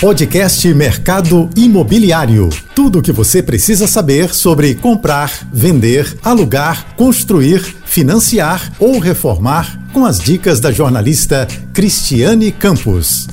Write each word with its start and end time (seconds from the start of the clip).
Podcast 0.00 0.68
Mercado 0.74 1.48
Imobiliário. 1.56 2.50
Tudo 2.74 2.98
o 2.98 3.02
que 3.02 3.10
você 3.10 3.42
precisa 3.42 3.86
saber 3.86 4.34
sobre 4.34 4.74
comprar, 4.74 5.32
vender, 5.50 6.18
alugar, 6.22 6.94
construir, 6.96 7.60
financiar 7.86 8.72
ou 8.78 8.98
reformar 8.98 9.80
com 9.94 10.04
as 10.04 10.18
dicas 10.18 10.60
da 10.60 10.70
jornalista 10.70 11.48
Cristiane 11.72 12.52
Campos. 12.52 13.26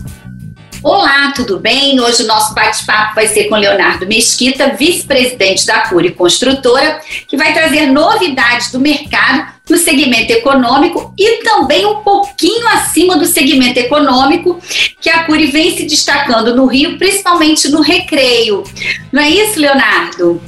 Olá, 0.81 1.33
tudo 1.35 1.59
bem? 1.59 1.99
Hoje 1.99 2.23
o 2.23 2.27
nosso 2.27 2.53
bate-papo 2.53 3.15
vai 3.15 3.27
ser 3.27 3.49
com 3.49 3.55
Leonardo 3.55 4.07
Mesquita, 4.07 4.73
vice-presidente 4.77 5.65
da 5.65 5.81
Cury 5.89 6.11
Construtora, 6.11 7.01
que 7.27 7.35
vai 7.35 7.53
trazer 7.53 7.87
novidades 7.87 8.71
do 8.71 8.79
mercado 8.79 9.52
no 9.69 9.77
segmento 9.77 10.31
econômico 10.31 11.13
e 11.17 11.43
também 11.43 11.85
um 11.85 11.95
pouquinho 11.97 12.67
acima 12.67 13.17
do 13.17 13.25
segmento 13.25 13.79
econômico, 13.79 14.59
que 14.99 15.09
a 15.09 15.23
Cury 15.23 15.47
vem 15.47 15.75
se 15.77 15.85
destacando 15.85 16.55
no 16.55 16.65
Rio, 16.65 16.97
principalmente 16.97 17.69
no 17.69 17.81
recreio. 17.81 18.63
Não 19.11 19.21
é 19.21 19.29
isso, 19.29 19.59
Leonardo? 19.59 20.41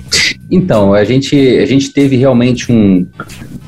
Então, 0.51 0.93
a 0.93 1.03
gente, 1.03 1.35
a 1.35 1.65
gente 1.65 1.91
teve 1.91 2.17
realmente 2.17 2.71
um, 2.71 3.07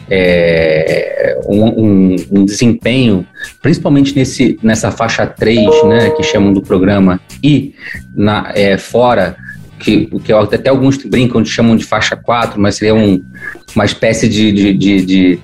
é, 0.09 1.37
um, 1.47 1.65
um, 1.65 2.15
um, 2.31 2.45
desempenho, 2.45 3.25
principalmente 3.61 4.15
nesse, 4.15 4.59
nessa 4.61 4.91
faixa 4.91 5.25
3, 5.25 5.83
né, 5.85 6.09
que 6.11 6.23
chamam 6.23 6.53
do 6.53 6.61
programa, 6.61 7.19
e 7.41 7.73
na, 8.15 8.51
é, 8.53 8.77
fora, 8.77 9.37
que, 9.79 10.05
que 10.19 10.33
até 10.33 10.69
alguns 10.69 10.97
brincam 10.97 11.43
chamam 11.45 11.75
de 11.75 11.83
faixa 11.83 12.15
4, 12.15 12.59
mas 12.59 12.75
seria 12.75 12.95
um, 12.95 13.23
uma 13.75 13.85
espécie 13.85 14.27
de, 14.27 14.51
de, 14.51 14.73
de, 14.73 15.05
de 15.05 15.39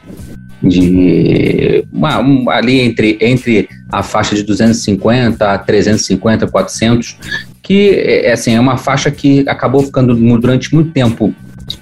de 0.64 1.86
uma, 1.92 2.22
um, 2.22 2.50
ali 2.50 2.80
entre, 2.80 3.18
entre 3.20 3.68
a 3.92 4.02
faixa 4.02 4.34
de 4.34 4.44
250 4.44 5.52
a 5.52 5.58
350, 5.58 6.48
400, 6.48 7.18
que 7.62 7.90
é, 7.90 8.32
assim, 8.32 8.56
é 8.56 8.60
uma 8.60 8.78
faixa 8.78 9.12
que 9.12 9.48
acabou 9.48 9.84
ficando 9.84 10.16
durante 10.16 10.74
muito 10.74 10.92
tempo 10.92 11.34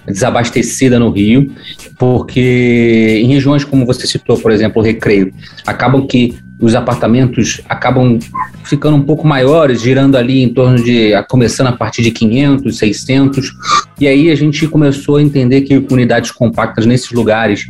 desabastecida 0.07 0.99
no 0.99 1.09
Rio, 1.09 1.52
porque 1.97 3.22
em 3.23 3.27
regiões 3.27 3.63
como 3.63 3.85
você 3.85 4.07
citou, 4.07 4.38
por 4.38 4.52
exemplo, 4.52 4.81
o 4.81 4.85
Recreio, 4.85 5.33
acabam 5.66 6.05
que 6.07 6.35
os 6.61 6.75
apartamentos 6.75 7.59
acabam 7.67 8.19
ficando 8.63 8.95
um 8.95 9.01
pouco 9.01 9.27
maiores, 9.27 9.81
girando 9.81 10.15
ali 10.15 10.43
em 10.43 10.49
torno 10.49 10.81
de, 10.81 11.11
começando 11.27 11.67
a 11.67 11.71
partir 11.71 12.03
de 12.03 12.11
500, 12.11 12.77
600, 12.77 13.51
e 13.99 14.07
aí 14.07 14.29
a 14.29 14.35
gente 14.35 14.67
começou 14.67 15.17
a 15.17 15.21
entender 15.21 15.61
que 15.61 15.83
unidades 15.91 16.29
compactas 16.31 16.85
nesses 16.85 17.11
lugares 17.11 17.65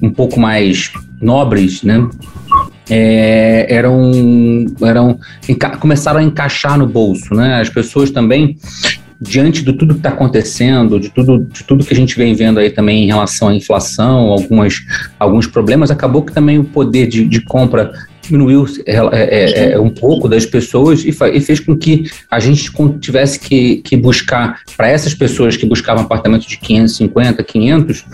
um 0.00 0.10
pouco 0.10 0.38
mais 0.38 0.92
nobres, 1.20 1.82
né, 1.82 2.08
é, 2.88 3.66
eram, 3.68 4.12
eram 4.80 5.18
começaram 5.80 6.20
a 6.20 6.22
encaixar 6.22 6.78
no 6.78 6.86
bolso, 6.86 7.34
né? 7.34 7.60
As 7.60 7.68
pessoas 7.68 8.10
também 8.10 8.56
diante 9.20 9.64
de 9.64 9.72
tudo 9.72 9.94
que 9.94 10.00
está 10.00 10.10
acontecendo, 10.10 11.00
de 11.00 11.08
tudo, 11.08 11.44
de 11.44 11.64
tudo 11.64 11.84
que 11.84 11.92
a 11.92 11.96
gente 11.96 12.16
vem 12.16 12.34
vendo 12.34 12.60
aí 12.60 12.70
também 12.70 13.04
em 13.04 13.06
relação 13.06 13.48
à 13.48 13.54
inflação, 13.54 14.28
algumas, 14.28 14.74
alguns 15.18 15.46
problemas, 15.46 15.90
acabou 15.90 16.22
que 16.22 16.32
também 16.32 16.58
o 16.58 16.64
poder 16.64 17.06
de, 17.06 17.24
de 17.24 17.40
compra 17.40 17.92
diminuiu 18.26 18.66
é, 18.84 18.96
é, 19.12 19.72
é, 19.72 19.80
um 19.80 19.90
pouco 19.90 20.28
das 20.28 20.44
pessoas 20.44 21.04
e, 21.04 21.10
e, 21.10 21.40
fez 21.40 21.60
com 21.60 21.76
que 21.76 22.10
a 22.30 22.38
gente 22.40 22.70
tivesse 23.00 23.38
que, 23.38 23.76
que 23.78 23.96
buscar, 23.96 24.60
para 24.76 24.88
essas 24.88 25.14
pessoas 25.14 25.56
que 25.56 25.66
buscavam 25.66 26.04
apartamentos 26.04 26.46
de 26.46 26.58
550, 26.58 27.42
500, 27.42 28.04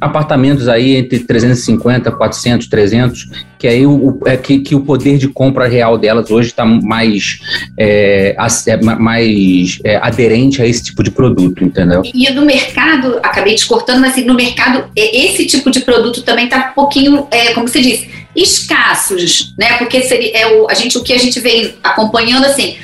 apartamentos 0.00 0.68
aí 0.68 0.96
entre 0.96 1.18
350, 1.20 2.10
400, 2.10 2.66
300, 2.68 3.30
que 3.58 3.68
aí 3.68 3.86
o, 3.86 4.18
é, 4.24 4.36
que, 4.36 4.60
que 4.60 4.74
o 4.74 4.80
poder 4.80 5.18
de 5.18 5.28
compra 5.28 5.68
real 5.68 5.98
delas 5.98 6.30
hoje 6.30 6.48
está 6.48 6.64
mais, 6.64 7.40
é, 7.78 8.34
é 8.66 8.76
mais 8.98 9.78
é, 9.84 9.96
aderente 9.96 10.62
a 10.62 10.66
esse 10.66 10.84
tipo 10.84 11.02
de 11.02 11.10
produto, 11.10 11.62
entendeu? 11.62 12.02
E 12.14 12.30
no 12.30 12.46
mercado, 12.46 13.18
acabei 13.22 13.54
te 13.54 13.66
cortando, 13.66 14.00
mas 14.00 14.12
assim, 14.12 14.24
no 14.24 14.34
mercado, 14.34 14.90
esse 14.96 15.46
tipo 15.46 15.70
de 15.70 15.80
produto 15.80 16.22
também 16.22 16.46
está 16.46 16.70
um 16.70 16.74
pouquinho, 16.74 17.28
como 17.54 17.68
você 17.68 17.82
disse, 17.82 18.08
escassos, 18.34 19.54
né? 19.58 19.76
Porque 19.76 20.02
seria, 20.02 20.36
é 20.36 20.46
o, 20.46 20.70
a 20.70 20.74
gente, 20.74 20.96
o 20.96 21.02
que 21.02 21.12
a 21.12 21.18
gente 21.18 21.40
vem 21.40 21.74
acompanhando, 21.82 22.46
assim, 22.46 22.76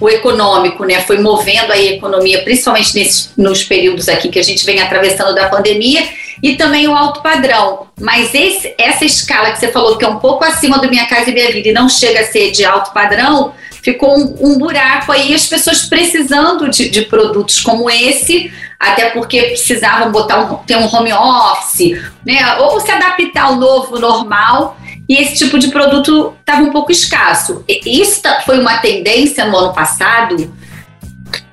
o 0.00 0.08
econômico, 0.08 0.84
né? 0.84 1.00
Foi 1.02 1.18
movendo 1.18 1.72
a 1.72 1.78
economia, 1.78 2.42
principalmente 2.42 2.94
nesses, 2.94 3.32
nos 3.36 3.62
períodos 3.64 4.08
aqui 4.08 4.28
que 4.28 4.38
a 4.38 4.42
gente 4.42 4.64
vem 4.64 4.80
atravessando 4.80 5.34
da 5.34 5.48
pandemia, 5.48 6.02
e 6.42 6.56
também 6.56 6.88
o 6.88 6.96
alto 6.96 7.22
padrão. 7.22 7.86
Mas 8.00 8.34
esse, 8.34 8.74
essa 8.76 9.04
escala 9.04 9.52
que 9.52 9.60
você 9.60 9.70
falou, 9.70 9.96
que 9.96 10.04
é 10.04 10.08
um 10.08 10.18
pouco 10.18 10.44
acima 10.44 10.78
do 10.78 10.90
Minha 10.90 11.06
Casa 11.06 11.30
e 11.30 11.34
Minha 11.34 11.52
Vida, 11.52 11.68
e 11.68 11.72
não 11.72 11.88
chega 11.88 12.20
a 12.20 12.24
ser 12.24 12.50
de 12.50 12.64
alto 12.64 12.92
padrão, 12.92 13.54
ficou 13.82 14.16
um, 14.16 14.36
um 14.40 14.58
buraco 14.58 15.12
aí, 15.12 15.34
as 15.34 15.46
pessoas 15.46 15.84
precisando 15.84 16.68
de, 16.68 16.88
de, 16.88 17.02
produtos 17.02 17.60
como 17.60 17.88
esse, 17.88 18.52
até 18.78 19.10
porque 19.10 19.42
precisavam 19.42 20.10
botar 20.10 20.40
um, 20.40 20.56
ter 20.58 20.76
um 20.76 20.92
home 20.92 21.12
office, 21.12 22.00
né? 22.26 22.56
Ou 22.58 22.80
se 22.80 22.90
adaptar 22.90 23.44
ao 23.44 23.56
novo 23.56 23.98
normal 23.98 24.76
e 25.08 25.16
esse 25.16 25.44
tipo 25.44 25.58
de 25.58 25.68
produto 25.68 26.34
estava 26.40 26.62
um 26.62 26.70
pouco 26.70 26.92
escasso. 26.92 27.64
Isso 27.68 28.22
foi 28.44 28.58
uma 28.58 28.78
tendência 28.78 29.44
no 29.44 29.56
ano 29.56 29.74
passado? 29.74 30.52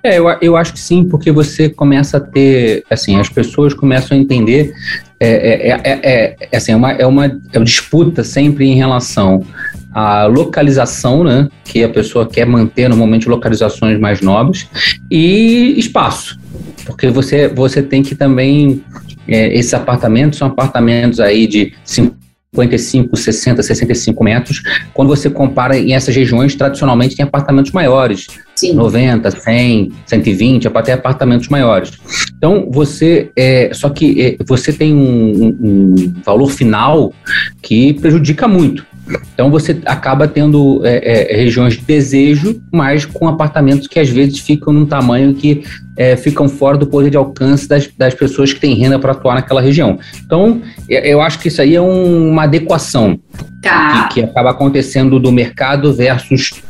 É, 0.03 0.17
eu, 0.17 0.25
eu 0.41 0.57
acho 0.57 0.73
que 0.73 0.79
sim, 0.79 1.03
porque 1.03 1.31
você 1.31 1.69
começa 1.69 2.17
a 2.17 2.19
ter, 2.19 2.83
assim, 2.89 3.19
as 3.19 3.29
pessoas 3.29 3.73
começam 3.73 4.17
a 4.17 4.19
entender, 4.19 4.73
é, 5.19 5.69
é, 5.69 5.81
é, 5.83 6.35
é 6.51 6.57
assim, 6.57 6.71
é 6.71 6.75
uma, 6.75 6.91
é 6.91 7.05
uma 7.05 7.27
disputa 7.63 8.23
sempre 8.23 8.65
em 8.65 8.75
relação 8.75 9.45
à 9.93 10.25
localização, 10.25 11.23
né, 11.23 11.49
que 11.65 11.83
a 11.83 11.89
pessoa 11.89 12.27
quer 12.27 12.45
manter 12.45 12.87
normalmente 12.87 13.27
localizações 13.27 13.99
mais 13.99 14.21
nobres, 14.21 14.67
e 15.11 15.75
espaço, 15.77 16.39
porque 16.85 17.09
você, 17.09 17.47
você 17.47 17.81
tem 17.81 18.01
que 18.01 18.15
também, 18.15 18.83
esses 19.27 19.73
apartamentos 19.73 20.39
são 20.39 20.47
apartamentos 20.47 21.19
aí 21.19 21.45
de 21.45 21.73
50 21.83 22.18
55, 22.53 23.15
60, 23.15 23.61
65 23.61 24.23
metros. 24.23 24.61
Quando 24.93 25.07
você 25.07 25.29
compara 25.29 25.77
em 25.77 25.93
essas 25.93 26.15
regiões, 26.15 26.55
tradicionalmente 26.55 27.15
tem 27.15 27.23
apartamentos 27.23 27.71
maiores, 27.71 28.27
Sim. 28.55 28.73
90, 28.73 29.29
100, 29.31 29.91
120, 30.05 30.67
até 30.67 30.93
apartamentos 30.93 31.47
maiores. 31.47 31.91
Então 32.35 32.67
você, 32.71 33.31
é, 33.35 33.69
só 33.73 33.89
que 33.89 34.21
é, 34.21 34.43
você 34.45 34.73
tem 34.73 34.93
um, 34.95 35.57
um, 35.61 36.13
valor 36.25 36.49
final 36.49 37.13
que 37.61 37.93
prejudica 37.93 38.47
muito. 38.47 38.85
Então 39.33 39.49
você 39.49 39.79
acaba 39.85 40.27
tendo 40.27 40.81
é, 40.85 41.33
é, 41.33 41.37
regiões 41.37 41.75
de 41.75 41.81
desejo, 41.81 42.61
mas 42.71 43.05
com 43.05 43.27
apartamentos 43.27 43.87
que 43.87 43.99
às 43.99 44.09
vezes 44.09 44.39
ficam 44.39 44.73
num 44.73 44.85
tamanho 44.85 45.33
que 45.33 45.63
é, 45.97 46.15
ficam 46.15 46.47
fora 46.47 46.77
do 46.77 46.87
poder 46.87 47.09
de 47.09 47.17
alcance 47.17 47.67
das, 47.67 47.89
das 47.97 48.13
pessoas 48.13 48.53
que 48.53 48.59
têm 48.59 48.75
renda 48.75 48.99
para 48.99 49.11
atuar 49.11 49.35
naquela 49.35 49.61
região. 49.61 49.99
Então 50.25 50.61
eu 50.87 51.21
acho 51.21 51.39
que 51.39 51.47
isso 51.47 51.61
aí 51.61 51.75
é 51.75 51.81
um, 51.81 52.29
uma 52.29 52.43
adequação 52.43 53.19
tá. 53.61 54.07
que, 54.09 54.15
que 54.15 54.23
acaba 54.23 54.51
acontecendo 54.51 55.19
do 55.19 55.31
mercado 55.31 55.93
versus 55.93 56.61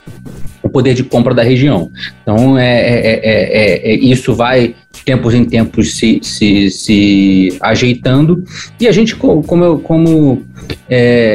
o 0.69 0.71
poder 0.71 0.93
de 0.93 1.03
compra 1.03 1.33
da 1.33 1.43
região. 1.43 1.91
Então, 2.21 2.57
é, 2.57 2.79
é, 2.79 3.19
é, 3.23 3.91
é, 3.91 3.95
isso 3.95 4.33
vai 4.33 4.75
de 4.93 5.03
tempos 5.03 5.33
em 5.33 5.43
tempos 5.43 5.97
se, 5.97 6.19
se, 6.21 6.69
se 6.69 7.57
ajeitando. 7.59 8.43
E 8.79 8.87
a 8.87 8.91
gente, 8.91 9.15
como 9.15 9.63
eu, 9.63 9.79
como, 9.79 10.43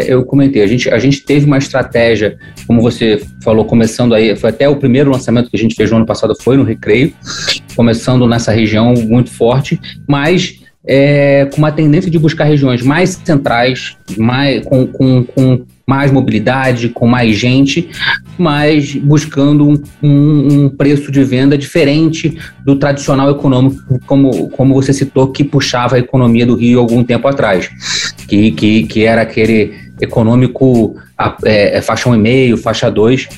eu 0.07 0.25
comentei, 0.25 0.63
a 0.63 0.67
gente, 0.67 0.89
a 0.89 0.99
gente 0.99 1.21
teve 1.21 1.47
uma 1.47 1.59
estratégia, 1.59 2.37
como 2.67 2.81
você 2.81 3.21
falou, 3.43 3.65
começando 3.65 4.15
aí, 4.15 4.35
foi 4.37 4.51
até 4.51 4.69
o 4.69 4.77
primeiro 4.77 5.11
lançamento 5.11 5.51
que 5.51 5.57
a 5.57 5.61
gente 5.61 5.75
fez 5.75 5.91
no 5.91 5.97
ano 5.97 6.07
passado, 6.07 6.35
foi 6.41 6.57
no 6.57 6.65
Recreio, 6.65 7.13
começando 7.77 8.27
nessa 8.27 8.53
região 8.53 8.95
muito 8.95 9.31
forte, 9.31 9.81
mas 10.07 10.61
é, 10.87 11.47
com 11.47 11.59
uma 11.59 11.73
tendência 11.73 12.11
de 12.11 12.19
buscar 12.19 12.45
regiões 12.45 12.83
mais 12.83 13.21
centrais, 13.25 13.97
mais, 14.17 14.65
com, 14.65 14.87
com, 14.87 15.25
com 15.25 15.65
mais 15.87 16.11
mobilidade, 16.11 16.89
com 16.89 17.07
mais 17.07 17.37
gente, 17.37 17.91
mas 18.39 18.95
buscando 18.95 19.69
um, 19.69 19.83
um, 20.03 20.65
um, 20.65 20.69
preço 20.69 21.13
de 21.13 21.23
venda 21.23 21.59
diferente 21.59 22.39
do 22.65 22.77
tradicional 22.77 23.31
econômico, 23.31 24.01
como, 24.07 24.49
como 24.51 24.75
você 24.75 24.93
citou, 24.93 25.31
que 25.31 25.45
puxava 25.45 25.97
a 25.97 25.99
economia 25.99 26.47
do 26.47 26.55
Rio 26.55 26.81
algum 26.81 27.05
tempo 27.05 27.29
atrás, 27.29 27.71
que, 28.27 28.51
que, 28.53 28.85
que 28.85 29.05
era 29.05 29.23
aquele 29.23 29.75
econômico 30.01 30.97
é, 31.45 31.81
faixa 31.81 32.11
1,5, 32.11 32.57
faixa 32.59 32.91
2, 32.91 33.29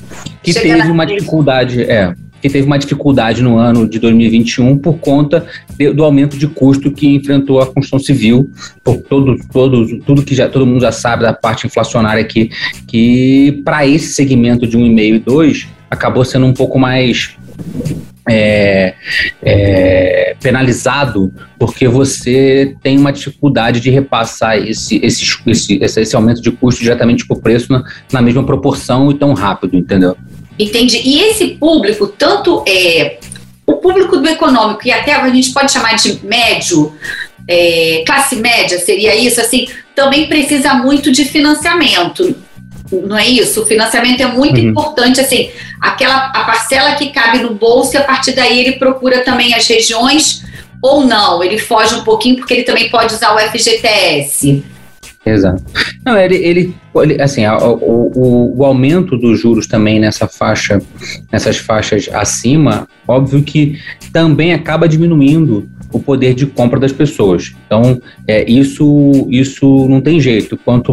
que 0.42 0.52
Chega 0.52 0.76
teve 0.76 0.90
uma 0.90 1.04
dificuldade, 1.04 1.82
é, 1.82 2.14
que 2.40 2.48
teve 2.48 2.66
uma 2.66 2.78
dificuldade 2.78 3.42
no 3.42 3.58
ano 3.58 3.88
de 3.88 3.98
2021 3.98 4.78
por 4.78 4.98
conta 4.98 5.46
de, 5.76 5.92
do 5.92 6.04
aumento 6.04 6.36
de 6.36 6.46
custo 6.46 6.90
que 6.90 7.06
enfrentou 7.06 7.60
a 7.60 7.66
construção 7.66 7.98
civil, 7.98 8.50
por 8.84 8.98
todo, 8.98 9.36
todo, 9.52 9.98
tudo 10.00 10.22
que 10.22 10.34
já 10.34 10.48
todo 10.48 10.66
mundo 10.66 10.80
já 10.80 10.92
sabe 10.92 11.22
da 11.22 11.32
parte 11.32 11.66
inflacionária 11.66 12.22
aqui, 12.22 12.50
que 12.86 13.62
para 13.64 13.86
esse 13.86 14.14
segmento 14.14 14.66
de 14.66 14.76
1,5 14.76 15.14
e 15.14 15.18
2 15.18 15.68
acabou 15.90 16.24
sendo 16.24 16.46
um 16.46 16.52
pouco 16.52 16.78
mais 16.78 17.36
é, 18.28 18.94
é, 19.42 20.36
penalizado 20.42 21.32
porque 21.58 21.86
você 21.86 22.74
tem 22.82 22.98
uma 22.98 23.12
dificuldade 23.12 23.80
de 23.80 23.88
repassar 23.88 24.58
esse, 24.58 24.96
esse, 25.02 25.24
esse, 25.46 25.78
esse, 25.80 26.16
aumento 26.16 26.42
de 26.42 26.50
custo 26.50 26.82
diretamente 26.82 27.26
para 27.26 27.36
o 27.36 27.40
preço 27.40 27.72
na, 27.72 27.84
na 28.12 28.20
mesma 28.20 28.44
proporção 28.44 29.10
e 29.10 29.14
tão 29.14 29.32
rápido, 29.32 29.76
entendeu? 29.76 30.16
Entendi. 30.58 31.00
E 31.04 31.20
esse 31.22 31.48
público, 31.48 32.06
tanto 32.06 32.64
é, 32.66 33.18
o 33.66 33.74
público 33.74 34.16
do 34.16 34.28
econômico 34.28 34.86
e 34.86 34.92
até 34.92 35.14
a 35.14 35.28
gente 35.28 35.52
pode 35.52 35.72
chamar 35.72 35.94
de 35.96 36.24
médio, 36.24 36.94
é, 37.48 38.02
classe 38.06 38.36
média, 38.36 38.78
seria 38.78 39.14
isso, 39.14 39.40
assim, 39.40 39.68
também 39.94 40.26
precisa 40.26 40.74
muito 40.74 41.12
de 41.12 41.24
financiamento. 41.24 42.34
Não 42.90 43.18
é 43.18 43.26
isso? 43.26 43.62
O 43.62 43.66
financiamento 43.66 44.20
é 44.20 44.26
muito 44.26 44.60
uhum. 44.60 44.68
importante, 44.68 45.20
assim, 45.20 45.50
aquela 45.80 46.26
a 46.26 46.44
parcela 46.44 46.94
que 46.94 47.10
cabe 47.10 47.38
no 47.40 47.54
bolso 47.54 47.94
e 47.94 47.98
a 47.98 48.04
partir 48.04 48.32
daí 48.32 48.60
ele 48.60 48.72
procura 48.72 49.20
também 49.20 49.54
as 49.54 49.66
regiões 49.66 50.44
ou 50.82 51.04
não, 51.04 51.42
ele 51.42 51.58
foge 51.58 51.94
um 51.94 52.04
pouquinho 52.04 52.36
porque 52.36 52.54
ele 52.54 52.62
também 52.62 52.88
pode 52.88 53.12
usar 53.12 53.34
o 53.34 53.38
FGTS. 53.38 54.62
Exato. 55.26 55.60
Não, 56.04 56.16
ele, 56.16 56.36
ele, 56.36 56.74
ele 56.94 57.20
assim, 57.20 57.44
o, 57.44 57.74
o, 57.74 58.58
o, 58.58 58.64
aumento 58.64 59.18
dos 59.18 59.40
juros 59.40 59.66
também 59.66 59.98
nessa 59.98 60.28
faixa, 60.28 60.80
nessas 61.32 61.56
faixas 61.56 62.08
acima, 62.12 62.88
óbvio 63.08 63.42
que 63.42 63.76
também 64.12 64.54
acaba 64.54 64.88
diminuindo 64.88 65.68
o 65.92 66.00
poder 66.00 66.34
de 66.34 66.46
compra 66.46 66.78
das 66.78 66.92
pessoas. 66.92 67.54
Então, 67.66 68.00
é, 68.26 68.48
isso, 68.50 69.26
isso 69.30 69.88
não 69.88 70.00
tem 70.00 70.20
jeito. 70.20 70.56
Quanto, 70.64 70.92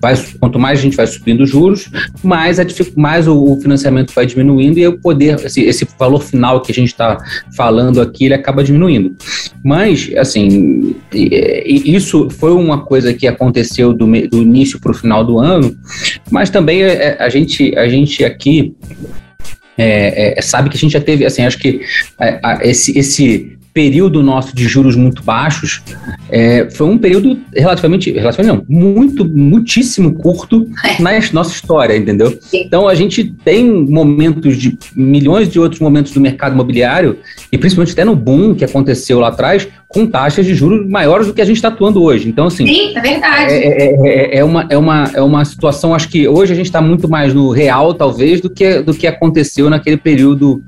vai, 0.00 0.14
quanto 0.38 0.58
mais 0.58 0.78
a 0.78 0.82
gente 0.82 0.96
vai 0.96 1.06
subindo 1.06 1.42
os 1.42 1.50
juros, 1.50 1.90
mais, 2.22 2.58
a, 2.58 2.64
mais 2.96 3.28
o, 3.28 3.56
financiamento 3.60 4.12
vai 4.12 4.26
diminuindo 4.26 4.78
e 4.78 4.86
o 4.86 4.98
poder, 4.98 5.38
esse, 5.44 5.62
esse 5.62 5.86
valor 5.98 6.22
final 6.22 6.60
que 6.60 6.72
a 6.72 6.74
gente 6.74 6.88
está 6.88 7.18
falando 7.56 8.00
aqui, 8.00 8.24
ele 8.24 8.34
acaba 8.34 8.64
diminuindo. 8.64 9.16
Mas, 9.64 10.10
assim, 10.16 10.96
isso 11.12 12.28
foi 12.30 12.52
uma 12.52 12.84
coisa 12.84 13.14
que 13.14 13.26
aconteceu 13.26 13.92
do, 13.92 14.06
do 14.06 14.42
início 14.42 14.80
para 14.80 14.90
o 14.90 14.94
final 14.94 15.24
do 15.24 15.38
ano, 15.38 15.76
mas 16.30 16.50
também 16.50 16.82
é, 16.82 17.16
a, 17.20 17.28
gente, 17.28 17.76
a 17.76 17.88
gente 17.88 18.24
aqui 18.24 18.74
é, 19.76 20.38
é, 20.38 20.42
sabe 20.42 20.68
que 20.68 20.76
a 20.76 20.80
gente 20.80 20.92
já 20.92 21.00
teve, 21.00 21.24
assim, 21.24 21.44
acho 21.44 21.58
que 21.58 21.80
é, 22.20 22.40
esse, 22.68 22.98
esse 22.98 23.58
período 23.72 24.22
nosso 24.22 24.54
de 24.54 24.68
juros 24.68 24.94
muito 24.94 25.22
baixos 25.22 25.82
é, 26.30 26.68
foi 26.70 26.86
um 26.86 26.98
período 26.98 27.38
relativamente, 27.54 28.10
relativamente 28.10 28.56
não, 28.56 28.64
muito, 28.68 29.24
muitíssimo 29.24 30.14
curto 30.14 30.68
é. 30.84 31.00
na 31.02 31.12
nossa 31.32 31.50
história, 31.50 31.96
entendeu? 31.96 32.38
Então 32.52 32.88
a 32.88 32.94
gente 32.94 33.24
tem 33.44 33.70
momentos 33.70 34.56
de 34.56 34.78
milhões 34.94 35.48
de 35.48 35.58
outros 35.58 35.80
momentos 35.80 36.12
do 36.12 36.20
mercado 36.20 36.54
imobiliário 36.54 37.18
e 37.50 37.58
principalmente 37.58 37.92
até 37.92 38.04
no 38.04 38.16
boom 38.16 38.54
que 38.54 38.64
aconteceu 38.64 39.20
lá 39.20 39.28
atrás 39.28 39.68
com 39.88 40.06
taxas 40.06 40.46
de 40.46 40.54
juros 40.54 40.88
maiores 40.88 41.26
do 41.26 41.34
que 41.34 41.42
a 41.42 41.44
gente 41.44 41.56
está 41.56 41.68
atuando 41.68 42.02
hoje. 42.02 42.28
Então 42.28 42.46
assim, 42.46 42.66
sim, 42.66 42.96
é 42.96 43.00
verdade. 43.00 43.52
É, 43.52 43.66
é, 43.66 44.06
é, 44.06 44.38
é, 44.38 44.44
uma, 44.44 44.66
é 44.70 44.76
uma 44.76 45.10
é 45.14 45.20
uma 45.20 45.44
situação, 45.44 45.94
acho 45.94 46.08
que 46.08 46.26
hoje 46.26 46.52
a 46.52 46.56
gente 46.56 46.66
está 46.66 46.80
muito 46.80 47.08
mais 47.08 47.34
no 47.34 47.50
real 47.50 47.92
talvez 47.92 48.40
do 48.40 48.48
que 48.48 48.80
do 48.80 48.94
que 48.94 49.06
aconteceu 49.06 49.68
naquele 49.68 49.98
período 49.98 50.62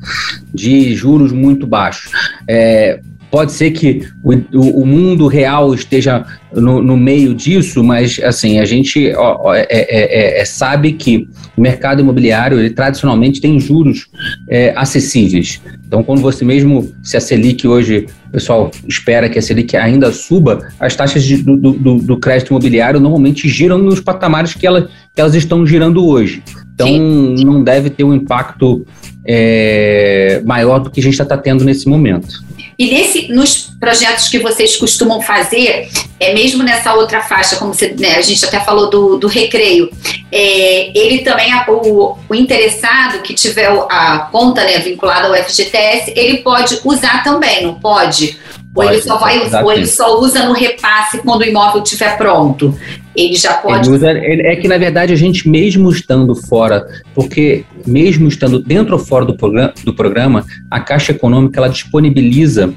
de 0.52 0.94
juros 0.94 1.32
muito 1.32 1.66
baixos. 1.66 2.12
É, 2.49 3.00
Pode 3.35 3.50
ser 3.50 3.73
que 3.73 4.06
o, 4.23 4.82
o 4.82 4.87
mundo 4.87 5.26
real 5.26 5.75
esteja 5.75 6.25
no, 6.52 6.81
no, 6.81 6.96
meio 6.96 7.35
disso, 7.35 7.82
mas 7.82 8.20
assim 8.23 8.61
a 8.61 8.64
gente 8.64 9.12
ó, 9.17 9.52
é, 9.52 9.67
é, 9.69 10.38
é, 10.38 10.41
é, 10.41 10.44
sabe 10.44 10.93
que 10.93 11.26
o 11.56 11.61
mercado 11.61 12.00
imobiliário 12.00 12.61
ele 12.61 12.70
tradicionalmente 12.70 13.41
tem 13.41 13.58
juros 13.58 14.06
é, 14.49 14.73
acessíveis. 14.76 15.61
Então, 15.85 16.05
quando 16.05 16.20
você 16.20 16.44
mesmo 16.44 16.94
se 17.02 17.17
a 17.17 17.20
Selic 17.20 17.67
hoje, 17.67 18.06
o 18.29 18.31
pessoal 18.31 18.70
espera 18.87 19.29
que 19.29 19.37
a 19.37 19.43
Selic 19.43 19.76
ainda 19.76 20.12
suba, 20.12 20.69
as 20.79 20.94
taxas 20.94 21.25
de, 21.25 21.38
do, 21.38 21.56
do, 21.56 21.99
do, 21.99 22.17
crédito 22.19 22.50
imobiliário 22.50 23.00
normalmente 23.00 23.49
giram 23.49 23.79
nos 23.79 23.99
patamares 23.99 24.55
que, 24.55 24.64
ela, 24.64 24.88
que 25.12 25.20
elas 25.20 25.35
estão 25.35 25.67
girando 25.67 26.06
hoje. 26.06 26.41
Então, 26.73 26.87
Sim. 26.87 27.44
não 27.44 27.64
deve 27.64 27.91
ter 27.91 28.05
um 28.05 28.14
impacto 28.14 28.87
é, 29.24 30.42
maior 30.44 30.78
do 30.78 30.90
que 30.90 31.00
a 31.00 31.02
gente 31.02 31.20
está 31.20 31.36
tendo 31.36 31.64
nesse 31.64 31.88
momento. 31.88 32.44
E 32.78 32.90
nesse, 32.90 33.32
nos 33.32 33.70
projetos 33.78 34.28
que 34.28 34.38
vocês 34.38 34.76
costumam 34.76 35.22
fazer, 35.22 35.88
é 36.18 36.34
mesmo 36.34 36.62
nessa 36.62 36.94
outra 36.94 37.22
faixa, 37.22 37.56
como 37.56 37.72
você, 37.72 37.94
né, 37.98 38.16
a 38.16 38.22
gente 38.22 38.44
até 38.44 38.58
falou 38.60 38.90
do, 38.90 39.16
do 39.16 39.28
recreio, 39.28 39.90
é, 40.32 40.98
ele 40.98 41.18
também, 41.18 41.52
o, 41.68 42.16
o, 42.28 42.34
interessado 42.34 43.22
que 43.22 43.32
tiver 43.32 43.68
a 43.88 44.28
conta 44.32 44.64
né, 44.64 44.78
vinculada 44.78 45.28
ao 45.28 45.44
FGTS, 45.44 46.12
ele 46.16 46.38
pode 46.38 46.80
usar 46.84 47.22
também, 47.22 47.62
não 47.62 47.74
pode? 47.74 48.38
Ou 48.74 48.82
ele, 48.84 49.00
só 49.00 49.18
vai, 49.18 49.40
ou 49.62 49.72
ele 49.72 49.86
só 49.86 50.18
usa 50.18 50.46
no 50.46 50.52
repasse 50.52 51.18
quando 51.18 51.42
o 51.42 51.44
imóvel 51.44 51.82
estiver 51.82 52.16
pronto. 52.16 52.76
Ele 53.14 53.36
já 53.36 53.54
pode. 53.54 53.88
Ele 53.88 53.96
usa, 53.96 54.10
é 54.10 54.56
que, 54.56 54.66
na 54.66 54.76
verdade, 54.76 55.12
a 55.12 55.16
gente, 55.16 55.48
mesmo 55.48 55.88
estando 55.90 56.34
fora, 56.34 56.84
porque 57.14 57.64
mesmo 57.86 58.26
estando 58.26 58.58
dentro 58.58 58.94
ou 58.94 58.98
fora 58.98 59.24
do 59.24 59.36
programa, 59.36 59.72
do 59.84 59.94
programa 59.94 60.44
a 60.68 60.80
Caixa 60.80 61.12
Econômica 61.12 61.60
ela 61.60 61.68
disponibiliza 61.68 62.74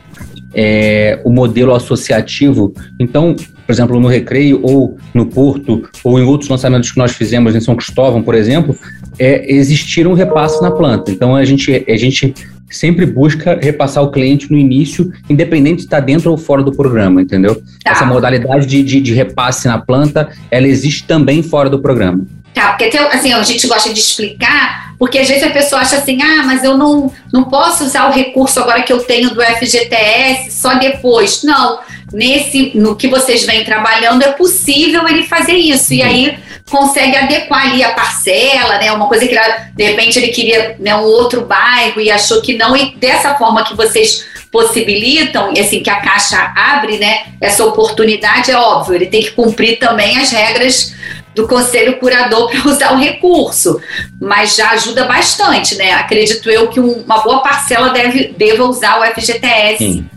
é, 0.53 1.19
o 1.23 1.31
modelo 1.31 1.73
associativo. 1.73 2.73
Então, 2.99 3.35
por 3.35 3.71
exemplo, 3.71 3.99
no 3.99 4.07
Recreio 4.07 4.59
ou 4.63 4.97
no 5.13 5.25
Porto, 5.25 5.89
ou 6.03 6.19
em 6.19 6.23
outros 6.23 6.49
lançamentos 6.49 6.91
que 6.91 6.97
nós 6.97 7.11
fizemos 7.11 7.55
em 7.55 7.59
São 7.59 7.75
Cristóvão, 7.75 8.21
por 8.21 8.35
exemplo, 8.35 8.77
é, 9.17 9.51
existiram 9.51 10.13
repasses 10.13 10.61
na 10.61 10.71
planta. 10.71 11.11
Então, 11.11 11.35
a 11.35 11.43
gente, 11.43 11.83
a 11.87 11.97
gente 11.97 12.33
sempre 12.69 13.05
busca 13.05 13.59
repassar 13.61 14.03
o 14.03 14.11
cliente 14.11 14.51
no 14.51 14.57
início, 14.57 15.11
independente 15.29 15.77
de 15.77 15.83
estar 15.83 15.99
dentro 15.99 16.31
ou 16.31 16.37
fora 16.37 16.63
do 16.63 16.71
programa, 16.71 17.21
entendeu? 17.21 17.61
Tá. 17.83 17.91
Essa 17.91 18.05
modalidade 18.05 18.65
de, 18.65 18.83
de, 18.83 19.01
de, 19.01 19.13
repasse 19.13 19.67
na 19.67 19.77
planta, 19.77 20.29
ela 20.51 20.67
existe 20.67 21.05
também 21.05 21.41
fora 21.41 21.69
do 21.69 21.79
programa. 21.79 22.25
Tá, 22.53 22.69
porque 22.69 22.89
tem, 22.89 22.99
assim, 22.99 23.31
a 23.31 23.43
gente 23.43 23.67
gosta 23.67 23.93
de 23.93 23.99
explicar, 23.99 24.95
porque 24.97 25.19
às 25.19 25.27
vezes 25.27 25.43
a 25.43 25.51
pessoa 25.51 25.81
acha 25.81 25.97
assim, 25.97 26.19
ah, 26.21 26.43
mas 26.43 26.63
eu 26.63 26.75
não, 26.75 27.11
não 27.31 27.43
posso 27.43 27.83
usar 27.83 28.09
o 28.09 28.11
recurso 28.11 28.59
agora 28.59 28.81
que 28.81 28.91
eu 28.91 28.99
tenho 28.99 29.29
do 29.29 29.41
FGTS 29.41 30.51
só 30.51 30.73
depois. 30.79 31.43
Não, 31.43 31.79
nesse, 32.11 32.71
no 32.75 32.95
que 32.95 33.07
vocês 33.07 33.45
vêm 33.45 33.63
trabalhando, 33.63 34.23
é 34.23 34.31
possível 34.31 35.07
ele 35.07 35.23
fazer 35.23 35.53
isso. 35.53 35.93
E 35.93 36.01
aí 36.01 36.37
consegue 36.69 37.15
adequar 37.15 37.67
ali 37.67 37.83
a 37.83 37.93
parcela, 37.93 38.77
né? 38.77 38.91
Uma 38.91 39.07
coisa 39.07 39.27
que 39.27 39.35
de 39.73 39.83
repente 39.83 40.19
ele 40.19 40.29
queria 40.29 40.75
né, 40.79 40.95
um 40.95 41.03
outro 41.03 41.45
bairro 41.45 42.01
e 42.01 42.11
achou 42.11 42.41
que 42.41 42.53
não, 42.53 42.75
e 42.75 42.95
dessa 42.97 43.35
forma 43.35 43.63
que 43.63 43.75
vocês 43.75 44.25
possibilitam, 44.51 45.53
e 45.53 45.59
assim 45.59 45.81
que 45.81 45.89
a 45.89 46.01
Caixa 46.01 46.53
abre, 46.55 46.97
né, 46.97 47.25
essa 47.39 47.65
oportunidade, 47.65 48.51
é 48.51 48.57
óbvio, 48.57 48.95
ele 48.95 49.07
tem 49.07 49.21
que 49.21 49.31
cumprir 49.31 49.77
também 49.77 50.17
as 50.17 50.31
regras 50.31 50.95
do 51.35 51.47
conselho 51.47 51.99
curador 51.99 52.49
para 52.49 52.65
usar 52.67 52.93
o 52.93 52.97
recurso, 52.97 53.79
mas 54.19 54.55
já 54.55 54.71
ajuda 54.71 55.05
bastante, 55.05 55.75
né? 55.75 55.93
Acredito 55.93 56.49
eu 56.49 56.67
que 56.67 56.79
um, 56.79 57.03
uma 57.03 57.19
boa 57.19 57.41
parcela 57.41 57.89
deve 57.89 58.33
deva 58.35 58.63
usar 58.63 58.99
o 58.99 59.05
FGTS. 59.13 59.77
Sim. 59.77 60.09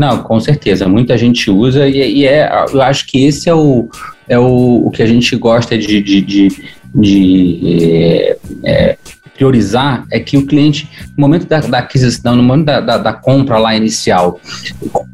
Não, 0.00 0.22
com 0.22 0.40
certeza. 0.40 0.88
Muita 0.88 1.18
gente 1.18 1.50
usa 1.50 1.86
e, 1.86 2.20
e, 2.20 2.26
é, 2.26 2.50
eu 2.72 2.80
acho 2.80 3.06
que 3.06 3.22
esse 3.26 3.50
é 3.50 3.54
o, 3.54 3.86
é 4.26 4.38
o, 4.38 4.86
o 4.86 4.90
que 4.90 5.02
a 5.02 5.06
gente 5.06 5.36
gosta 5.36 5.76
de, 5.76 6.00
de, 6.00 6.22
de, 6.22 6.48
de 6.94 7.60
é, 7.84 8.38
é, 8.64 8.98
priorizar 9.40 10.04
é 10.12 10.20
que 10.20 10.36
o 10.36 10.44
cliente, 10.44 10.86
no 11.16 11.22
momento 11.22 11.46
da, 11.46 11.60
da 11.60 11.78
aquisição, 11.78 12.36
no 12.36 12.42
momento 12.42 12.66
da, 12.66 12.80
da, 12.82 12.98
da, 12.98 13.12
compra 13.14 13.56
lá 13.56 13.74
inicial, 13.74 14.38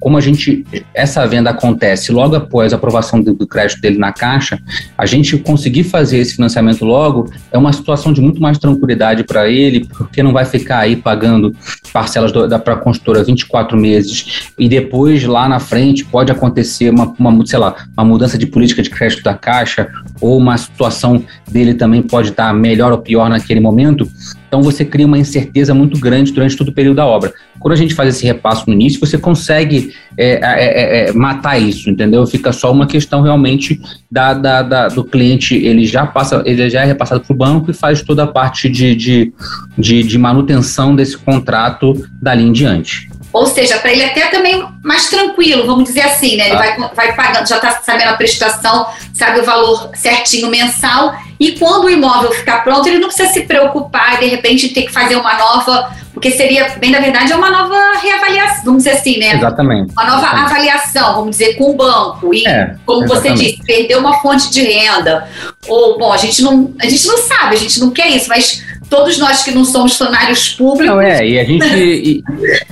como 0.00 0.18
a 0.18 0.21
gente, 0.21 0.66
essa 0.92 1.25
venda 1.26 1.50
acontece 1.50 2.11
logo 2.11 2.35
após 2.35 2.73
a 2.73 2.76
aprovação 2.76 3.21
do, 3.21 3.33
do, 3.33 3.47
crédito 3.47 3.80
dele 3.80 3.99
na 3.99 4.12
caixa, 4.12 4.59
a 4.99 5.06
gente 5.06 5.38
conseguir 5.38 5.85
fazer 5.85 6.18
esse 6.18 6.35
financiamento 6.35 6.85
logo 6.85 7.30
é 7.52 7.56
uma 7.56 7.73
situação 7.73 8.12
de 8.12 8.21
muito 8.21 8.42
mais 8.42 8.59
tranquilidade 8.59 9.23
para 9.23 9.49
ele, 9.49 9.87
porque 9.97 10.25
não 10.25 10.33
vai 10.33 10.45
ficar 10.45 10.80
aí 10.80 10.97
pagando 10.97 11.54
parcelas 11.92 12.33
da 12.33 12.59
para 12.59 12.75
a 12.75 12.78
construtora 12.78 13.23
24 13.23 13.78
meses 13.78 14.50
e 14.59 14.68
depois 14.68 15.23
lá 15.25 15.49
na 15.49 15.61
frente 15.61 16.04
pode 16.04 16.33
acontecer 16.33 16.90
uma, 16.90 17.14
uma, 17.16 17.47
sei 17.47 17.61
lá, 17.61 17.76
uma 17.97 18.04
mudança 18.04 18.37
de 18.37 18.47
política 18.47 18.83
de 18.83 18.90
crédito 18.90 19.23
da 19.23 19.35
caixa 19.35 19.88
ou 20.21 20.37
uma 20.37 20.56
situação 20.59 21.23
dele 21.49 21.75
também 21.75 22.02
pode 22.02 22.30
estar 22.30 22.52
melhor 22.52 22.90
ou 22.90 22.99
pior 22.99 23.28
naquele 23.28 23.61
momento 23.61 24.09
então 24.49 24.63
você 24.63 24.85
cria 24.85 25.07
uma 25.07 25.19
incerteza 25.19 25.75
muito 25.75 25.99
grande 25.99 26.33
durante 26.33 26.57
todo 26.57 26.69
o 26.69 26.73
período 26.73 26.97
da 26.97 27.07
obra. 27.07 27.33
Quando 27.59 27.73
a 27.73 27.77
gente 27.77 27.95
faz 27.95 28.15
esse 28.15 28.25
repasso 28.25 28.65
no 28.67 28.73
início, 28.73 29.01
você 29.01 29.19
consegue 29.19 29.95
é, 30.17 30.33
é, 30.33 30.39
é, 30.39 31.09
é 31.09 31.13
matar 31.13 31.61
isso, 31.61 31.91
entendeu? 31.91 32.27
Fica 32.27 32.53
só 32.53 32.73
uma 32.73 32.87
questão 32.87 33.23
realmente 33.23 33.81
da, 34.11 34.35
da, 34.35 34.63
da, 34.63 34.89
do 34.89 35.05
cliente, 35.05 35.55
ele 35.55 35.85
já 35.87 36.07
passa, 36.07 36.43
ele 36.47 36.69
já 36.71 36.83
é 36.83 36.85
repassado 36.85 37.21
para 37.21 37.33
o 37.33 37.37
banco 37.37 37.71
e 37.71 37.75
faz 37.75 38.03
toda 38.03 38.25
a 38.25 38.27
parte 38.27 38.69
de, 38.69 38.95
de, 38.95 39.33
de, 39.77 40.03
de 40.03 40.19
manutenção 40.19 40.95
desse 40.95 41.19
contrato 41.19 41.95
dali 42.21 42.45
em 42.45 42.53
diante. 42.53 43.09
Ou 43.37 43.47
seja, 43.47 43.79
para 43.79 43.93
ele 43.93 44.03
até 44.03 44.29
também 44.29 44.67
mais 44.83 45.11
tranquilo, 45.11 45.67
vamos 45.67 45.85
dizer 45.85 46.01
assim, 46.01 46.37
né? 46.37 46.47
Ele 46.47 46.55
ah. 46.55 46.59
vai, 46.59 46.95
vai 46.95 47.15
pagando, 47.15 47.47
já 47.47 47.57
está 47.57 47.83
sabendo 47.83 48.09
a 48.09 48.15
prestação, 48.15 48.87
sabe 49.13 49.41
o 49.41 49.45
valor 49.45 49.91
certinho 49.95 50.49
mensal, 50.49 51.15
e 51.38 51.52
quando 51.52 51.85
o 51.85 51.90
imóvel 51.90 52.31
ficar 52.33 52.64
pronto, 52.64 52.88
ele 52.88 52.99
não 52.99 53.09
precisa 53.09 53.31
se 53.33 53.43
preocupar, 53.43 54.19
de 54.19 54.26
repente, 54.26 54.71
ter 54.71 54.83
que 54.83 54.93
fazer 54.93 55.16
uma 55.16 55.37
nova, 55.37 55.90
porque 56.14 56.31
seria, 56.31 56.76
bem 56.78 56.90
na 56.90 56.99
verdade, 56.99 57.33
é 57.33 57.37
uma 57.37 57.50
nova 57.50 57.76
reavaliação, 58.00 58.64
vamos 58.64 58.85
dizer 58.85 58.97
assim, 58.97 59.19
né? 59.19 59.35
Exatamente. 59.35 59.93
Uma 59.93 60.05
nova 60.05 60.19
exatamente. 60.19 60.50
avaliação, 60.50 61.14
vamos 61.14 61.37
dizer, 61.37 61.55
com 61.57 61.73
o 61.73 61.76
banco. 61.76 62.33
E, 62.33 62.47
é, 62.47 62.75
como 62.87 63.05
exatamente. 63.05 63.38
você 63.38 63.45
disse, 63.45 63.62
perder 63.64 63.99
uma 63.99 64.19
fonte 64.21 64.50
de 64.50 64.62
renda. 64.62 65.28
Ou, 65.69 65.99
bom, 65.99 66.12
a 66.12 66.16
gente 66.16 66.43
não, 66.43 66.73
a 66.81 66.88
gente 66.88 67.07
não 67.07 67.19
sabe, 67.19 67.57
a 67.57 67.59
gente 67.59 67.78
não 67.81 67.90
quer 67.90 68.09
isso, 68.09 68.28
mas 68.28 68.64
todos 68.88 69.19
nós 69.19 69.43
que 69.43 69.50
não 69.50 69.64
somos 69.64 69.93
funcionários 69.93 70.50
públicos. 70.50 70.87
Não, 70.87 71.00
é, 71.00 71.26
e 71.26 71.38
a 71.38 71.45
gente. 71.45 71.66
e, 71.66 72.25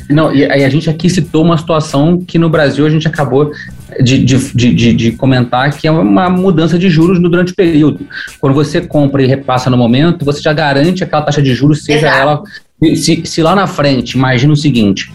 não, 0.08 0.34
e 0.34 0.44
a 0.44 0.68
gente 0.68 0.88
aqui 0.88 1.10
citou 1.10 1.42
uma 1.42 1.58
situação 1.58 2.24
que 2.26 2.38
no 2.38 2.48
Brasil 2.48 2.86
a 2.86 2.90
gente 2.90 3.06
acabou 3.06 3.50
de, 4.02 4.18
de, 4.18 4.38
de, 4.74 4.92
de, 4.94 5.12
comentar 5.12 5.76
que 5.76 5.86
é 5.86 5.90
uma 5.90 6.28
mudança 6.28 6.78
de 6.78 6.88
juros 6.88 7.20
durante 7.20 7.52
o 7.52 7.56
período. 7.56 8.00
Quando 8.40 8.54
você 8.54 8.80
compra 8.80 9.22
e 9.22 9.26
repassa 9.26 9.70
no 9.70 9.76
momento, 9.76 10.24
você 10.24 10.40
já 10.40 10.52
garante 10.52 11.04
aquela 11.04 11.22
taxa 11.22 11.42
de 11.42 11.54
juros, 11.54 11.84
seja 11.84 12.08
Exato. 12.08 12.20
ela 12.20 12.42
se, 12.96 13.24
se, 13.24 13.42
lá 13.42 13.54
na 13.54 13.66
frente, 13.66 14.12
imagina 14.12 14.52
o 14.52 14.56
seguinte: 14.56 15.10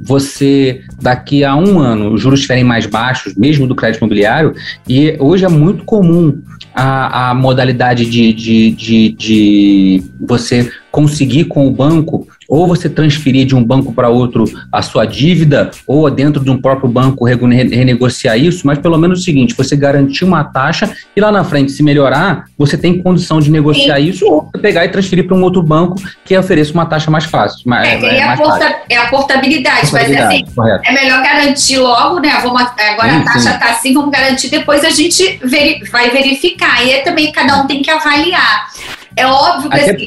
você, 0.00 0.82
daqui 1.00 1.42
a 1.42 1.56
um 1.56 1.78
ano, 1.78 2.12
os 2.12 2.20
juros 2.20 2.40
estiverem 2.40 2.64
mais 2.64 2.86
baixos, 2.86 3.34
mesmo 3.34 3.66
do 3.66 3.74
crédito 3.74 4.00
imobiliário, 4.00 4.54
e 4.88 5.16
hoje 5.18 5.44
é 5.44 5.48
muito 5.48 5.84
comum 5.84 6.40
a, 6.74 7.30
a 7.30 7.34
modalidade 7.34 8.04
de, 8.04 8.32
de, 8.32 8.70
de, 8.70 9.08
de 9.10 10.02
você 10.20 10.70
conseguir 10.92 11.44
com 11.44 11.66
o 11.66 11.70
banco 11.70 12.26
ou 12.48 12.66
você 12.66 12.88
transferir 12.88 13.46
de 13.46 13.54
um 13.54 13.62
banco 13.62 13.92
para 13.92 14.08
outro 14.08 14.44
a 14.72 14.80
sua 14.80 15.04
dívida, 15.04 15.70
ou 15.86 16.10
dentro 16.10 16.42
de 16.42 16.50
um 16.50 16.60
próprio 16.60 16.88
banco 16.88 17.26
renegociar 17.26 18.38
isso, 18.38 18.66
mas 18.66 18.78
pelo 18.78 18.96
menos 18.96 19.20
o 19.20 19.22
seguinte, 19.22 19.54
você 19.54 19.76
garantir 19.76 20.24
uma 20.24 20.42
taxa 20.42 20.90
e 21.14 21.20
lá 21.20 21.30
na 21.30 21.44
frente, 21.44 21.70
se 21.72 21.82
melhorar, 21.82 22.46
você 22.56 22.78
tem 22.78 23.02
condição 23.02 23.38
de 23.38 23.50
negociar 23.50 23.96
Sim. 23.96 24.08
isso 24.08 24.24
ou 24.26 24.50
pegar 24.62 24.86
e 24.86 24.88
transferir 24.88 25.26
para 25.26 25.36
um 25.36 25.42
outro 25.42 25.62
banco 25.62 25.96
que 26.24 26.36
ofereça 26.36 26.72
uma 26.72 26.86
taxa 26.86 27.10
mais 27.10 27.24
fácil. 27.24 27.68
Mais, 27.68 27.86
é, 27.86 28.18
é, 28.18 28.26
mais 28.26 28.40
a 28.40 28.42
porta, 28.42 28.76
é, 28.88 28.96
a 28.96 29.06
portabilidade, 29.08 29.92
mas 29.92 30.10
assim, 30.10 30.44
é 30.84 30.92
melhor 30.92 31.22
garantir 31.22 31.78
logo, 31.78 32.18
né? 32.20 32.30
Vamos, 32.42 32.62
agora 32.62 33.10
sim, 33.10 33.16
a 33.16 33.24
taxa 33.24 33.50
está 33.50 33.70
assim, 33.70 33.92
vamos 33.92 34.10
garantir, 34.10 34.48
depois 34.48 34.84
a 34.84 34.90
gente 34.90 35.38
veri, 35.44 35.82
vai 35.90 36.10
verificar. 36.10 36.86
E 36.86 36.98
também 37.02 37.30
cada 37.30 37.60
um 37.60 37.66
tem 37.66 37.82
que 37.82 37.90
avaliar. 37.90 38.68
É 39.14 39.26
óbvio 39.26 39.68
que 39.68 39.76
Até... 39.76 39.90
assim, 39.90 40.06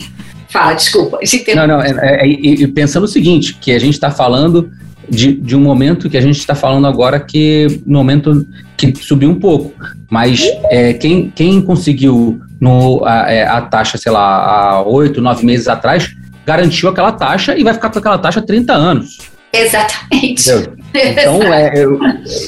Fala, 0.51 0.73
desculpa. 0.73 1.17
Não, 1.55 1.65
não, 1.65 1.81
é, 1.81 1.91
é, 2.23 2.63
é, 2.63 2.67
pensando 2.67 3.05
o 3.05 3.07
seguinte, 3.07 3.55
que 3.59 3.71
a 3.71 3.79
gente 3.79 3.93
está 3.93 4.11
falando 4.11 4.69
de, 5.09 5.33
de, 5.33 5.55
um 5.55 5.61
momento 5.61 6.09
que 6.09 6.17
a 6.17 6.21
gente 6.21 6.37
está 6.37 6.53
falando 6.53 6.85
agora 6.87 7.19
que 7.21 7.81
no 7.85 7.99
momento 7.99 8.45
que 8.75 8.93
subiu 8.97 9.29
um 9.29 9.39
pouco, 9.39 9.73
mas 10.09 10.43
é, 10.69 10.93
quem, 10.93 11.31
quem 11.33 11.61
conseguiu 11.61 12.41
no, 12.59 13.01
a, 13.05 13.31
é, 13.31 13.47
a, 13.47 13.61
taxa, 13.61 13.97
sei 13.97 14.11
lá, 14.11 14.21
há 14.21 14.83
oito, 14.83 15.21
nove 15.21 15.45
meses 15.45 15.69
atrás, 15.69 16.13
garantiu 16.45 16.89
aquela 16.89 17.13
taxa 17.13 17.57
e 17.57 17.63
vai 17.63 17.73
ficar 17.73 17.89
com 17.89 17.99
aquela 17.99 18.17
taxa 18.17 18.41
30 18.41 18.73
anos. 18.73 19.19
Exatamente. 19.53 20.49
Então, 20.93 21.41
é, 21.53 21.71
eu, 21.73 21.97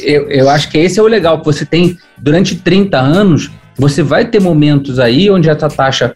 eu, 0.03 0.29
eu 0.29 0.49
acho 0.49 0.69
que 0.69 0.77
esse 0.77 0.99
é 0.99 1.01
o 1.01 1.07
legal, 1.07 1.39
que 1.39 1.45
você 1.45 1.65
tem, 1.65 1.97
durante 2.17 2.55
30 2.57 2.99
anos, 2.99 3.49
você 3.77 4.03
vai 4.03 4.25
ter 4.25 4.41
momentos 4.41 4.99
aí 4.99 5.29
onde 5.29 5.49
essa 5.49 5.69
taxa 5.69 6.15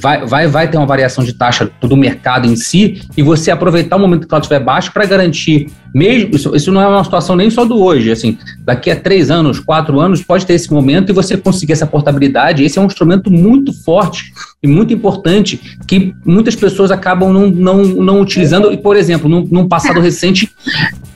vai, 0.00 0.26
vai, 0.26 0.46
vai 0.46 0.68
ter 0.70 0.76
uma 0.76 0.86
variação 0.86 1.24
de 1.24 1.32
taxa 1.32 1.70
do 1.80 1.96
mercado 1.96 2.46
em 2.46 2.56
si 2.56 3.02
e 3.16 3.22
você 3.22 3.50
aproveitar 3.50 3.96
o 3.96 4.00
momento 4.00 4.26
que 4.26 4.34
ela 4.34 4.40
estiver 4.40 4.60
baixo 4.60 4.92
para 4.92 5.06
garantir, 5.06 5.70
mesmo 5.94 6.34
isso, 6.34 6.54
isso 6.54 6.72
não 6.72 6.80
é 6.80 6.86
uma 6.86 7.02
situação 7.04 7.34
nem 7.34 7.50
só 7.50 7.64
do 7.64 7.82
hoje, 7.82 8.10
assim, 8.10 8.38
daqui 8.64 8.90
a 8.90 8.96
três 8.96 9.30
anos, 9.30 9.60
quatro 9.60 10.00
anos, 10.00 10.22
pode 10.22 10.44
ter 10.46 10.54
esse 10.54 10.72
momento 10.72 11.10
e 11.10 11.12
você 11.14 11.36
conseguir 11.36 11.72
essa 11.72 11.86
portabilidade. 11.86 12.62
Esse 12.62 12.78
é 12.78 12.82
um 12.82 12.86
instrumento 12.86 13.30
muito 13.30 13.72
forte 13.72 14.32
e 14.62 14.66
muito 14.66 14.92
importante 14.92 15.78
que 15.86 16.14
muitas 16.24 16.54
pessoas 16.54 16.90
acabam 16.90 17.32
não, 17.32 17.48
não, 17.48 17.84
não 17.84 18.20
utilizando. 18.20 18.72
E, 18.72 18.76
por 18.76 18.96
exemplo, 18.96 19.28
num, 19.28 19.46
num 19.50 19.68
passado 19.68 20.00
recente, 20.00 20.50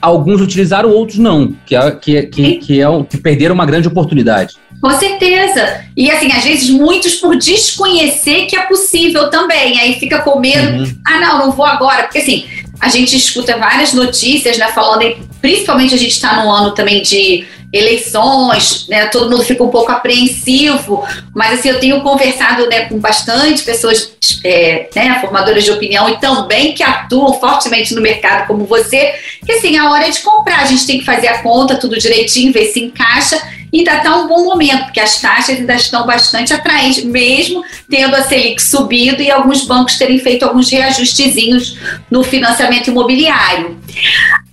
alguns 0.03 0.41
utilizaram, 0.41 0.89
outros 0.89 1.17
não, 1.17 1.55
que, 1.65 1.73
é, 1.73 1.91
que, 1.91 2.17
é, 2.17 2.21
que, 2.23 2.55
que, 2.55 2.81
é 2.81 2.89
o, 2.89 3.05
que 3.05 3.17
perderam 3.17 3.55
uma 3.55 3.65
grande 3.65 3.87
oportunidade. 3.87 4.55
Com 4.81 4.89
certeza. 4.91 5.85
E 5.95 6.11
assim, 6.11 6.29
às 6.33 6.43
vezes 6.43 6.69
muitos 6.69 7.15
por 7.15 7.37
desconhecer 7.37 8.47
que 8.47 8.55
é 8.57 8.63
possível 8.63 9.29
também. 9.29 9.79
Aí 9.79 9.93
fica 9.93 10.19
com 10.19 10.39
medo, 10.39 10.83
uhum. 10.83 10.97
ah, 11.07 11.19
não, 11.21 11.39
não 11.39 11.51
vou 11.53 11.65
agora. 11.65 12.03
Porque 12.03 12.17
assim, 12.17 12.45
a 12.81 12.89
gente 12.89 13.15
escuta 13.15 13.57
várias 13.57 13.93
notícias, 13.93 14.57
né, 14.57 14.67
falando, 14.73 15.15
principalmente 15.39 15.93
a 15.93 15.97
gente 15.97 16.11
está 16.11 16.43
num 16.43 16.51
ano 16.51 16.71
também 16.73 17.01
de 17.01 17.45
eleições, 17.73 18.87
né, 18.87 19.07
todo 19.07 19.31
mundo 19.31 19.43
fica 19.43 19.63
um 19.63 19.69
pouco 19.69 19.91
apreensivo, 19.91 21.03
mas 21.33 21.59
assim, 21.59 21.69
eu 21.69 21.79
tenho 21.79 22.01
conversado 22.01 22.69
né, 22.69 22.81
com 22.81 22.99
bastante 22.99 23.63
pessoas, 23.63 24.13
é, 24.43 24.87
né, 24.95 25.17
formadoras 25.19 25.63
de 25.63 25.71
opinião 25.71 26.07
e 26.07 26.19
também 26.19 26.73
que 26.73 26.83
atuam 26.83 27.33
fortemente 27.39 27.95
no 27.95 28.01
mercado, 28.01 28.45
como 28.45 28.65
você, 28.65 29.15
que 29.43 29.53
assim, 29.53 29.75
a 29.75 29.89
hora 29.89 30.07
é 30.07 30.11
de 30.11 30.19
comprar, 30.19 30.59
a 30.59 30.65
gente 30.65 30.85
tem 30.85 30.99
que 30.99 31.05
fazer 31.05 31.27
a 31.27 31.41
conta, 31.41 31.75
tudo 31.75 31.97
direitinho, 31.97 32.53
ver 32.53 32.67
se 32.67 32.79
encaixa, 32.79 33.41
e 33.73 33.79
ainda 33.79 33.97
está 33.97 34.15
um 34.17 34.27
bom 34.27 34.43
momento, 34.43 34.83
porque 34.83 34.99
as 34.99 35.19
taxas 35.19 35.57
ainda 35.57 35.73
estão 35.73 36.05
bastante 36.05 36.53
atraentes, 36.53 37.03
mesmo 37.03 37.63
tendo 37.89 38.15
a 38.15 38.21
Selic 38.21 38.61
subido 38.61 39.19
e 39.19 39.31
alguns 39.31 39.65
bancos 39.65 39.97
terem 39.97 40.19
feito 40.19 40.43
alguns 40.43 40.69
reajustezinhos 40.69 41.79
no 42.11 42.23
financiamento 42.23 42.91
imobiliário. 42.91 43.81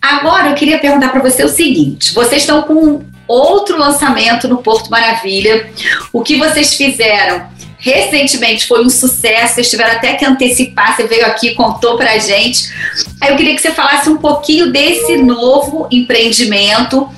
Agora, 0.01 0.49
eu 0.49 0.55
queria 0.55 0.79
perguntar 0.79 1.11
para 1.11 1.21
você 1.21 1.45
o 1.45 1.49
seguinte: 1.51 2.15
vocês 2.15 2.41
estão 2.43 2.63
com 2.63 3.05
outro 3.31 3.79
lançamento 3.79 4.49
no 4.49 4.59
Porto 4.59 4.91
Maravilha. 4.91 5.71
O 6.13 6.23
que 6.23 6.37
vocês 6.37 6.75
fizeram 6.75 7.49
recentemente 7.81 8.67
foi 8.67 8.85
um 8.85 8.91
sucesso, 8.91 9.55
vocês 9.55 9.71
tiveram 9.71 9.93
até 9.93 10.15
que 10.15 10.25
antecipar, 10.25 10.95
você 10.95 11.07
veio 11.07 11.25
aqui 11.25 11.55
contou 11.55 11.97
pra 11.97 12.19
gente. 12.19 12.69
Aí 13.21 13.31
eu 13.31 13.37
queria 13.37 13.55
que 13.55 13.63
você 13.63 13.73
falasse 13.73 14.09
um 14.09 14.19
pouquinho 14.19 14.71
desse 14.71 15.17
novo 15.17 15.89
empreendimento 15.91 17.09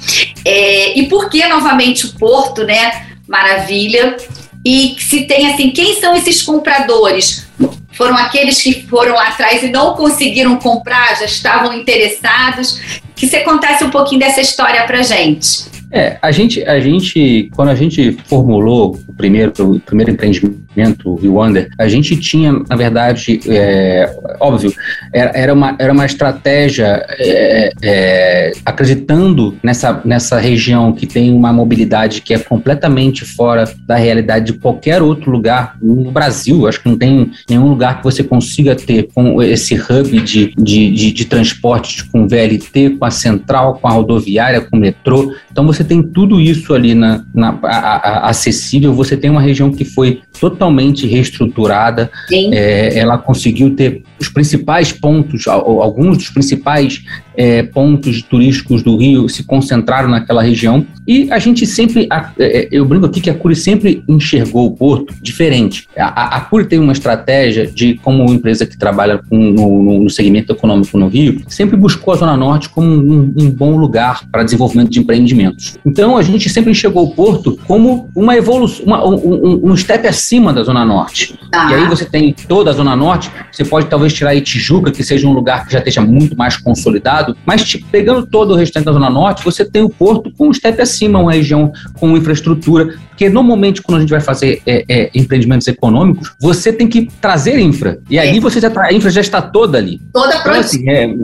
é, 0.45 0.97
e 0.97 1.09
por 1.09 1.29
que 1.29 1.45
novamente 1.49 2.07
o 2.07 2.15
Porto, 2.15 2.65
né? 2.65 3.09
Maravilha. 3.27 4.17
E 4.65 4.95
se 5.01 5.25
tem 5.25 5.53
assim, 5.53 5.71
quem 5.71 6.01
são 6.01 6.15
esses 6.15 6.43
compradores? 6.43 7.45
Foram 7.93 8.17
aqueles 8.17 8.63
que 8.63 8.87
foram 8.87 9.15
lá 9.15 9.29
atrás 9.29 9.63
e 9.63 9.69
não 9.69 9.95
conseguiram 9.95 10.57
comprar, 10.57 11.19
já 11.19 11.25
estavam 11.25 11.73
interessados. 11.75 13.01
Que 13.17 13.27
você 13.27 13.41
contasse 13.41 13.83
um 13.83 13.91
pouquinho 13.91 14.21
dessa 14.21 14.41
história 14.41 14.85
pra 14.85 15.03
gente. 15.03 15.72
É, 15.93 16.17
a 16.23 16.31
gente, 16.31 16.65
a 16.65 16.81
gente, 16.81 17.51
quando 17.55 17.69
a 17.69 17.75
gente 17.75 18.17
formulou 18.25 18.99
o 19.07 19.13
primeiro, 19.13 19.53
o 19.61 19.79
primeiro 19.79 20.11
empreendimento, 20.11 21.11
o 21.11 21.35
Wonder, 21.35 21.69
a 21.79 21.87
gente 21.87 22.17
tinha, 22.17 22.51
na 22.67 22.77
verdade, 22.77 23.41
é, 23.47 24.11
óbvio, 24.41 24.73
era, 25.13 25.31
era, 25.35 25.53
uma, 25.53 25.77
era 25.79 25.93
uma 25.93 26.07
estratégia 26.07 27.05
é, 27.19 27.73
é, 27.83 28.53
acreditando 28.65 29.55
nessa, 29.63 30.01
nessa 30.03 30.39
região 30.39 30.93
que 30.93 31.07
tem 31.07 31.31
uma 31.31 31.53
mobilidade 31.53 32.23
que 32.23 32.33
é 32.33 32.39
completamente 32.39 33.27
fora 33.27 33.71
da 33.87 33.97
realidade 33.97 34.47
de 34.47 34.53
qualquer 34.55 35.03
outro 35.03 35.31
lugar 35.31 35.77
no 35.83 36.11
Brasil. 36.11 36.67
Acho 36.67 36.83
que 36.83 36.89
não 36.89 36.97
tem 36.97 37.33
nenhum 37.49 37.69
lugar 37.69 37.99
que 37.99 38.05
você 38.05 38.25
consiga 38.25 38.75
ter 38.75 39.09
com 39.15 39.43
esse 39.43 39.75
hub 39.75 40.21
de, 40.23 40.55
de, 40.57 40.91
de, 40.91 41.13
de 41.13 41.25
transporte 41.27 42.05
com 42.07 42.27
VLT, 42.27 42.97
com 42.99 43.05
a 43.05 43.11
central, 43.11 43.75
com 43.75 43.89
a 43.89 43.91
rodoviária, 43.91 44.63
com 44.63 44.77
o 44.77 44.81
metrô. 44.81 45.35
Então 45.51 45.67
você 45.67 45.82
tem 45.85 46.03
tudo 46.03 46.41
isso 46.41 46.75
ali 46.75 46.95
na, 46.95 47.25
na 47.35 47.59
a, 47.63 48.27
a, 48.27 48.29
acessível, 48.31 48.95
você 48.95 49.17
tem 49.17 49.31
uma 49.31 49.41
região 49.41 49.71
que 49.71 49.85
foi 49.85 50.23
totalmente 50.39 51.07
reestruturada, 51.07 52.11
é, 52.33 52.99
ela 52.99 53.19
conseguiu 53.19 53.75
ter 53.75 54.03
os 54.21 54.29
principais 54.29 54.93
pontos, 54.93 55.47
alguns 55.47 56.17
dos 56.17 56.31
principais 56.31 57.03
é, 57.37 57.63
pontos 57.63 58.23
turísticos 58.23 58.83
do 58.83 58.97
Rio 58.97 59.29
se 59.29 59.45
concentraram 59.45 60.09
naquela 60.09 60.43
região 60.43 60.87
e 61.07 61.31
a 61.33 61.39
gente 61.39 61.67
sempre, 61.67 62.07
a, 62.11 62.31
é, 62.39 62.69
eu 62.71 62.85
brinco 62.85 63.07
aqui 63.07 63.21
que 63.21 63.31
a 63.31 63.35
Cury 63.35 63.57
sempre 63.57 64.05
enxergou 64.09 64.67
o 64.67 64.71
porto 64.71 65.15
diferente. 65.21 65.89
A, 65.97 66.37
a 66.37 66.41
Cury 66.43 66.67
tem 66.67 66.79
uma 66.79 66.93
estratégia 66.93 67.67
de, 67.67 67.95
como 67.95 68.33
empresa 68.33 68.65
que 68.65 68.79
trabalha 68.79 69.21
com, 69.29 69.37
no, 69.37 70.03
no, 70.03 70.11
segmento 70.11 70.53
econômico 70.53 70.97
no 70.97 71.09
Rio, 71.09 71.43
sempre 71.49 71.77
buscou 71.77 72.15
a 72.15 72.17
Zona 72.17 72.37
Norte 72.37 72.69
como 72.69 72.89
um, 72.89 73.33
um 73.37 73.51
bom 73.51 73.77
lugar 73.77 74.25
para 74.31 74.45
desenvolvimento 74.45 74.91
de 74.91 75.01
empreendimentos. 75.01 75.79
Então 75.85 76.17
a 76.17 76.23
gente 76.23 76.49
sempre 76.49 76.71
enxergou 76.71 77.05
o 77.05 77.15
porto 77.15 77.59
como 77.67 78.09
uma 78.15 78.37
evolução, 78.37 78.85
uma, 78.85 79.07
um, 79.07 79.71
um, 79.71 79.77
step 79.77 80.07
acima 80.23 80.53
da 80.53 80.63
Zona 80.63 80.85
Norte. 80.85 81.37
Ah. 81.53 81.71
E 81.71 81.75
aí 81.75 81.89
você 81.89 82.05
tem 82.05 82.33
toda 82.33 82.71
a 82.71 82.73
Zona 82.73 82.95
Norte, 82.95 83.31
você 83.51 83.65
pode 83.65 83.87
talvez 83.87 84.13
tirar 84.13 84.31
aí 84.31 84.41
Tijuca, 84.41 84.93
que 84.93 85.03
seja 85.03 85.27
um 85.27 85.33
lugar 85.33 85.67
que 85.67 85.73
já 85.73 85.81
esteja 85.81 86.01
muito 86.01 86.37
mais 86.37 86.57
consolidado, 86.57 87.37
mas 87.45 87.65
tipo, 87.65 87.87
pegando 87.91 88.25
todo 88.25 88.53
o 88.53 88.57
restante 88.57 88.85
da 88.85 88.93
Zona 88.93 89.11
Norte, 89.11 89.45
você 89.45 89.65
tem 89.65 89.83
o 89.83 89.89
porto 89.89 90.31
com 90.31 90.49
um 90.49 90.55
step 90.55 90.81
acima, 90.81 91.19
uma 91.19 91.33
região 91.33 91.73
com 91.99 92.17
infraestrutura, 92.17 92.95
porque 93.23 93.29
normalmente 93.29 93.81
quando 93.81 93.99
a 93.99 94.01
gente 94.01 94.11
vai 94.11 94.21
fazer 94.21 94.61
é, 94.67 94.85
é, 94.89 95.11
empreendimentos 95.15 95.69
econômicos, 95.69 96.33
você 96.41 96.73
tem 96.73 96.89
que 96.89 97.09
trazer 97.21 97.59
infra, 97.59 98.01
e 98.11 98.19
aí 98.19 98.39
é. 98.39 98.41
você 98.41 98.61
já 98.61 98.69
tá, 98.69 98.85
a 98.85 98.93
infra 98.93 99.11
já 99.11 99.21
está 99.21 99.41
toda 99.41 99.79
ali. 99.79 100.01
Toda 100.13 100.41
pronta. 100.41 100.51
Então, 100.51 100.61
assim, 100.61 100.89
é, 100.89 101.15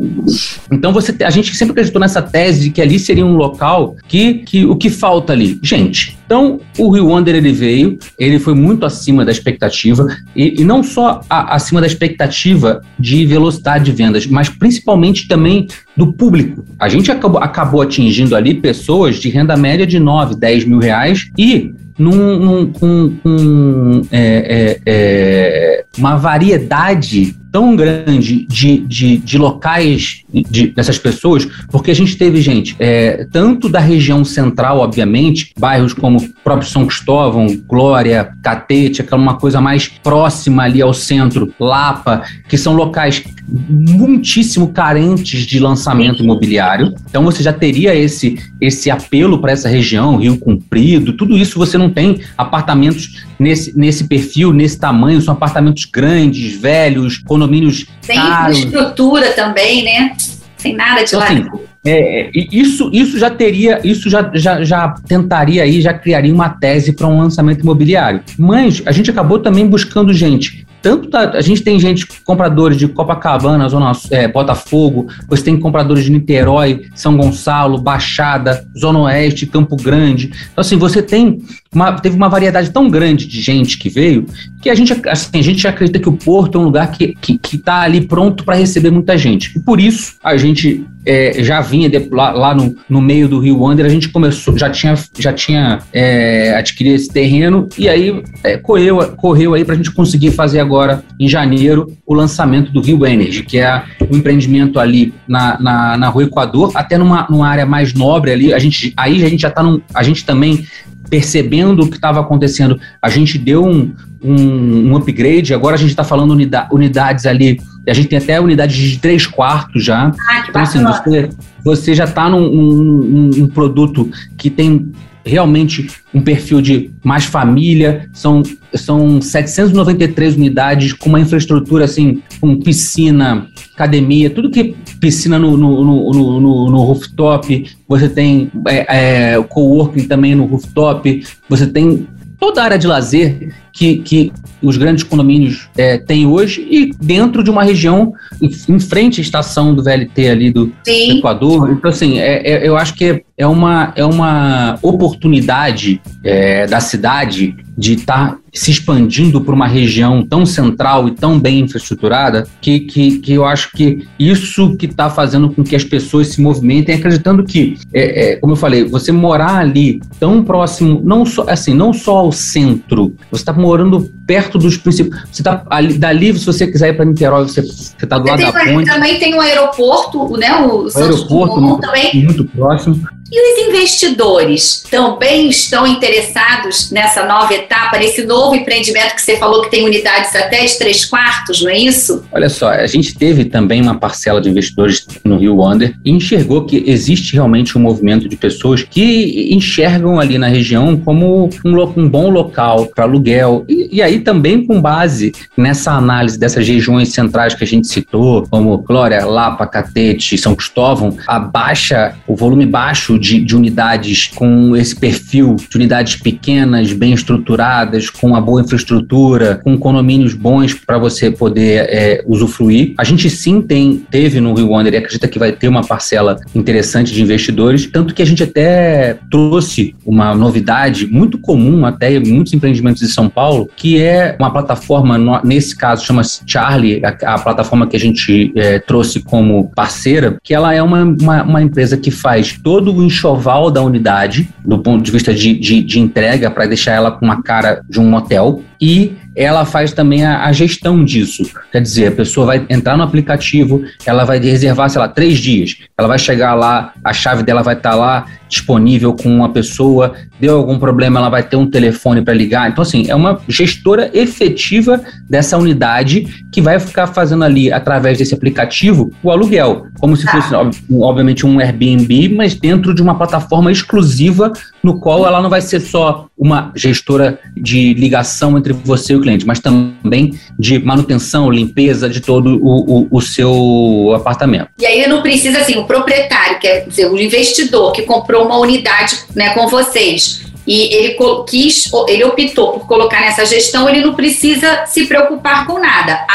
então 0.71 0.93
você, 0.93 1.14
a 1.25 1.31
gente 1.31 1.55
sempre 1.57 1.73
acreditou 1.73 2.00
nessa 2.00 2.23
tese 2.23 2.61
de 2.61 2.71
que 2.71 2.81
ali 2.81 2.99
seria 2.99 3.26
um 3.26 3.35
local 3.35 3.97
que, 4.07 4.35
que 4.35 4.64
o 4.64 4.76
que 4.76 4.90
falta 4.90 5.33
ali? 5.33 5.59
Gente, 5.62 6.17
então, 6.28 6.61
o 6.78 6.90
Rio 6.90 7.07
Wonder 7.07 7.35
ele 7.35 7.52
veio, 7.52 7.99
ele 8.19 8.38
foi 8.38 8.52
muito 8.52 8.85
acima 8.85 9.25
da 9.25 9.33
expectativa, 9.33 10.07
e, 10.37 10.61
e 10.61 10.64
não 10.64 10.83
só 10.83 11.23
a, 11.28 11.55
acima 11.55 11.81
da 11.81 11.87
expectativa 11.87 12.83
de 12.99 13.25
velocidade 13.25 13.87
de 13.87 13.93
vendas, 13.93 14.26
mas 14.26 14.50
principalmente 14.50 15.26
também 15.26 15.67
do 15.97 16.12
público. 16.12 16.67
A 16.78 16.87
gente 16.87 17.11
acabou, 17.11 17.40
acabou 17.40 17.81
atingindo 17.81 18.37
ali 18.37 18.52
pessoas 18.52 19.17
de 19.17 19.31
renda 19.31 19.57
média 19.57 19.87
de 19.87 19.99
9, 19.99 20.37
10 20.37 20.67
mil 20.67 20.78
reais 20.78 21.31
e 21.37 21.73
num, 21.99 22.38
num, 22.38 22.73
com, 22.73 23.17
com 23.23 24.02
é, 24.12 24.81
é, 24.81 24.81
é, 24.87 25.85
uma 25.99 26.17
variedade 26.17 27.35
tão 27.50 27.75
grande 27.75 28.47
de, 28.47 28.78
de, 28.78 29.17
de 29.17 29.38
locais 29.38 30.23
de, 30.33 30.69
dessas 30.69 30.99
pessoas, 30.99 31.47
porque 31.71 31.90
a 31.90 31.95
gente 31.95 32.17
teve 32.17 32.40
gente, 32.40 32.76
é, 32.78 33.26
tanto 33.33 33.69
da 33.69 33.81
região 33.81 34.25
central, 34.25 34.78
obviamente, 34.78 35.52
bairros 35.59 35.93
como 35.93 36.28
próprio 36.45 36.69
São 36.69 36.87
Cristóvão, 36.87 37.47
Glória, 37.67 38.33
Catete, 38.43 39.00
aquela 39.00 39.21
uma 39.21 39.37
coisa 39.37 39.61
mais 39.61 39.88
próxima 39.88 40.64
ali 40.64 40.83
ao 40.83 40.93
centro, 40.93 41.52
Lapa, 41.59 42.23
que 42.49 42.57
são 42.57 42.75
locais 42.75 43.25
muitíssimo 43.49 44.69
carentes 44.69 45.47
de 45.47 45.59
lançamento 45.59 46.23
imobiliário. 46.23 46.95
Então 47.09 47.25
você 47.25 47.43
já 47.43 47.52
teria 47.52 47.95
esse, 47.95 48.38
esse 48.61 48.90
apelo 48.90 49.40
para 49.40 49.52
essa 49.52 49.69
região, 49.69 50.17
Rio 50.17 50.38
Comprido, 50.38 51.14
tudo 51.14 51.37
isso 51.37 51.59
você 51.59 51.78
não 51.78 51.88
tem 51.88 52.21
apartamentos 52.37 53.25
nesse, 53.38 53.76
nesse 53.76 54.04
perfil, 54.04 54.52
nesse 54.52 54.78
tamanho, 54.78 55.21
são 55.21 55.35
apartamentos 55.35 55.85
grandes, 55.85 56.61
velhos, 56.61 57.18
condomínios 57.18 57.87
Tem 58.07 58.16
caros. 58.16 58.59
infraestrutura 58.59 59.33
também, 59.33 59.85
né? 59.85 60.16
Sem 60.57 60.75
nada 60.75 61.02
de 61.02 61.09
então, 61.09 61.21
lá. 61.21 61.26
Assim, 61.26 61.47
é, 61.87 62.26
é 62.26 62.30
isso, 62.35 62.90
isso 62.92 63.18
já 63.18 63.30
teria, 63.30 63.80
isso 63.85 64.11
já, 64.11 64.30
já, 64.35 64.64
já 64.64 64.88
tentaria 65.07 65.62
aí, 65.62 65.80
já 65.80 65.95
criaria 65.95 66.35
uma 66.35 66.49
tese 66.49 66.92
para 66.92 67.07
um 67.07 67.18
lançamento 67.18 67.61
imobiliário. 67.61 68.23
Mas 68.38 68.83
a 68.85 68.92
gente 68.92 69.11
acabou 69.11 69.38
também 69.38 69.66
buscando 69.66 70.12
gente 70.12 70.66
tanto 70.83 71.09
da, 71.11 71.30
a 71.30 71.40
gente 71.40 71.62
tem 71.62 71.78
gente, 71.78 72.07
compradores 72.25 72.76
de 72.76 72.88
Copacabana, 72.88 73.68
Zona 73.68 73.92
é, 74.11 74.28
Botafogo, 74.28 75.09
você 75.28 75.45
tem 75.45 75.59
compradores 75.59 76.04
de 76.04 76.11
Niterói, 76.11 76.83
São 76.95 77.16
Gonçalo, 77.16 77.78
Baixada, 77.78 78.64
Zona 78.78 79.00
Oeste, 79.00 79.47
Campo 79.47 79.76
Grande. 79.76 80.26
Então, 80.26 80.62
assim, 80.62 80.76
você 80.76 81.02
tem 81.02 81.42
uma, 81.75 81.92
teve 81.92 82.16
uma 82.16 82.28
variedade 82.28 82.70
tão 82.70 82.88
grande 82.88 83.26
de 83.26 83.40
gente 83.40 83.78
que 83.78 83.88
veio 83.88 84.26
que 84.60 84.70
a 84.70 84.75
gente, 84.75 84.92
assim, 85.08 85.38
a 85.38 85.42
gente 85.42 85.68
acredita 85.68 85.98
que 85.98 86.08
o 86.08 86.12
Porto 86.12 86.58
é 86.58 86.60
um 86.60 86.64
lugar 86.64 86.90
que 86.90 87.04
está 87.04 87.20
que, 87.20 87.38
que 87.38 87.58
tá 87.58 87.80
ali 87.82 88.00
pronto 88.00 88.44
para 88.44 88.56
receber 88.56 88.90
muita 88.90 89.16
gente. 89.16 89.56
E 89.56 89.60
por 89.60 89.78
isso 89.80 90.16
a 90.22 90.37
gente 90.37 90.84
é, 91.06 91.42
já 91.42 91.60
vinha 91.60 91.88
de, 91.88 91.98
lá, 92.10 92.30
lá 92.32 92.54
no, 92.54 92.76
no, 92.88 93.00
meio 93.00 93.28
do 93.28 93.38
Rio 93.38 93.60
Wander, 93.60 93.87
a 93.87 93.88
gente 93.88 94.08
começou, 94.08 94.56
já 94.58 94.68
tinha, 94.68 94.94
já 95.18 95.32
tinha 95.32 95.78
é, 95.92 96.54
adquirido 96.54 96.96
esse 96.96 97.08
terreno 97.08 97.68
e 97.78 97.88
aí 97.88 98.22
é, 98.42 98.56
correu, 98.56 98.98
correu 99.16 99.54
aí 99.54 99.64
para 99.64 99.75
a 99.75 99.76
gente 99.76 99.92
conseguir 99.92 100.32
fazer 100.32 100.60
agora 100.60 101.02
em 101.18 101.28
janeiro 101.28 101.96
o 102.06 102.14
lançamento 102.14 102.72
do 102.72 102.80
Rio 102.80 103.06
Energy, 103.06 103.42
que 103.42 103.58
é 103.58 103.82
um 103.98 103.98
empreendimento 104.17 104.79
ali 104.79 105.15
na, 105.27 105.61
na, 105.61 105.97
na 105.97 106.09
Rua 106.09 106.25
Equador, 106.25 106.73
até 106.75 106.97
numa, 106.97 107.27
numa 107.29 107.49
área 107.49 107.67
mais 107.67 107.95
nobre 107.95 108.33
ali. 108.33 108.53
A 108.55 108.59
gente, 108.59 108.93
aí 108.97 109.25
a 109.25 109.29
gente 109.29 109.41
já 109.41 109.49
está 109.49 109.62
a 109.95 110.03
gente 110.03 110.25
também 110.25 110.65
percebendo 111.09 111.83
o 111.83 111.88
que 111.88 111.97
estava 111.97 112.21
acontecendo, 112.21 112.79
a 113.00 113.09
gente 113.09 113.38
deu 113.38 113.65
um, 113.65 113.95
um, 114.23 114.91
um 114.91 114.97
upgrade, 114.97 115.55
agora 115.55 115.75
a 115.75 115.79
gente 115.79 115.91
está 115.91 116.05
falando 116.05 116.33
unida, 116.33 116.69
unidades 116.71 117.27
ali, 117.27 117.61
a 117.87 117.95
gente 117.95 118.09
tem 118.09 118.19
até 118.19 118.41
unidades 118.41 118.77
de 118.77 118.99
três 118.99 119.27
quartos 119.27 119.83
já. 119.85 120.12
Ah, 120.29 120.45
então, 120.49 120.62
assim, 120.62 120.83
você, 120.83 121.31
você 121.65 121.95
já 121.95 122.05
está 122.05 122.29
num 122.29 122.41
um, 122.41 123.31
um, 123.38 123.47
produto 123.49 124.11
que 124.37 124.50
tem 124.50 124.93
realmente 125.28 125.88
um 126.12 126.20
perfil 126.20 126.61
de 126.61 126.90
mais 127.04 127.25
família, 127.25 128.08
são, 128.12 128.42
são 128.75 129.20
793 129.20 130.37
unidades 130.37 130.92
com 130.92 131.11
uma 131.11 131.20
infraestrutura 131.20 131.85
assim, 131.85 132.23
com 132.40 132.58
piscina, 132.58 133.47
academia, 133.75 134.30
tudo 134.30 134.50
que 134.50 134.75
piscina 134.99 135.38
no, 135.38 135.56
no, 135.56 135.85
no, 135.85 136.40
no, 136.40 136.70
no 136.70 136.78
rooftop, 136.82 137.66
você 137.87 138.08
tem 138.08 138.50
é, 138.66 139.35
é, 139.35 139.42
coworking 139.42 140.08
também 140.08 140.35
no 140.35 140.47
rooftop, 140.47 141.25
você 141.49 141.66
tem 141.66 142.06
toda 142.40 142.62
a 142.62 142.64
área 142.64 142.78
de 142.78 142.87
lazer 142.87 143.54
que, 143.73 143.99
que 143.99 144.32
os 144.62 144.77
grandes 144.77 145.05
condomínios 145.05 145.69
é, 145.77 145.99
têm 145.99 146.27
hoje 146.27 146.67
e 146.71 146.93
dentro 147.00 147.43
de 147.43 147.50
uma 147.50 147.62
região 147.62 148.12
em 148.41 148.81
frente 148.81 149.21
à 149.21 149.23
estação 149.23 149.75
do 149.75 149.83
VLT 149.83 150.29
ali 150.29 150.50
do, 150.50 150.67
do 150.67 150.73
Equador. 150.87 151.71
Então, 151.71 151.91
assim, 151.91 152.19
é, 152.19 152.42
é, 152.49 152.68
eu 152.68 152.77
acho 152.77 152.94
que 152.94 153.23
é 153.37 153.47
uma, 153.47 153.92
é 153.94 154.05
uma 154.05 154.79
oportunidade 154.83 156.01
é, 156.25 156.66
da 156.66 156.81
cidade 156.81 157.55
de 157.79 157.95
estar 157.95 158.33
tá 158.33 158.38
se 158.53 158.73
expandindo 158.73 159.41
para 159.41 159.55
uma 159.55 159.69
região 159.69 160.27
tão 160.27 160.45
central 160.45 161.07
e 161.07 161.12
tão 161.12 161.38
bem 161.38 161.61
infraestruturada 161.61 162.45
que, 162.61 162.81
que, 162.81 163.19
que 163.19 163.33
eu 163.35 163.45
acho 163.45 163.71
que 163.71 164.09
isso 164.19 164.77
que 164.77 164.87
está 164.87 165.09
fazendo 165.09 165.51
com 165.51 165.62
que 165.62 165.77
as 165.77 165.85
pessoas 165.85 166.29
se 166.29 166.41
movimentem, 166.41 166.97
acreditando 166.97 167.45
que, 167.45 167.79
é, 167.95 168.33
é, 168.33 168.37
como 168.37 168.55
eu 168.55 168.57
falei, 168.57 168.85
você 168.85 169.12
morar 169.12 169.59
ali 169.59 170.01
tão 170.19 170.43
próximo, 170.43 171.01
não 171.05 171.25
só 171.25 171.47
assim, 171.49 171.73
não 171.73 171.93
só 171.93 172.17
ao 172.17 172.33
centro, 172.33 173.14
você 173.31 173.43
está 173.43 173.53
morando 173.53 174.11
perto 174.27 174.59
dos 174.59 174.77
principais. 174.77 175.23
Você 175.31 175.41
está 175.41 175.64
ali, 175.71 175.95
dali, 175.95 176.37
se 176.37 176.45
você 176.45 176.67
quiser 176.67 176.88
ir 176.88 176.97
para 176.97 177.05
Niterói, 177.05 177.45
você 177.45 177.61
está 177.61 178.19
do 178.19 178.29
lado 178.29 178.41
da 178.41 178.53
ponte. 178.53 178.91
Também 178.91 179.19
tem 179.21 179.35
um 179.35 179.41
aeroporto, 179.41 180.37
né? 180.37 180.53
O, 180.62 180.87
o 180.87 180.99
aeroporto 180.99 181.61
muito, 181.61 181.81
também. 181.81 182.25
muito 182.25 182.45
próximo. 182.45 183.01
E 183.31 183.62
os 183.62 183.69
investidores 183.69 184.83
também 184.91 185.51
estão 185.51 185.87
interessados 185.87 186.91
nessa 186.91 187.27
nova 187.27 187.53
etapa, 187.53 187.99
nesse 187.99 188.25
novo 188.25 188.55
empreendimento 188.55 189.14
que 189.14 189.23
você 189.23 189.37
falou 189.37 189.62
que 189.62 189.71
tem 189.71 189.85
unidades 189.85 190.35
até 190.35 190.64
de 190.64 190.79
três 190.79 191.05
quartos, 191.05 191.61
não 191.61 191.71
é 191.71 191.79
isso? 191.79 192.25
Olha 192.33 192.49
só, 192.49 192.71
a 192.71 192.87
gente 192.87 193.14
teve 193.14 193.45
também 193.45 193.83
uma 193.83 193.99
parcela 193.99 194.41
de 194.41 194.49
investidores 194.49 195.07
no 195.25 195.37
Rio 195.37 195.57
Wonder 195.57 195.95
e 196.05 196.11
enxergou 196.11 196.64
que 196.64 196.83
existe 196.87 197.35
realmente 197.35 197.77
um 197.77 197.83
movimento 197.83 198.29
de 198.29 198.37
pessoas 198.37 198.83
que 198.83 199.49
enxergam 199.53 200.19
ali 200.19 200.38
na 200.38 200.49
região 200.49 200.97
como 200.97 201.51
um, 201.64 201.93
um 201.97 202.09
bom 202.09 202.31
local 202.31 202.87
para 202.87 203.05
aluguel. 203.05 203.64
E, 203.69 203.97
e, 203.97 204.03
aí 204.03 204.21
também 204.21 204.64
com 204.64 204.81
base 204.81 205.33
nessa 205.57 205.93
análise 205.93 206.38
dessas 206.38 206.67
regiões 206.67 207.12
centrais 207.12 207.55
que 207.55 207.64
a 207.64 207.67
gente 207.67 207.88
citou, 207.88 208.47
como 208.49 208.79
Glória, 208.79 209.25
Lapa, 209.27 209.67
Catete, 209.67 210.38
São 210.38 210.55
Cristóvão, 210.55 211.17
a 211.27 211.38
baixa, 211.38 212.14
o 212.27 212.35
volume 212.35 212.64
baixo 212.64 213.17
de, 213.18 213.40
de 213.40 213.57
unidades 213.57 214.31
com 214.35 214.76
esse 214.76 214.94
perfil 214.94 215.57
de 215.57 215.76
unidades 215.76 216.16
pequenas, 216.16 216.92
bem 216.92 217.12
estruturadas, 217.12 218.11
com 218.11 218.28
uma 218.28 218.40
boa 218.40 218.62
infraestrutura, 218.62 219.61
com 219.62 219.76
condomínios 219.76 220.35
bons 220.35 220.74
para 220.74 220.98
você 220.98 221.31
poder 221.31 221.87
é, 221.88 222.24
usufruir. 222.26 222.94
A 222.98 223.04
gente 223.04 223.28
sim 223.28 223.61
tem, 223.61 224.02
teve 224.11 224.40
no 224.40 224.54
Rio 224.54 224.68
Wonder 224.68 224.92
e 224.94 224.96
acredita 224.96 225.28
que 225.28 225.38
vai 225.38 225.52
ter 225.52 225.68
uma 225.68 225.85
parcela 225.85 226.38
interessante 226.54 227.12
de 227.12 227.22
investidores, 227.22 227.87
tanto 227.87 228.14
que 228.14 228.22
a 228.22 228.26
gente 228.26 228.42
até 228.42 229.18
trouxe 229.31 229.94
uma 230.04 230.35
novidade 230.35 231.07
muito 231.07 231.38
comum 231.38 231.85
até 231.85 232.14
em 232.14 232.33
muitos 232.33 232.52
empreendimentos 232.52 233.00
de 233.00 233.09
São 233.09 233.28
Paulo, 233.28 233.68
que 233.76 234.00
é 234.00 234.37
uma 234.38 234.50
plataforma, 234.50 235.42
nesse 235.44 235.76
caso 235.76 236.04
chama-se 236.04 236.42
Charlie, 236.46 237.02
a, 237.04 237.35
a, 237.35 237.38
plataforma 237.38 237.87
que 237.87 237.96
a 237.96 238.00
gente 238.00 238.52
é, 238.57 238.78
trouxe 238.78 239.20
como 239.20 239.70
parceira, 239.74 240.37
que 240.42 240.54
ela 240.54 240.74
é 240.74 240.83
uma, 240.83 241.04
uma, 241.04 241.42
uma 241.42 241.62
empresa 241.62 241.96
que 241.96 242.11
faz 242.11 242.59
todo 242.62 242.94
o 242.94 242.94
enxoval 243.09 243.71
da 243.71 243.83
unidade, 243.83 244.49
do 244.64 244.79
ponto 244.79 245.03
de 245.03 245.11
vista 245.11 245.35
de, 245.35 245.59
de, 245.59 245.83
de 245.83 245.99
entrega, 245.99 246.51
para 246.51 246.66
deixar 246.66 246.92
ela 246.92 247.11
com 247.11 247.25
uma 247.25 247.42
cara 247.42 247.83
de 247.88 247.99
um 247.99 248.09
motel, 248.09 248.62
e 248.81 249.16
ela 249.35 249.64
faz 249.64 249.92
também 249.92 250.25
a, 250.25 250.44
a, 250.44 250.53
gestão 250.53 251.05
disso. 251.05 251.44
Quer 251.73 251.81
dizer, 251.81 252.07
a 252.09 252.12
pessoa 252.12 252.47
vai 252.47 252.66
entrar 252.68 252.97
no 252.97 253.03
aplicativo, 253.03 253.83
ela 254.07 254.25
vai 254.25 254.38
reservar, 254.38 254.88
sei 254.90 255.01
lá, 255.01 255.09
três 255.09 255.38
dias. 255.38 255.77
Ela 255.97 256.09
vai 256.09 256.18
chegar 256.18 256.55
lá, 256.55 256.92
a 257.05 257.12
chave 257.12 257.42
dela 257.42 257.62
vai 257.62 257.75
estar 257.75 257.90
tá 257.90 257.97
lá 257.97 258.27
disponível 258.48 259.14
com 259.14 259.28
uma 259.28 259.50
pessoa, 259.50 260.14
deu 260.40 260.56
algum 260.56 260.78
problema, 260.78 261.20
ela 261.20 261.28
vai 261.28 261.42
ter 261.42 261.56
um 261.56 261.68
telefone 261.68 262.22
para 262.22 262.34
ligar. 262.34 262.70
Então, 262.70 262.82
assim, 262.82 263.06
é 263.08 263.14
uma 263.14 263.40
gestora 263.48 264.11
efetiva 264.14 265.00
dessa 265.28 265.56
unidade 265.56 266.44
que 266.52 266.61
vai 266.61 266.78
ficar 266.80 267.08
fazendo 267.08 267.44
ali, 267.44 267.72
através 267.72 268.18
desse 268.18 268.34
aplicativo, 268.34 269.12
o 269.22 269.30
aluguel. 269.30 269.87
Como 270.00 270.16
se 270.16 270.26
fosse, 270.26 270.54
obviamente, 270.92 271.46
um 271.46 271.61
Airbnb, 271.61 272.30
mas 272.30 272.54
dentro 272.54 272.94
de 272.94 273.02
uma 273.02 273.16
plataforma 273.16 273.70
exclusiva, 273.70 274.52
no 274.82 275.00
qual 275.00 275.26
ela 275.26 275.40
não 275.42 275.50
vai 275.50 275.61
ser 275.61 275.80
só 275.80 276.26
uma 276.37 276.72
gestora 276.74 277.38
de 277.56 277.94
ligação 277.94 278.56
entre 278.56 278.72
você 278.72 279.12
e 279.12 279.16
o 279.16 279.20
cliente, 279.20 279.46
mas 279.46 279.58
também 279.58 280.38
de 280.58 280.78
manutenção, 280.78 281.50
limpeza 281.50 282.08
de 282.08 282.20
todo 282.20 282.58
o, 282.62 283.02
o, 283.02 283.08
o 283.11 283.20
seu 283.20 284.12
apartamento. 284.14 284.68
E 284.80 284.87
aí 284.87 285.06
não 285.08 285.20
precisa, 285.22 285.58
assim, 285.58 285.76
o 285.76 285.84
proprietário, 285.84 286.58
quer 286.61 286.87
dizer, 286.87 287.11
o 287.11 287.18
investidor 287.18 287.92
que 287.92 288.02
comprou 288.02 288.38
uma 288.42 288.59
unidade 288.59 289.18
né, 289.35 289.55
com 289.55 289.68
vocês, 289.68 290.42
e 290.68 290.94
ele 290.94 291.16
quis, 291.48 291.90
ele 292.07 292.24
optou 292.24 292.72
por 292.74 292.87
colocar 292.87 293.20
nessa 293.22 293.46
gestão, 293.46 293.88
ele 293.88 294.02
não 294.02 294.14
precisa 294.14 294.85
se 294.85 295.07
preocupar 295.07 295.66
com 295.66 295.78
nada. 295.78 296.26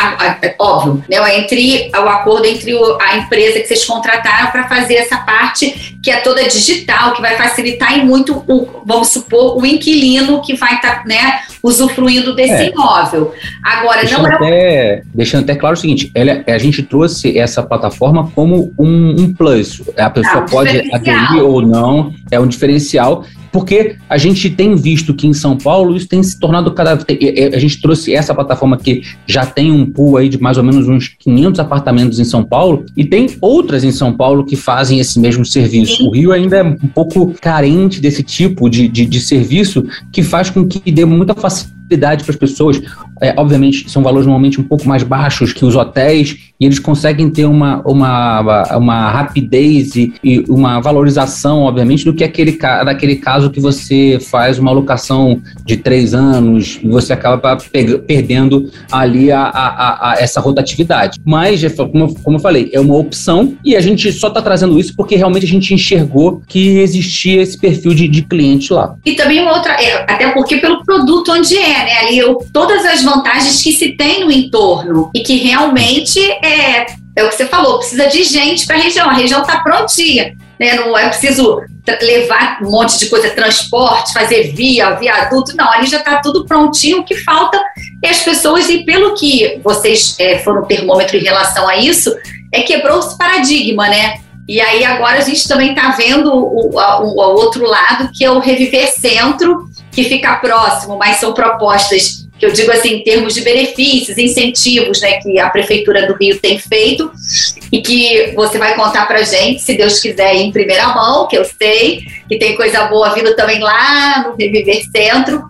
óbvio, 0.60 1.04
né? 1.08 1.38
Entre 1.38 1.92
o 1.94 2.10
acordo 2.10 2.48
entre 2.48 2.74
a 3.00 3.18
empresa 3.18 3.60
que 3.60 3.68
vocês 3.68 3.86
contrataram 3.86 4.50
para 4.50 4.68
fazer 4.68 4.96
essa 4.96 5.18
parte 5.18 5.96
que 6.02 6.10
é 6.10 6.18
toda 6.18 6.44
digital, 6.48 7.14
que 7.14 7.22
vai 7.22 7.38
facilitar 7.38 7.96
e 7.96 8.04
muito 8.04 8.44
o, 8.48 8.82
vamos 8.84 9.10
supor, 9.10 9.56
o 9.56 9.66
inquilino 9.66 10.42
que 10.42 10.56
vai 10.56 10.76
estar, 10.76 11.04
tá, 11.04 11.04
né, 11.06 11.42
usufruindo 11.62 12.36
desse 12.36 12.54
é. 12.54 12.70
imóvel. 12.72 13.32
Agora, 13.64 14.02
deixando 14.02 14.24
não 14.24 14.32
é. 14.32 14.36
Até, 14.36 15.02
deixando 15.14 15.44
até 15.44 15.56
claro 15.56 15.76
o 15.76 15.80
seguinte: 15.80 16.12
ela, 16.16 16.44
a 16.48 16.58
gente 16.58 16.82
trouxe 16.82 17.38
essa 17.38 17.62
plataforma 17.62 18.32
como 18.34 18.74
um, 18.80 19.22
um 19.22 19.34
plus. 19.34 19.82
A 19.96 20.10
pessoa 20.10 20.40
ah, 20.40 20.42
um 20.42 20.46
pode 20.48 20.92
aderir 20.92 21.44
ou 21.44 21.62
não, 21.62 22.12
é 22.32 22.40
um 22.40 22.48
diferencial 22.48 23.24
porque 23.54 23.96
a 24.10 24.18
gente 24.18 24.50
tem 24.50 24.76
visto 24.76 25.14
que 25.14 25.28
em 25.28 25.34
São 25.34 25.56
Paulo 25.56 25.96
isso 25.96 26.08
tem 26.08 26.24
se 26.24 26.40
tornado 26.40 26.72
cada 26.72 26.94
a 26.94 27.60
gente 27.60 27.80
trouxe 27.80 28.12
essa 28.12 28.34
plataforma 28.34 28.76
que 28.78 29.04
já 29.28 29.46
tem 29.46 29.72
um 29.72 29.86
pool 29.86 30.18
aí 30.18 30.28
de 30.28 30.42
mais 30.42 30.58
ou 30.58 30.64
menos 30.64 30.90
uns 30.90 31.08
500 31.08 31.60
apartamentos 31.60 32.20
em 32.20 32.24
São 32.24 32.44
Paulo 32.44 32.84
e 32.98 33.06
tem 33.06 33.28
outras 33.40 33.84
em 33.84 33.92
São 33.92 34.12
Paulo 34.12 34.44
que 34.44 34.56
fazem 34.56 35.00
esse 35.00 35.20
mesmo 35.20 35.46
serviço. 35.46 36.08
O 36.08 36.12
Rio 36.12 36.32
ainda 36.32 36.58
é 36.58 36.64
um 36.64 36.76
pouco 36.76 37.32
carente 37.40 38.02
desse 38.02 38.24
tipo 38.24 38.68
de, 38.68 38.88
de, 38.88 39.06
de 39.06 39.22
serviço 39.22 39.86
que 40.12 40.24
faz 40.24 40.50
com 40.50 40.68
que 40.68 40.92
dê 40.92 41.06
muita 41.06 41.36
facilidade 41.36 42.24
para 42.24 42.34
as 42.34 42.40
pessoas 42.40 42.82
é, 43.24 43.34
obviamente, 43.38 43.90
são 43.90 44.04
valores 44.04 44.26
normalmente 44.26 44.60
um 44.60 44.64
pouco 44.66 44.86
mais 44.86 45.02
baixos 45.02 45.54
que 45.54 45.64
os 45.64 45.78
hotéis, 45.78 46.53
e 46.64 46.66
eles 46.66 46.80
conseguem 46.80 47.30
ter 47.30 47.44
uma, 47.44 47.82
uma, 47.86 48.78
uma 48.78 49.12
rapidez 49.12 49.98
e, 49.98 50.14
e 50.24 50.40
uma 50.48 50.80
valorização, 50.80 51.64
obviamente, 51.64 52.06
do 52.06 52.14
que 52.14 52.24
aquele, 52.24 52.58
naquele 52.86 53.18
caso 53.18 53.50
que 53.50 53.60
você 53.60 54.18
faz 54.32 54.58
uma 54.58 54.72
alocação 54.72 55.42
de 55.66 55.76
três 55.76 56.14
anos 56.14 56.80
e 56.82 56.88
você 56.88 57.12
acaba 57.12 57.58
perdendo 58.08 58.72
ali 58.90 59.30
a, 59.30 59.42
a, 59.42 60.12
a, 60.12 60.16
essa 60.20 60.40
rotatividade. 60.40 61.20
Mas, 61.26 61.62
como, 61.76 62.16
como 62.22 62.38
eu 62.38 62.42
falei, 62.42 62.70
é 62.72 62.80
uma 62.80 62.96
opção 62.96 63.58
e 63.66 63.76
a 63.76 63.82
gente 63.82 64.10
só 64.14 64.30
está 64.30 64.42
trazendo 64.42 64.80
isso 64.80 64.96
porque 64.96 65.18
realmente 65.18 65.46
a 65.46 65.50
gente 65.50 65.74
enxergou 65.74 66.42
que 66.48 66.80
existia 66.80 67.42
esse 67.42 67.58
perfil 67.58 67.94
de, 67.94 68.08
de 68.08 68.22
cliente 68.22 68.72
lá. 68.72 68.96
E 69.06 69.16
também 69.16 69.42
uma 69.42 69.54
outra, 69.54 69.74
é, 69.74 70.06
até 70.08 70.30
porque 70.30 70.58
pelo 70.58 70.82
produto 70.86 71.30
onde 71.34 71.58
é, 71.58 71.84
né? 71.84 71.98
Ali 72.04 72.20
eu, 72.20 72.38
todas 72.54 72.86
as 72.86 73.04
vantagens 73.04 73.62
que 73.62 73.74
se 73.74 73.98
tem 73.98 74.24
no 74.24 74.32
entorno 74.32 75.12
e 75.14 75.20
que 75.20 75.36
realmente 75.36 76.22
é, 76.42 76.53
é 76.54 77.24
o 77.24 77.30
que 77.30 77.36
você 77.36 77.46
falou, 77.46 77.78
precisa 77.78 78.08
de 78.08 78.24
gente 78.24 78.66
para 78.66 78.76
a 78.76 78.80
região. 78.80 79.10
A 79.10 79.14
região 79.14 79.42
está 79.42 79.60
prontinha, 79.60 80.36
né? 80.60 80.76
Não 80.76 80.98
é 80.98 81.08
preciso 81.10 81.62
levar 82.02 82.60
um 82.62 82.72
monte 82.72 82.98
de 82.98 83.08
coisa, 83.08 83.30
transporte, 83.30 84.14
fazer 84.14 84.54
via, 84.54 84.92
viaduto, 84.92 85.56
não, 85.56 85.70
ali 85.70 85.86
já 85.86 85.98
está 85.98 86.22
tudo 86.22 86.46
prontinho, 86.46 87.00
o 87.00 87.04
que 87.04 87.16
falta 87.18 87.62
é 88.02 88.10
as 88.10 88.22
pessoas, 88.22 88.70
e 88.70 88.86
pelo 88.86 89.16
que 89.16 89.60
vocês 89.64 90.16
é, 90.18 90.40
foram 90.40 90.64
termômetro 90.64 91.18
em 91.18 91.24
relação 91.24 91.68
a 91.68 91.76
isso, 91.76 92.16
é 92.52 92.62
quebrou 92.62 93.00
esse 93.00 93.18
paradigma, 93.18 93.90
né? 93.90 94.16
E 94.48 94.60
aí 94.60 94.84
agora 94.84 95.18
a 95.18 95.22
gente 95.22 95.48
também 95.48 95.70
está 95.70 95.92
vendo 95.92 96.34
o, 96.34 96.70
o, 96.70 96.78
o, 96.78 97.36
outro 97.36 97.66
lado, 97.66 98.10
que 98.14 98.26
é 98.26 98.32
o 98.32 98.40
Reviver 98.40 98.88
Centro, 98.88 99.70
que 99.92 100.04
fica 100.04 100.36
próximo, 100.38 100.98
mas 100.98 101.18
são 101.18 101.34
propostas 101.34 102.23
que 102.44 102.48
eu 102.48 102.52
digo 102.52 102.72
assim, 102.72 102.96
em 102.96 103.04
termos 103.04 103.34
de 103.34 103.42
benefícios, 103.42 104.18
incentivos, 104.18 105.00
né, 105.00 105.14
que 105.22 105.40
a 105.40 105.50
Prefeitura 105.50 106.06
do 106.06 106.14
Rio 106.16 106.38
tem 106.40 106.60
feito 106.60 107.10
e 107.72 107.82
que 107.82 108.34
você 108.36 108.58
vai 108.58 108.76
contar 108.76 109.06
para 109.06 109.24
gente, 109.24 109.62
se 109.62 109.78
Deus 109.78 110.02
quiser, 110.02 110.36
em 110.36 110.52
primeira 110.52 110.90
mão, 110.90 111.26
que 111.28 111.38
eu 111.38 111.46
sei 111.46 112.06
que 112.28 112.38
tem 112.38 112.56
coisa 112.56 112.84
boa 112.86 113.14
vindo 113.14 113.34
também 113.36 113.60
lá 113.60 114.24
no 114.24 114.36
Reviver 114.36 114.84
Centro. 114.92 115.44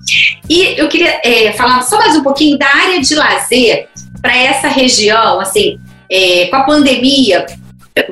E 0.48 0.80
eu 0.80 0.88
queria 0.88 1.20
é, 1.24 1.52
falar 1.54 1.82
só 1.82 1.98
mais 1.98 2.16
um 2.16 2.22
pouquinho 2.22 2.60
da 2.60 2.68
área 2.68 3.02
de 3.02 3.16
lazer 3.16 3.88
para 4.22 4.38
essa 4.38 4.68
região, 4.68 5.40
assim, 5.40 5.80
é, 6.12 6.46
com 6.46 6.58
a 6.58 6.64
pandemia, 6.64 7.46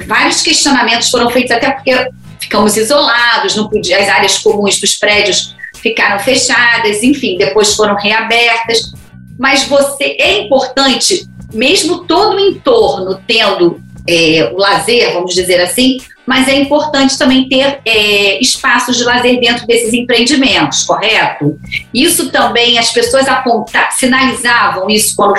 vários 0.08 0.42
questionamentos 0.42 1.10
foram 1.10 1.30
feitos, 1.30 1.52
até 1.52 1.70
porque 1.70 2.10
ficamos 2.40 2.76
isolados, 2.76 3.56
não 3.56 3.70
podia, 3.70 4.00
as 4.00 4.10
áreas 4.10 4.40
comuns 4.40 4.80
dos 4.80 4.96
prédios 4.96 5.56
ficaram 5.82 6.20
fechadas, 6.20 7.04
enfim, 7.04 7.38
depois 7.38 7.76
foram 7.76 7.96
reabertas. 7.96 8.94
Mas 9.40 9.64
você 9.64 10.16
é 10.20 10.40
importante, 10.40 11.28
mesmo 11.54 12.06
todo 12.06 12.36
o 12.36 12.40
entorno 12.40 13.20
tendo 13.26 13.82
é, 14.08 14.52
o 14.54 14.58
lazer, 14.58 15.14
vamos 15.14 15.34
dizer 15.34 15.62
assim, 15.62 15.98
mas 16.26 16.48
é 16.48 16.56
importante 16.56 17.18
também 17.18 17.50
ter 17.50 17.80
é, 17.86 18.40
espaços 18.40 18.98
de 18.98 19.04
lazer 19.04 19.40
dentro 19.40 19.66
desses 19.66 19.94
empreendimentos, 19.94 20.84
correto? 20.84 21.60
Isso 21.94 22.32
também 22.32 22.78
as 22.78 22.92
pessoas 22.92 23.28
apontavam, 23.28 23.92
sinalizavam 23.92 24.90
isso 24.90 25.16
quando 25.16 25.34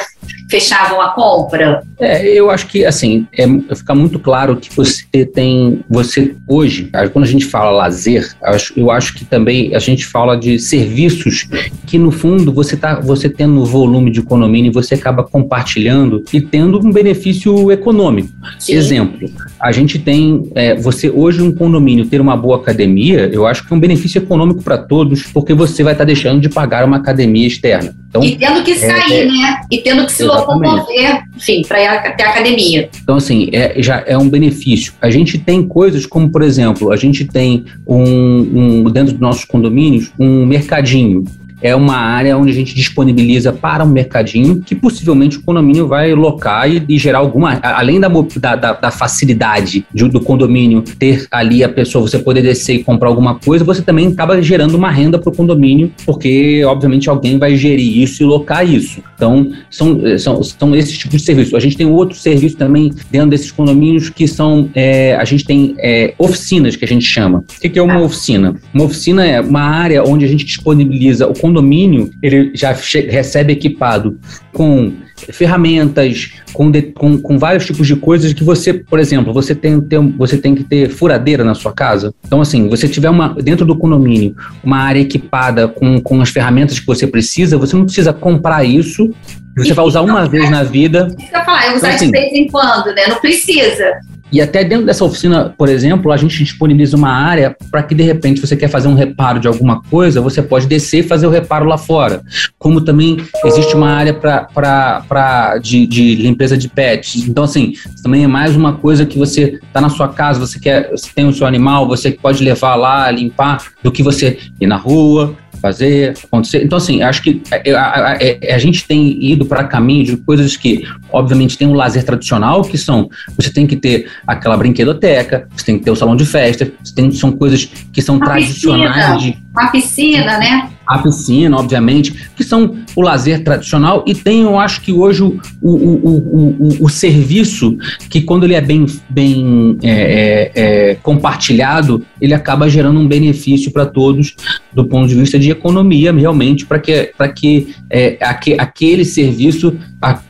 fechavam 0.52 1.00
a 1.00 1.08
compra? 1.08 1.82
É, 1.98 2.28
eu 2.28 2.50
acho 2.50 2.66
que 2.66 2.84
assim 2.84 3.26
é, 3.32 3.46
fica 3.74 3.94
muito 3.94 4.18
claro 4.18 4.56
que 4.56 4.74
você 4.74 5.24
tem, 5.24 5.80
você 5.88 6.36
hoje, 6.46 6.90
quando 7.10 7.24
a 7.24 7.28
gente 7.28 7.46
fala 7.46 7.70
lazer, 7.70 8.36
eu 8.76 8.90
acho 8.90 9.14
que 9.14 9.24
também 9.24 9.74
a 9.74 9.78
gente 9.78 10.04
fala 10.04 10.36
de 10.36 10.58
serviços 10.58 11.48
que 11.86 11.96
no 11.96 12.10
fundo 12.10 12.52
você 12.52 12.76
tá, 12.76 13.00
você 13.00 13.30
tendo 13.30 13.62
um 13.62 13.64
volume 13.64 14.10
de 14.10 14.20
economia 14.20 14.66
e 14.66 14.70
você 14.70 14.94
acaba 14.94 15.24
compartilhando 15.24 16.22
e 16.32 16.40
tendo 16.40 16.78
um 16.78 16.92
benefício 16.92 17.72
econômico. 17.72 18.28
Sim. 18.58 18.74
Exemplo, 18.74 19.30
a 19.58 19.72
gente 19.72 19.98
tem, 19.98 20.50
é, 20.54 20.74
você 20.74 21.08
hoje 21.08 21.40
um 21.40 21.54
condomínio 21.54 22.06
ter 22.06 22.20
uma 22.20 22.36
boa 22.36 22.56
academia, 22.58 23.30
eu 23.32 23.46
acho 23.46 23.66
que 23.66 23.72
é 23.72 23.76
um 23.76 23.80
benefício 23.80 24.18
econômico 24.18 24.62
para 24.62 24.76
todos, 24.76 25.22
porque 25.22 25.54
você 25.54 25.82
vai 25.82 25.94
estar 25.94 26.04
tá 26.04 26.06
deixando 26.06 26.40
de 26.40 26.50
pagar 26.50 26.84
uma 26.84 26.98
academia 26.98 27.46
externa. 27.46 28.01
Então, 28.12 28.22
e 28.22 28.36
tendo 28.36 28.62
que 28.62 28.74
sair, 28.74 29.12
é, 29.12 29.20
é, 29.20 29.24
né? 29.24 29.60
E 29.70 29.78
tendo 29.78 30.04
que 30.04 30.12
se 30.12 30.22
locomover, 30.22 31.22
enfim, 31.34 31.62
para 31.66 31.80
ir 31.80 31.86
até 31.86 32.24
a 32.24 32.30
academia. 32.30 32.90
Então, 33.02 33.16
assim, 33.16 33.48
é, 33.54 33.82
já 33.82 34.04
é 34.06 34.18
um 34.18 34.28
benefício. 34.28 34.92
A 35.00 35.10
gente 35.10 35.38
tem 35.38 35.66
coisas 35.66 36.04
como, 36.04 36.30
por 36.30 36.42
exemplo, 36.42 36.92
a 36.92 36.96
gente 36.96 37.24
tem 37.24 37.64
um, 37.86 38.02
um 38.02 38.84
dentro 38.90 39.12
dos 39.12 39.20
nossos 39.20 39.46
condomínios, 39.46 40.12
um 40.18 40.44
mercadinho 40.44 41.24
é 41.62 41.74
uma 41.74 41.96
área 41.96 42.36
onde 42.36 42.50
a 42.50 42.54
gente 42.54 42.74
disponibiliza 42.74 43.52
para 43.52 43.84
um 43.84 43.88
mercadinho 43.88 44.60
que 44.60 44.74
possivelmente 44.74 45.38
o 45.38 45.42
condomínio 45.42 45.86
vai 45.86 46.12
locar 46.14 46.70
e, 46.70 46.84
e 46.88 46.98
gerar 46.98 47.18
alguma. 47.18 47.58
Além 47.62 48.00
da, 48.00 48.08
da, 48.56 48.72
da 48.72 48.90
facilidade 48.90 49.86
de, 49.92 50.08
do 50.08 50.20
condomínio 50.20 50.82
ter 50.82 51.26
ali 51.30 51.62
a 51.62 51.68
pessoa, 51.68 52.06
você 52.06 52.18
poder 52.18 52.42
descer 52.42 52.76
e 52.76 52.84
comprar 52.84 53.08
alguma 53.08 53.36
coisa, 53.36 53.64
você 53.64 53.82
também 53.82 54.08
acaba 54.08 54.42
gerando 54.42 54.74
uma 54.74 54.90
renda 54.90 55.18
para 55.18 55.30
o 55.30 55.36
condomínio, 55.36 55.92
porque 56.04 56.64
obviamente 56.64 57.08
alguém 57.08 57.38
vai 57.38 57.56
gerir 57.56 58.02
isso 58.02 58.22
e 58.22 58.26
locar 58.26 58.66
isso. 58.68 59.02
Então, 59.22 59.52
são, 59.70 60.18
são, 60.18 60.42
são 60.42 60.74
esses 60.74 60.98
tipos 60.98 61.18
de 61.18 61.24
serviços. 61.24 61.54
A 61.54 61.60
gente 61.60 61.76
tem 61.76 61.86
outro 61.86 62.18
serviço 62.18 62.56
também 62.56 62.92
dentro 63.08 63.30
desses 63.30 63.52
condomínios 63.52 64.10
que 64.10 64.26
são. 64.26 64.68
É, 64.74 65.14
a 65.14 65.24
gente 65.24 65.44
tem 65.44 65.76
é, 65.78 66.12
oficinas 66.18 66.74
que 66.74 66.84
a 66.84 66.88
gente 66.88 67.04
chama. 67.04 67.38
O 67.38 67.70
que 67.70 67.78
é 67.78 67.82
uma 67.82 67.94
ah. 67.94 68.02
oficina? 68.02 68.56
Uma 68.74 68.84
oficina 68.84 69.24
é 69.24 69.40
uma 69.40 69.62
área 69.62 70.02
onde 70.02 70.24
a 70.24 70.28
gente 70.28 70.44
disponibiliza 70.44 71.28
o 71.28 71.38
condomínio 71.38 72.10
ele 72.20 72.50
já 72.54 72.72
recebe 72.72 73.52
equipado 73.52 74.18
com 74.52 74.92
ferramentas, 75.30 76.32
com, 76.52 76.70
de, 76.70 76.82
com, 76.82 77.18
com, 77.18 77.38
vários 77.38 77.66
tipos 77.66 77.86
de 77.86 77.96
coisas 77.96 78.32
que 78.32 78.42
você, 78.42 78.74
por 78.74 78.98
exemplo, 78.98 79.32
você 79.32 79.54
tem, 79.54 79.80
tem, 79.80 80.10
você 80.10 80.36
tem 80.36 80.54
que 80.54 80.64
ter 80.64 80.88
furadeira 80.88 81.44
na 81.44 81.54
sua 81.54 81.72
casa. 81.72 82.14
Então, 82.24 82.40
assim, 82.40 82.68
você 82.68 82.88
tiver 82.88 83.10
uma 83.10 83.34
dentro 83.34 83.64
do 83.64 83.76
condomínio 83.76 84.34
uma 84.62 84.78
área 84.78 85.00
equipada 85.00 85.68
com, 85.68 86.00
com 86.00 86.20
as 86.20 86.30
ferramentas 86.30 86.80
que 86.80 86.86
você 86.86 87.06
precisa, 87.06 87.58
você 87.58 87.76
não 87.76 87.84
precisa 87.84 88.12
comprar 88.12 88.64
isso. 88.64 89.10
Você 89.56 89.74
vai 89.74 89.84
usar 89.84 90.00
uma 90.00 90.26
vez 90.26 90.50
na 90.50 90.62
vida. 90.62 91.08
Isso 91.18 91.28
que 91.28 91.36
eu 91.36 91.44
falar, 91.44 91.66
eu 91.66 91.76
usar 91.76 91.88
então, 91.88 91.96
assim, 91.96 92.06
de 92.06 92.12
vez 92.12 92.32
em 92.32 92.48
quando, 92.48 92.86
né? 92.94 93.06
Não 93.06 93.20
precisa. 93.20 93.84
E 94.32 94.40
até 94.40 94.64
dentro 94.64 94.86
dessa 94.86 95.04
oficina, 95.04 95.54
por 95.56 95.68
exemplo, 95.68 96.10
a 96.10 96.16
gente 96.16 96.38
disponibiliza 96.38 96.96
uma 96.96 97.10
área 97.10 97.54
para 97.70 97.82
que 97.82 97.94
de 97.94 98.02
repente 98.02 98.40
você 98.40 98.56
quer 98.56 98.68
fazer 98.68 98.88
um 98.88 98.94
reparo 98.94 99.38
de 99.38 99.46
alguma 99.46 99.82
coisa, 99.82 100.22
você 100.22 100.40
pode 100.40 100.66
descer 100.66 101.00
e 101.00 101.02
fazer 101.02 101.26
o 101.26 101.30
reparo 101.30 101.66
lá 101.66 101.76
fora. 101.76 102.22
Como 102.58 102.80
também 102.80 103.18
existe 103.44 103.76
uma 103.76 103.90
área 103.90 104.14
para 104.14 105.58
de, 105.58 105.86
de 105.86 106.14
limpeza 106.14 106.56
de 106.56 106.68
pets. 106.68 107.28
Então, 107.28 107.44
assim, 107.44 107.74
também 108.02 108.24
é 108.24 108.26
mais 108.26 108.56
uma 108.56 108.72
coisa 108.72 109.04
que 109.04 109.18
você 109.18 109.60
está 109.62 109.80
na 109.80 109.90
sua 109.90 110.08
casa, 110.08 110.40
você 110.40 110.58
quer, 110.58 110.90
você 110.90 111.10
tem 111.14 111.26
o 111.26 111.32
seu 111.32 111.46
animal, 111.46 111.86
você 111.86 112.10
pode 112.10 112.42
levar 112.42 112.74
lá, 112.74 113.10
limpar, 113.10 113.72
do 113.82 113.92
que 113.92 114.02
você 114.02 114.38
ir 114.58 114.66
na 114.66 114.76
rua, 114.76 115.36
fazer 115.62 116.14
acontecer. 116.24 116.64
Então, 116.64 116.76
assim, 116.76 117.02
acho 117.02 117.22
que 117.22 117.40
a, 117.52 117.78
a, 117.78 118.12
a, 118.12 118.54
a 118.54 118.58
gente 118.58 118.84
tem 118.84 119.24
ido 119.24 119.46
para 119.46 119.62
caminho 119.64 120.04
de 120.04 120.16
coisas 120.16 120.56
que, 120.56 120.82
obviamente, 121.10 121.56
tem 121.56 121.68
o 121.68 121.70
um 121.70 121.74
lazer 121.74 122.02
tradicional, 122.02 122.62
que 122.62 122.76
são 122.76 123.08
você 123.36 123.50
tem 123.50 123.66
que 123.66 123.76
ter 123.76 124.10
aquela 124.26 124.56
brinquedoteca, 124.56 125.48
você 125.56 125.66
tem 125.66 125.78
que 125.78 125.84
ter 125.84 125.92
o 125.92 125.96
salão 125.96 126.16
de 126.16 126.26
festa, 126.26 126.70
tem, 126.94 127.12
são 127.12 127.30
coisas 127.30 127.64
que 127.92 128.02
são 128.02 128.16
uma 128.16 128.26
tradicionais. 128.26 128.92
Piscina, 128.92 129.16
de, 129.18 129.38
uma 129.52 129.70
piscina, 129.70 130.38
né? 130.38 130.71
A 130.86 130.98
piscina, 130.98 131.56
obviamente, 131.56 132.30
que 132.36 132.44
são 132.44 132.76
o 132.94 133.02
lazer 133.02 133.42
tradicional, 133.42 134.04
e 134.06 134.14
tem, 134.14 134.42
eu 134.42 134.58
acho 134.58 134.80
que 134.80 134.92
hoje 134.92 135.22
o, 135.22 135.38
o, 135.60 135.70
o, 135.70 136.84
o, 136.84 136.88
serviço, 136.88 137.76
que 138.08 138.20
quando 138.20 138.44
ele 138.44 138.54
é 138.54 138.60
bem, 138.60 138.86
bem 139.08 139.78
é, 139.82 139.90
é, 139.90 140.52
é, 140.54 140.94
compartilhado, 140.96 142.04
ele 142.20 142.34
acaba 142.34 142.68
gerando 142.68 142.98
um 142.98 143.06
benefício 143.06 143.70
para 143.70 143.86
todos 143.86 144.34
do 144.72 144.86
ponto 144.86 145.08
de 145.08 145.14
vista 145.14 145.38
de 145.38 145.50
economia, 145.50 146.12
realmente, 146.12 146.66
para 146.66 146.78
que, 146.78 147.12
que 147.36 147.74
é, 147.90 148.16
aque, 148.20 148.54
aquele 148.58 149.04
serviço 149.04 149.76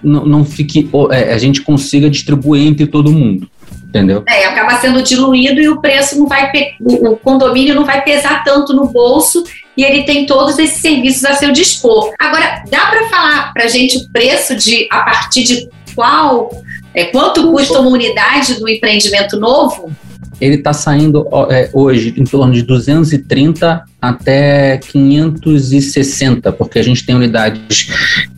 não, 0.02 0.44
fique, 0.44 0.88
a 1.10 1.38
gente 1.38 1.62
consiga 1.62 2.10
distribuir 2.10 2.66
entre 2.66 2.86
todo 2.86 3.10
mundo 3.10 3.48
entendeu? 3.92 4.24
É, 4.26 4.46
acaba 4.46 4.80
sendo 4.80 5.02
diluído 5.02 5.60
e 5.60 5.68
o 5.68 5.80
preço 5.80 6.18
não 6.18 6.26
vai, 6.26 6.50
o 6.80 7.14
condomínio 7.16 7.74
não 7.74 7.84
vai 7.84 8.02
pesar 8.02 8.42
tanto 8.42 8.72
no 8.72 8.86
bolso 8.86 9.44
e 9.76 9.84
ele 9.84 10.04
tem 10.04 10.24
todos 10.24 10.58
esses 10.58 10.80
serviços 10.80 11.24
a 11.26 11.34
seu 11.34 11.52
dispor. 11.52 12.10
Agora, 12.18 12.64
dá 12.70 12.86
para 12.86 13.08
falar 13.08 13.52
para 13.52 13.64
a 13.64 13.68
gente 13.68 13.98
o 13.98 14.10
preço 14.10 14.56
de 14.56 14.88
a 14.90 15.00
partir 15.00 15.44
de 15.44 15.68
qual, 15.94 16.50
é, 16.94 17.04
quanto 17.04 17.50
custa 17.50 17.80
uma 17.80 17.90
unidade 17.90 18.58
do 18.58 18.66
empreendimento 18.66 19.38
novo? 19.38 19.92
Ele 20.40 20.56
está 20.56 20.72
saindo 20.72 21.28
é, 21.50 21.68
hoje 21.72 22.14
em 22.16 22.24
torno 22.24 22.52
de 22.52 22.62
230 22.62 23.84
até 24.00 24.78
560, 24.78 26.50
porque 26.52 26.78
a 26.78 26.82
gente 26.82 27.04
tem 27.04 27.14
unidades 27.14 27.86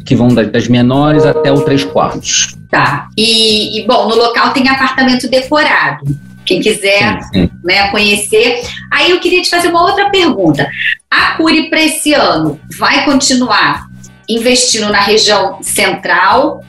que 0.04 0.14
vão 0.14 0.28
das 0.28 0.68
menores 0.68 1.24
até 1.24 1.50
o 1.50 1.62
3 1.62 1.84
quartos. 1.84 2.56
Tá. 2.74 3.08
E, 3.16 3.78
e, 3.78 3.86
bom, 3.86 4.08
no 4.08 4.16
local 4.16 4.52
tem 4.52 4.68
apartamento 4.68 5.30
decorado. 5.30 6.04
Quem 6.44 6.60
quiser 6.60 7.22
sim, 7.22 7.44
sim. 7.44 7.50
Né, 7.62 7.88
conhecer. 7.90 8.62
Aí 8.90 9.12
eu 9.12 9.20
queria 9.20 9.40
te 9.40 9.48
fazer 9.48 9.68
uma 9.68 9.84
outra 9.84 10.10
pergunta. 10.10 10.68
A 11.08 11.36
Curi 11.36 11.70
para 11.70 11.80
esse 11.80 12.12
ano 12.12 12.58
vai 12.76 13.04
continuar 13.04 13.86
investindo 14.28 14.90
na 14.90 14.98
região 14.98 15.62
central, 15.62 16.64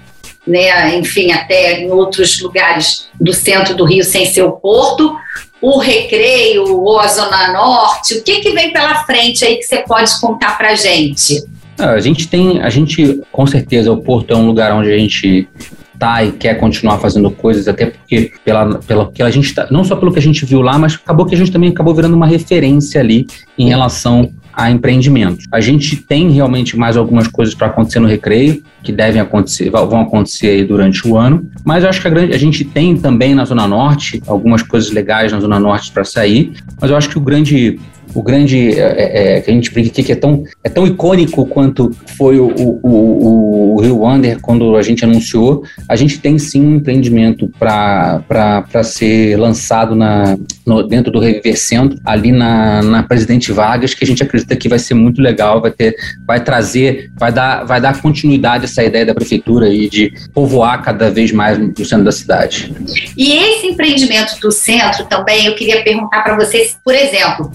né, 0.45 0.95
enfim, 0.95 1.31
até 1.31 1.81
em 1.81 1.89
outros 1.89 2.39
lugares 2.39 3.07
do 3.19 3.33
centro 3.33 3.73
do 3.73 3.83
Rio 3.83 4.03
sem 4.03 4.27
ser 4.27 4.43
o 4.43 4.51
porto, 4.51 5.17
o 5.59 5.79
Recreio 5.79 6.65
ou 6.83 6.99
a 6.99 7.07
Zona 7.07 7.51
Norte? 7.51 8.13
O 8.13 8.23
que, 8.23 8.41
que 8.41 8.51
vem 8.51 8.71
pela 8.71 9.03
frente 9.05 9.43
aí 9.43 9.55
que 9.55 9.63
você 9.63 9.77
pode 9.79 10.19
contar 10.21 10.55
para 10.55 10.75
gente? 10.75 11.43
Ah, 11.79 11.91
a 11.91 11.99
gente 11.99 12.27
tem, 12.27 12.61
a 12.61 12.69
gente, 12.69 13.21
com 13.31 13.47
certeza, 13.47 13.91
o 13.91 14.01
Porto 14.01 14.31
é 14.31 14.37
um 14.37 14.45
lugar 14.45 14.73
onde 14.73 14.93
a 14.93 14.97
gente 14.97 15.49
tá 15.97 16.23
e 16.23 16.31
quer 16.31 16.55
continuar 16.55 16.97
fazendo 16.99 17.29
coisas, 17.31 17.67
até 17.67 17.87
porque 17.87 18.31
pela, 18.43 18.79
pela 18.79 19.11
que 19.11 19.21
a 19.21 19.29
gente 19.29 19.53
tá, 19.53 19.67
não 19.71 19.83
só 19.83 19.95
pelo 19.95 20.11
que 20.11 20.19
a 20.19 20.21
gente 20.21 20.45
viu 20.45 20.61
lá, 20.61 20.77
mas 20.77 20.95
acabou 20.95 21.25
que 21.25 21.35
a 21.35 21.37
gente 21.37 21.51
também 21.51 21.69
acabou 21.69 21.93
virando 21.93 22.15
uma 22.15 22.27
referência 22.27 23.01
ali 23.01 23.27
em 23.57 23.67
relação 23.67 24.31
a 24.55 24.71
empreendimentos. 24.71 25.45
A 25.51 25.59
gente 25.59 25.97
tem 25.97 26.29
realmente 26.29 26.77
mais 26.77 26.95
algumas 26.95 27.27
coisas 27.27 27.53
para 27.53 27.67
acontecer 27.67 27.99
no 27.99 28.07
recreio, 28.07 28.63
que 28.81 28.91
devem 28.91 29.21
acontecer, 29.21 29.69
vão 29.69 30.01
acontecer 30.01 30.47
aí 30.47 30.63
durante 30.63 31.05
o 31.05 31.17
ano, 31.17 31.49
mas 31.65 31.83
eu 31.83 31.89
acho 31.89 32.01
que 32.01 32.07
a, 32.07 32.11
grande, 32.11 32.33
a 32.33 32.37
gente 32.37 32.63
tem 32.63 32.95
também 32.95 33.35
na 33.35 33.43
Zona 33.43 33.67
Norte 33.67 34.21
algumas 34.25 34.61
coisas 34.63 34.91
legais 34.91 35.33
na 35.33 35.39
Zona 35.41 35.59
Norte 35.59 35.91
para 35.91 36.05
sair, 36.05 36.53
mas 36.79 36.89
eu 36.89 36.95
acho 36.95 37.09
que 37.09 37.17
o 37.17 37.21
grande 37.21 37.79
o 38.15 38.23
grande 38.23 38.79
é, 38.79 38.81
é, 38.81 39.37
é, 39.37 39.41
que 39.41 39.51
a 39.51 39.53
gente 39.53 39.69
brinca 39.71 39.89
aqui, 39.89 40.01
que 40.01 40.11
é 40.13 40.15
tão, 40.15 40.43
é 40.63 40.69
tão 40.69 40.87
icônico 40.87 41.45
quanto 41.45 41.91
foi 42.17 42.39
o, 42.39 42.47
o, 42.47 43.75
o, 43.75 43.81
Rio 43.81 43.99
Wander 43.99 44.39
quando 44.39 44.77
a 44.77 44.81
gente 44.81 45.03
anunciou. 45.03 45.63
A 45.87 45.97
gente 45.97 46.19
tem 46.19 46.39
sim 46.39 46.65
um 46.65 46.75
empreendimento 46.77 47.51
para 47.59 48.83
ser 48.83 49.37
lançado 49.37 49.95
na, 49.95 50.37
no, 50.65 50.81
dentro 50.83 51.11
do 51.11 51.19
Reviver 51.19 51.59
Centro, 51.59 51.99
ali 52.05 52.31
na, 52.31 52.81
na 52.81 53.03
Presidente 53.03 53.51
Vargas, 53.51 53.93
que 53.93 54.05
a 54.05 54.07
gente 54.07 54.23
acredita 54.23 54.55
que 54.55 54.69
vai 54.69 54.79
ser 54.79 54.93
muito 54.93 55.21
legal, 55.21 55.61
vai 55.61 55.71
ter, 55.71 55.93
vai 56.25 56.41
trazer, 56.41 57.11
vai 57.17 57.33
dar, 57.33 57.65
vai 57.65 57.81
dar 57.81 58.01
continuidade 58.01 58.63
a 58.63 58.65
essa 58.65 58.83
ideia 58.83 59.05
da 59.05 59.13
prefeitura 59.13 59.67
e 59.67 59.89
de 59.89 60.13
povoar 60.33 60.81
cada 60.81 61.11
vez 61.11 61.33
mais 61.33 61.59
o 61.59 61.85
centro 61.85 62.05
da 62.05 62.13
cidade. 62.13 62.73
E 63.17 63.33
esse 63.33 63.67
empreendimento 63.67 64.39
do 64.39 64.51
centro 64.51 65.05
também, 65.05 65.47
eu 65.47 65.55
queria 65.55 65.83
perguntar 65.83 66.23
para 66.23 66.35
vocês, 66.37 66.77
por 66.83 66.95
exemplo, 66.95 67.51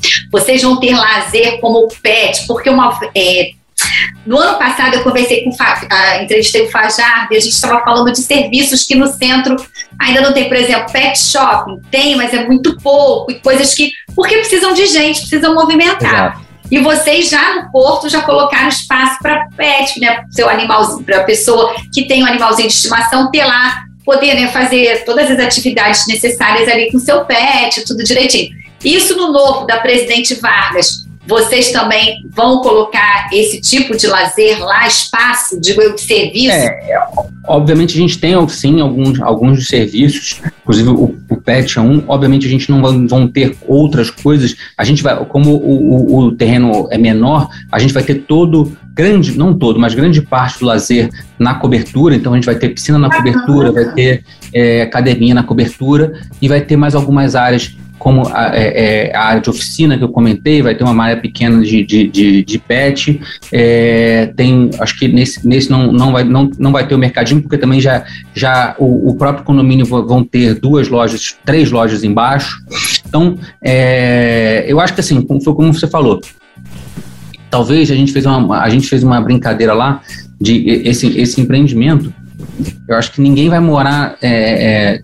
vocês 0.50 0.62
vão 0.62 0.80
ter 0.80 0.94
lazer 0.94 1.60
como 1.60 1.86
pet, 2.02 2.46
porque 2.46 2.68
uma. 2.68 2.98
É, 3.16 3.52
no 4.26 4.38
ano 4.38 4.58
passado 4.58 4.94
eu 4.94 5.02
conversei 5.02 5.44
com 5.44 5.50
a, 5.90 6.22
entrevistei 6.22 6.66
o 6.66 6.70
Fajardo 6.70 7.32
e 7.32 7.36
a 7.36 7.40
gente 7.40 7.52
estava 7.52 7.82
falando 7.82 8.12
de 8.12 8.20
serviços 8.20 8.84
que 8.84 8.94
no 8.94 9.06
centro 9.06 9.56
ainda 9.98 10.20
não 10.20 10.32
tem, 10.32 10.48
por 10.48 10.56
exemplo, 10.56 10.92
pet 10.92 11.18
shopping, 11.18 11.80
tem, 11.90 12.16
mas 12.16 12.34
é 12.34 12.44
muito 12.46 12.76
pouco, 12.78 13.30
e 13.30 13.36
coisas 13.36 13.74
que. 13.74 13.92
Porque 14.14 14.36
precisam 14.38 14.74
de 14.74 14.86
gente, 14.86 15.20
precisam 15.20 15.54
movimentar. 15.54 16.32
Exato. 16.32 16.50
E 16.70 16.78
vocês 16.78 17.28
já 17.28 17.56
no 17.56 17.72
porto 17.72 18.08
já 18.08 18.22
colocaram 18.22 18.68
espaço 18.68 19.18
para 19.20 19.46
pet, 19.56 19.98
né? 19.98 20.22
Seu 20.30 20.48
animalzinho, 20.48 21.02
para 21.02 21.18
a 21.18 21.24
pessoa 21.24 21.74
que 21.92 22.06
tem 22.06 22.22
um 22.22 22.26
animalzinho 22.26 22.68
de 22.68 22.74
estimação 22.74 23.30
ter 23.30 23.44
lá, 23.44 23.82
poder 24.04 24.34
né, 24.34 24.48
fazer 24.48 25.04
todas 25.04 25.30
as 25.30 25.38
atividades 25.38 26.06
necessárias 26.06 26.68
ali 26.68 26.90
com 26.92 26.98
seu 26.98 27.24
pet, 27.24 27.84
tudo 27.84 28.04
direitinho. 28.04 28.59
Isso 28.84 29.16
no 29.16 29.32
novo 29.32 29.66
da 29.66 29.78
Presidente 29.78 30.34
Vargas. 30.34 31.08
Vocês 31.26 31.70
também 31.70 32.26
vão 32.34 32.60
colocar 32.60 33.28
esse 33.32 33.60
tipo 33.60 33.96
de 33.96 34.06
lazer 34.06 34.58
lá, 34.58 34.86
espaço, 34.86 35.60
de 35.60 35.74
serviço? 35.98 36.50
É, 36.50 36.98
obviamente 37.46 37.94
a 37.94 38.00
gente 38.00 38.18
tem 38.18 38.48
sim 38.48 38.80
alguns, 38.80 39.20
alguns 39.20 39.68
serviços, 39.68 40.40
inclusive 40.62 40.88
o, 40.88 41.16
o 41.28 41.36
PET 41.36 41.78
é 41.78 41.82
um. 41.82 42.02
Obviamente 42.08 42.46
a 42.46 42.50
gente 42.50 42.68
não 42.70 42.82
vai, 42.82 43.06
vão 43.06 43.28
ter 43.28 43.56
outras 43.68 44.10
coisas. 44.10 44.56
A 44.76 44.82
gente 44.82 45.02
vai, 45.02 45.24
como 45.26 45.50
o, 45.50 46.14
o, 46.14 46.18
o 46.18 46.32
terreno 46.32 46.88
é 46.90 46.98
menor, 46.98 47.48
a 47.70 47.78
gente 47.78 47.94
vai 47.94 48.02
ter 48.02 48.14
todo 48.22 48.76
grande, 48.92 49.38
não 49.38 49.54
todo, 49.54 49.78
mas 49.78 49.94
grande 49.94 50.20
parte 50.20 50.58
do 50.58 50.66
lazer 50.66 51.10
na 51.38 51.54
cobertura. 51.54 52.14
Então 52.14 52.32
a 52.32 52.36
gente 52.36 52.46
vai 52.46 52.56
ter 52.56 52.70
piscina 52.70 52.98
na 52.98 53.08
cobertura, 53.08 53.70
vai 53.70 53.92
ter 53.92 54.24
é, 54.52 54.82
academia 54.82 55.34
na 55.34 55.44
cobertura 55.44 56.12
e 56.42 56.48
vai 56.48 56.60
ter 56.60 56.76
mais 56.76 56.94
algumas 56.94 57.36
áreas 57.36 57.76
como 58.00 58.26
a, 58.26 58.56
é, 58.56 59.10
é, 59.10 59.14
a, 59.14 59.24
área 59.24 59.42
de 59.42 59.50
oficina 59.50 59.96
que 59.96 60.02
eu 60.02 60.08
comentei, 60.08 60.62
vai 60.62 60.74
ter 60.74 60.82
uma 60.82 61.04
área 61.04 61.20
pequena 61.20 61.60
de, 61.60 61.84
de, 61.84 62.08
de, 62.08 62.42
de 62.42 62.58
pet, 62.58 63.20
é, 63.52 64.32
tem, 64.34 64.70
acho 64.80 64.98
que 64.98 65.06
nesse, 65.06 65.46
nesse 65.46 65.70
não, 65.70 65.92
não, 65.92 66.10
vai, 66.10 66.24
não, 66.24 66.50
não 66.58 66.72
vai 66.72 66.88
ter 66.88 66.94
o 66.94 66.98
mercadinho, 66.98 67.42
porque 67.42 67.58
também 67.58 67.78
já, 67.78 68.02
já 68.34 68.74
o, 68.78 69.10
o 69.10 69.14
próprio 69.16 69.44
condomínio 69.44 69.84
vão 69.84 70.24
ter 70.24 70.54
duas 70.54 70.88
lojas, 70.88 71.36
três 71.44 71.70
lojas 71.70 72.02
embaixo, 72.02 72.56
então 73.06 73.36
é, 73.62 74.64
eu 74.66 74.80
acho 74.80 74.94
que 74.94 75.00
assim, 75.00 75.24
foi 75.44 75.54
como 75.54 75.74
você 75.74 75.86
falou, 75.86 76.22
talvez 77.50 77.90
a 77.90 77.94
gente 77.94 78.12
fez 78.12 78.24
uma, 78.24 78.62
a 78.62 78.68
gente 78.70 78.88
fez 78.88 79.04
uma 79.04 79.20
brincadeira 79.20 79.74
lá 79.74 80.00
de 80.40 80.70
esse, 80.86 81.20
esse 81.20 81.38
empreendimento, 81.38 82.10
eu 82.88 82.96
acho 82.96 83.12
que 83.12 83.20
ninguém 83.20 83.50
vai 83.50 83.60
morar 83.60 84.16
é, 84.22 84.30
é, 84.30 85.02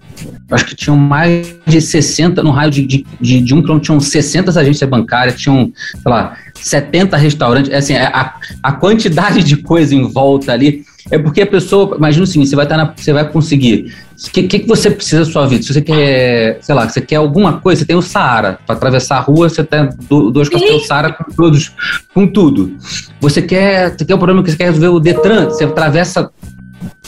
acho 0.51 0.67
que 0.67 0.77
tinham 0.77 0.97
mais 0.97 1.55
de 1.67 1.81
60, 1.81 2.43
no 2.43 2.51
raio 2.51 2.71
de, 2.71 2.87
de, 2.87 3.07
de, 3.21 3.41
de 3.41 3.55
um 3.55 3.61
quilômetro, 3.61 3.87
tinham 3.87 4.01
60 4.01 4.59
agências 4.59 4.89
bancárias, 4.89 5.41
tinham, 5.41 5.73
sei 5.93 6.13
lá, 6.13 6.37
70 6.55 7.17
restaurantes, 7.17 7.71
é 7.71 7.77
assim, 7.77 7.95
é, 7.95 8.07
a, 8.07 8.35
a 8.63 8.73
quantidade 8.73 9.43
de 9.43 9.57
coisa 9.57 9.95
em 9.95 10.09
volta 10.09 10.53
ali, 10.53 10.85
é 11.11 11.19
porque 11.19 11.43
a 11.43 11.47
pessoa, 11.47 11.97
imagina 11.97 12.25
o 12.25 12.27
seguinte, 12.27 12.49
você 12.49 12.57
vai, 12.57 12.65
estar 12.65 12.77
na, 12.77 12.93
você 12.97 13.13
vai 13.13 13.29
conseguir, 13.29 13.95
o 14.27 14.31
que, 14.31 14.43
que, 14.45 14.59
que, 14.61 14.67
você 14.67 14.91
precisa 14.91 15.25
da 15.25 15.31
sua 15.31 15.47
vida? 15.47 15.63
Se 15.63 15.73
você 15.73 15.81
quer, 15.81 16.59
sei 16.61 16.75
lá, 16.75 16.89
você 16.89 17.01
quer 17.01 17.17
alguma 17.17 17.61
coisa, 17.61 17.81
você 17.81 17.87
tem 17.87 17.97
o 17.97 18.03
Saara, 18.03 18.59
para 18.67 18.77
atravessar 18.77 19.19
a 19.19 19.21
rua, 19.21 19.49
você 19.49 19.63
tem 19.63 19.89
dois 20.09 20.49
cartões 20.49 20.87
Saara 20.87 21.13
com 21.13 21.25
todos, 21.25 21.73
com 22.13 22.27
tudo. 22.27 22.77
Você 23.21 23.43
quer, 23.43 23.97
você 23.97 24.05
quer 24.05 24.15
o 24.15 24.19
problema 24.19 24.43
que 24.43 24.51
você 24.51 24.57
quer 24.57 24.67
resolver 24.67 24.89
o 24.89 25.01
Detran, 25.01 25.47
você 25.47 25.65
atravessa 25.65 26.31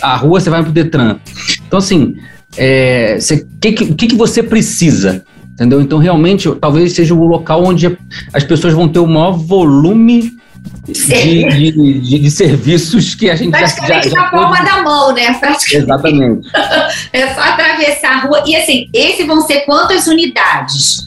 a 0.01 0.17
rua, 0.17 0.41
você 0.41 0.51
vai 0.51 0.63
pro 0.63 0.73
Detran. 0.73 1.19
Então, 1.67 1.79
assim, 1.79 2.15
é, 2.59 3.19
o 3.19 3.61
que, 3.61 3.73
que, 3.73 4.07
que 4.09 4.17
você 4.17 4.43
precisa? 4.43 5.25
Entendeu? 5.55 5.81
Então, 5.81 5.99
realmente, 5.99 6.49
talvez 6.61 6.93
seja 6.93 7.15
o 7.15 7.27
local 7.27 7.65
onde 7.65 7.99
as 8.33 8.45
pessoas 8.45 8.75
vão 8.75 8.89
ter 8.89 9.01
o 9.01 9.07
maior 9.07 9.33
volume 9.33 10.39
de, 10.87 11.45
de, 11.45 12.01
de, 12.01 12.19
de, 12.19 12.31
serviços 12.31 13.15
que 13.15 13.29
a 13.29 13.37
gente 13.37 13.51
Praticamente 13.51 14.09
já, 14.09 14.15
já, 14.15 14.23
na 14.23 14.31
palma 14.31 14.63
da 14.63 14.83
mão, 14.83 15.13
né? 15.13 15.39
Exatamente. 15.73 16.49
é 17.13 17.35
só 17.35 17.41
atravessar 17.41 18.13
a 18.13 18.21
rua. 18.21 18.45
E 18.47 18.57
assim, 18.57 18.89
esses 18.93 19.27
vão 19.27 19.41
ser 19.41 19.61
quantas 19.61 20.07
unidades? 20.07 21.07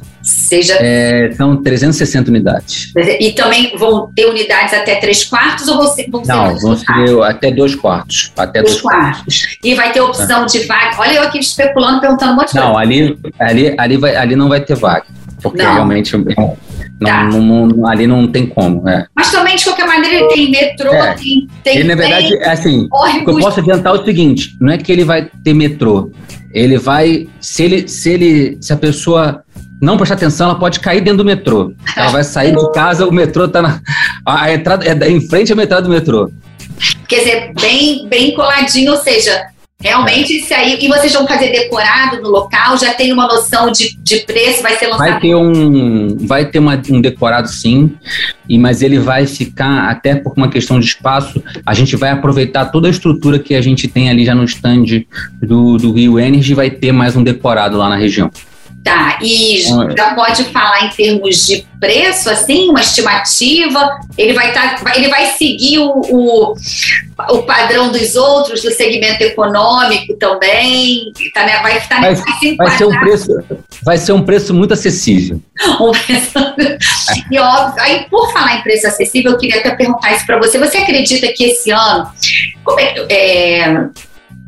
Seja... 0.51 0.75
É, 0.81 1.31
são 1.31 1.55
360 1.55 2.29
unidades. 2.29 2.91
E 3.21 3.31
também 3.31 3.71
vão 3.77 4.11
ter 4.13 4.25
unidades 4.25 4.73
até 4.73 4.95
três 4.95 5.23
quartos 5.23 5.65
ou 5.69 5.77
vão 5.77 5.87
ser 5.87 6.09
Não, 6.09 6.59
vão 6.59 6.75
ser 6.75 7.23
até 7.23 7.51
dois 7.51 7.73
quartos. 7.73 8.33
Até 8.35 8.61
dois, 8.61 8.73
dois 8.73 8.81
quartos. 8.81 9.21
quartos. 9.21 9.57
E 9.63 9.73
vai 9.75 9.93
ter 9.93 10.01
opção 10.01 10.45
de 10.45 10.59
vaga. 10.65 10.97
Olha 10.99 11.13
eu 11.13 11.23
aqui 11.23 11.39
especulando, 11.39 12.01
perguntando 12.01 12.33
um 12.33 12.35
monte 12.35 12.51
de 12.51 12.55
Não, 12.55 12.77
ali, 12.77 13.17
ali, 13.39 13.73
ali, 13.77 13.95
vai, 13.95 14.13
ali 14.13 14.35
não 14.35 14.49
vai 14.49 14.59
ter 14.59 14.75
vaga. 14.75 15.05
Porque 15.41 15.63
não. 15.63 15.73
realmente 15.73 16.17
não, 16.17 16.57
tá. 16.99 17.23
não, 17.23 17.67
não, 17.67 17.87
ali 17.87 18.05
não 18.05 18.27
tem 18.27 18.45
como. 18.45 18.87
É. 18.89 19.07
Mas 19.15 19.31
também, 19.31 19.55
de 19.55 19.63
qualquer 19.63 19.87
maneira, 19.87 20.27
tem 20.27 20.51
metrô, 20.51 20.93
é. 20.93 21.13
tem, 21.13 21.47
tem. 21.63 21.77
Ele, 21.77 21.87
na 21.87 21.95
verdade, 21.95 22.35
é 22.35 22.49
assim. 22.49 22.89
Eu 23.25 23.39
posso 23.39 23.61
adiantar 23.61 23.93
o 23.93 24.03
seguinte: 24.03 24.57
não 24.59 24.73
é 24.73 24.77
que 24.77 24.91
ele 24.91 25.05
vai 25.05 25.29
ter 25.45 25.53
metrô. 25.53 26.11
Ele 26.53 26.77
vai. 26.77 27.29
Se, 27.39 27.63
ele, 27.63 27.87
se, 27.87 28.09
ele, 28.11 28.57
se 28.59 28.73
a 28.73 28.77
pessoa 28.77 29.43
não 29.82 29.98
prestar 29.98 30.15
atenção, 30.15 30.50
ela 30.50 30.60
pode 30.60 30.80
cair 30.80 31.02
dentro 31.02 31.17
do 31.17 31.26
metrô. 31.26 31.74
Ela 31.98 32.10
vai 32.10 32.24
sair 32.24 32.56
de 32.56 32.72
casa, 32.72 33.08
o 33.08 33.12
metrô 33.12 33.46
está 33.46 33.62
na. 33.62 33.82
A 34.26 34.54
entrada 34.54 34.86
é 34.86 35.10
em 35.10 35.28
frente 35.28 35.52
à 35.52 35.56
entrada 35.56 35.82
do 35.82 35.89
metrô. 35.89 36.30
Quer 37.08 37.17
dizer, 37.17 37.54
bem, 37.60 38.08
bem 38.08 38.34
coladinho, 38.34 38.91
ou 38.91 38.98
seja, 38.98 39.52
Realmente, 39.82 40.38
isso 40.38 40.54
aí. 40.54 40.78
E 40.80 40.88
vocês 40.88 41.12
vão 41.12 41.28
fazer 41.28 41.52
decorado 41.52 42.22
no 42.22 42.30
local? 42.30 42.78
Já 42.78 42.94
tem 42.94 43.12
uma 43.12 43.28
noção 43.28 43.72
de, 43.72 43.98
de 43.98 44.17
preço? 44.20 44.62
Vai 44.62 44.78
ser 44.78 44.88
lançado? 44.88 45.10
Vai 45.10 45.20
ter 45.20 45.36
um, 45.36 46.17
vai 46.20 46.46
ter 46.46 46.60
uma, 46.60 46.80
um 46.91 47.02
decorado 47.02 47.48
sim, 47.48 47.91
e, 48.48 48.60
mas 48.60 48.84
ele 48.84 49.00
vai 49.00 49.26
ficar, 49.26 49.89
até 49.89 50.13
por 50.13 50.34
uma 50.38 50.50
questão 50.50 50.80
de 50.80 50.86
espaço, 50.86 51.44
a 51.65 51.74
gente 51.74 51.96
vai 51.96 52.12
aproveitar 52.12 52.65
toda 52.65 52.88
a 52.88 52.91
estrutura 52.91 53.39
que 53.39 53.56
a 53.56 53.62
gente 53.62 53.88
tem 53.88 54.10
ali 54.10 54.24
já 54.24 54.36
no 54.36 54.44
stand 54.44 55.04
do, 55.41 55.78
do 55.78 55.91
Rio 55.91 56.20
Energy 56.20 56.52
e 56.52 56.56
vai 56.56 56.70
ter 56.70 56.91
mais 56.91 57.15
um 57.15 57.24
decorado 57.24 57.78
lá 57.78 57.89
na 57.89 57.96
região. 57.96 58.30
Tá, 58.84 59.20
e 59.22 59.62
já 59.62 60.15
pode 60.15 60.44
falar 60.46 60.86
em 60.86 60.89
termos 60.89 61.46
de 61.46 61.67
preço, 61.80 62.32
assim, 62.32 62.70
uma 62.70 62.82
estimativa? 62.82 64.00
Ele 64.17 64.34
vai, 64.34 64.52
tá, 64.54 64.82
ele 64.96 65.08
vai 65.08 65.28
seguir 65.28 65.78
o, 65.78 66.02
o, 66.10 66.56
o 67.30 67.44
padrão 67.44 67.91
dos 67.91 68.15
outros, 68.15 68.63
do 68.63 68.72
segmento 68.72 69.24
econômico 69.24 70.15
também? 70.15 71.13
Tá, 71.32 71.46
né? 71.46 71.62
Vai 71.62 71.78
estar 71.78 72.02
vai, 72.02 72.15
vai 72.58 72.78
ser 72.78 72.86
um 72.86 73.00
preço 73.00 73.28
Vai 73.84 73.98
ser 73.98 74.12
um 74.13 74.24
preço 74.24 74.54
muito 74.54 74.74
acessível. 74.74 75.41
Um 75.80 75.91
preço... 75.91 76.39
e 77.32 77.39
óbvio, 77.39 77.84
aí 77.84 78.06
por 78.10 78.32
falar 78.34 78.58
em 78.58 78.62
preço 78.63 78.88
acessível, 78.88 79.32
eu 79.32 79.38
queria 79.38 79.60
até 79.60 79.76
perguntar 79.76 80.13
isso 80.13 80.26
para 80.26 80.39
você. 80.39 80.58
Você 80.58 80.78
acredita 80.78 81.32
que 81.34 81.44
esse 81.44 81.72
ano. 81.72 82.10
Como 82.63 82.80
é, 82.80 82.96
é 83.10 83.89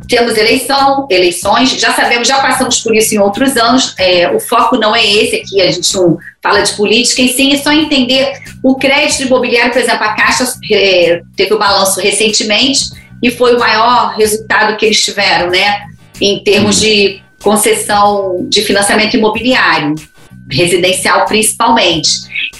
temos 0.07 0.37
eleição, 0.37 1.07
eleições, 1.09 1.71
já 1.71 1.93
sabemos, 1.93 2.27
já 2.27 2.39
passamos 2.39 2.79
por 2.79 2.95
isso 2.95 3.15
em 3.15 3.19
outros 3.19 3.55
anos. 3.57 3.95
É, 3.97 4.29
o 4.29 4.39
foco 4.39 4.77
não 4.77 4.95
é 4.95 5.05
esse 5.05 5.37
aqui, 5.37 5.61
a 5.61 5.71
gente 5.71 5.93
não 5.95 6.17
fala 6.41 6.61
de 6.61 6.73
política, 6.73 7.21
e 7.21 7.29
sim 7.29 7.53
é 7.53 7.57
só 7.57 7.71
entender 7.71 8.33
o 8.63 8.75
crédito 8.75 9.23
imobiliário, 9.23 9.71
por 9.71 9.81
exemplo, 9.81 10.03
a 10.03 10.13
Caixa 10.13 10.45
é, 10.71 11.21
teve 11.35 11.53
o 11.53 11.59
balanço 11.59 11.99
recentemente 11.99 12.91
e 13.21 13.31
foi 13.31 13.55
o 13.55 13.59
maior 13.59 14.15
resultado 14.15 14.75
que 14.77 14.85
eles 14.85 15.03
tiveram, 15.03 15.49
né? 15.49 15.83
Em 16.19 16.43
termos 16.43 16.79
de 16.79 17.21
concessão 17.41 18.45
de 18.49 18.61
financiamento 18.61 19.15
imobiliário, 19.15 19.95
residencial 20.49 21.25
principalmente. 21.25 22.09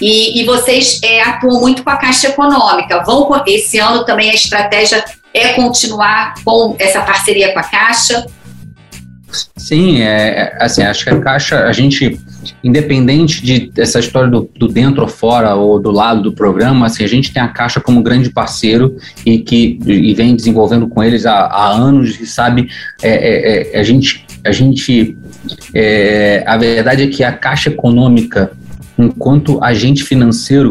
E, 0.00 0.40
e 0.40 0.44
vocês 0.44 1.00
é, 1.02 1.22
atuam 1.22 1.60
muito 1.60 1.82
com 1.84 1.90
a 1.90 1.96
Caixa 1.96 2.28
Econômica. 2.28 3.02
Vão 3.04 3.28
esse 3.46 3.78
ano 3.78 4.04
também 4.04 4.30
a 4.30 4.34
estratégia 4.34 5.04
é 5.34 5.54
continuar 5.54 6.34
com 6.44 6.76
essa 6.78 7.00
parceria 7.00 7.52
com 7.52 7.58
a 7.58 7.64
Caixa? 7.64 8.24
Sim, 9.56 10.00
é, 10.00 10.56
assim, 10.60 10.82
acho 10.82 11.02
que 11.02 11.10
a 11.10 11.20
Caixa, 11.20 11.64
a 11.64 11.72
gente, 11.72 12.20
independente 12.62 13.44
de 13.44 13.72
essa 13.76 13.98
história 13.98 14.30
do, 14.30 14.48
do, 14.56 14.68
dentro 14.68 15.02
ou 15.02 15.08
fora 15.08 15.56
ou 15.56 15.80
do 15.80 15.90
lado 15.90 16.22
do 16.22 16.32
programa, 16.32 16.86
assim, 16.86 17.02
a 17.02 17.08
gente 17.08 17.32
tem 17.32 17.42
a 17.42 17.48
Caixa 17.48 17.80
como 17.80 18.00
grande 18.00 18.30
parceiro 18.30 18.96
e 19.26 19.38
que 19.38 19.80
e 19.84 20.14
vem 20.14 20.36
desenvolvendo 20.36 20.86
com 20.86 21.02
eles 21.02 21.26
há, 21.26 21.46
há 21.46 21.68
anos 21.68 22.20
e 22.20 22.26
sabe, 22.26 22.68
é, 23.02 23.10
é, 23.10 23.76
é 23.76 23.80
a 23.80 23.82
gente, 23.82 24.24
a 24.44 24.52
gente, 24.52 25.18
é, 25.74 26.44
a 26.46 26.56
verdade 26.56 27.02
é 27.02 27.06
que 27.08 27.24
a 27.24 27.32
Caixa 27.32 27.70
Econômica, 27.70 28.52
enquanto 28.96 29.62
agente 29.64 30.04
financeiro, 30.04 30.70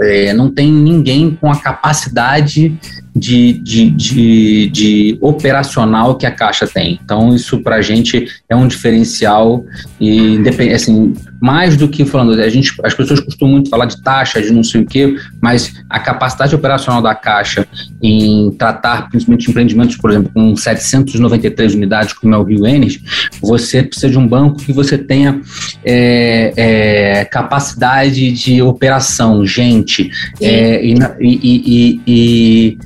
é, 0.00 0.32
não 0.32 0.48
tem 0.48 0.70
ninguém 0.70 1.36
com 1.40 1.50
a 1.50 1.56
capacidade 1.56 2.78
de, 3.18 3.52
de, 3.54 3.90
de, 3.90 4.70
de, 4.70 5.18
operacional 5.20 6.16
que 6.16 6.26
a 6.26 6.30
Caixa 6.30 6.66
tem. 6.66 6.98
Então, 7.02 7.34
isso 7.34 7.60
para 7.60 7.76
a 7.76 7.82
gente 7.82 8.26
é 8.48 8.56
um 8.56 8.66
diferencial 8.66 9.64
e 10.00 10.38
assim, 10.74 11.14
mais 11.40 11.76
do 11.76 11.88
que 11.88 12.04
falando, 12.04 12.40
a 12.40 12.48
gente, 12.48 12.72
as 12.84 12.94
pessoas 12.94 13.20
costumam 13.20 13.54
muito 13.54 13.70
falar 13.70 13.86
de 13.86 14.00
taxa, 14.02 14.40
de 14.40 14.52
não 14.52 14.62
sei 14.62 14.82
o 14.82 14.86
quê, 14.86 15.16
mas 15.40 15.74
a 15.88 15.98
capacidade 15.98 16.54
operacional 16.54 17.02
da 17.02 17.14
Caixa 17.14 17.66
em 18.02 18.50
tratar 18.52 19.08
principalmente 19.08 19.50
empreendimentos, 19.50 19.96
por 19.96 20.10
exemplo, 20.10 20.30
com 20.32 20.56
793 20.56 21.74
unidades, 21.74 22.12
como 22.12 22.34
é 22.34 22.38
o 22.38 22.42
Rio 22.44 22.66
Energy, 22.66 23.02
você 23.40 23.82
precisa 23.82 24.10
de 24.10 24.18
um 24.18 24.26
banco 24.26 24.58
que 24.58 24.72
você 24.72 24.96
tenha 24.96 25.40
é, 25.84 26.52
é, 26.56 27.24
capacidade 27.24 28.32
de 28.32 28.62
operação, 28.62 29.44
gente, 29.44 30.10
é, 30.40 30.84
e, 30.84 30.94
e, 31.20 31.98
e 32.06 32.18
e 32.18 32.78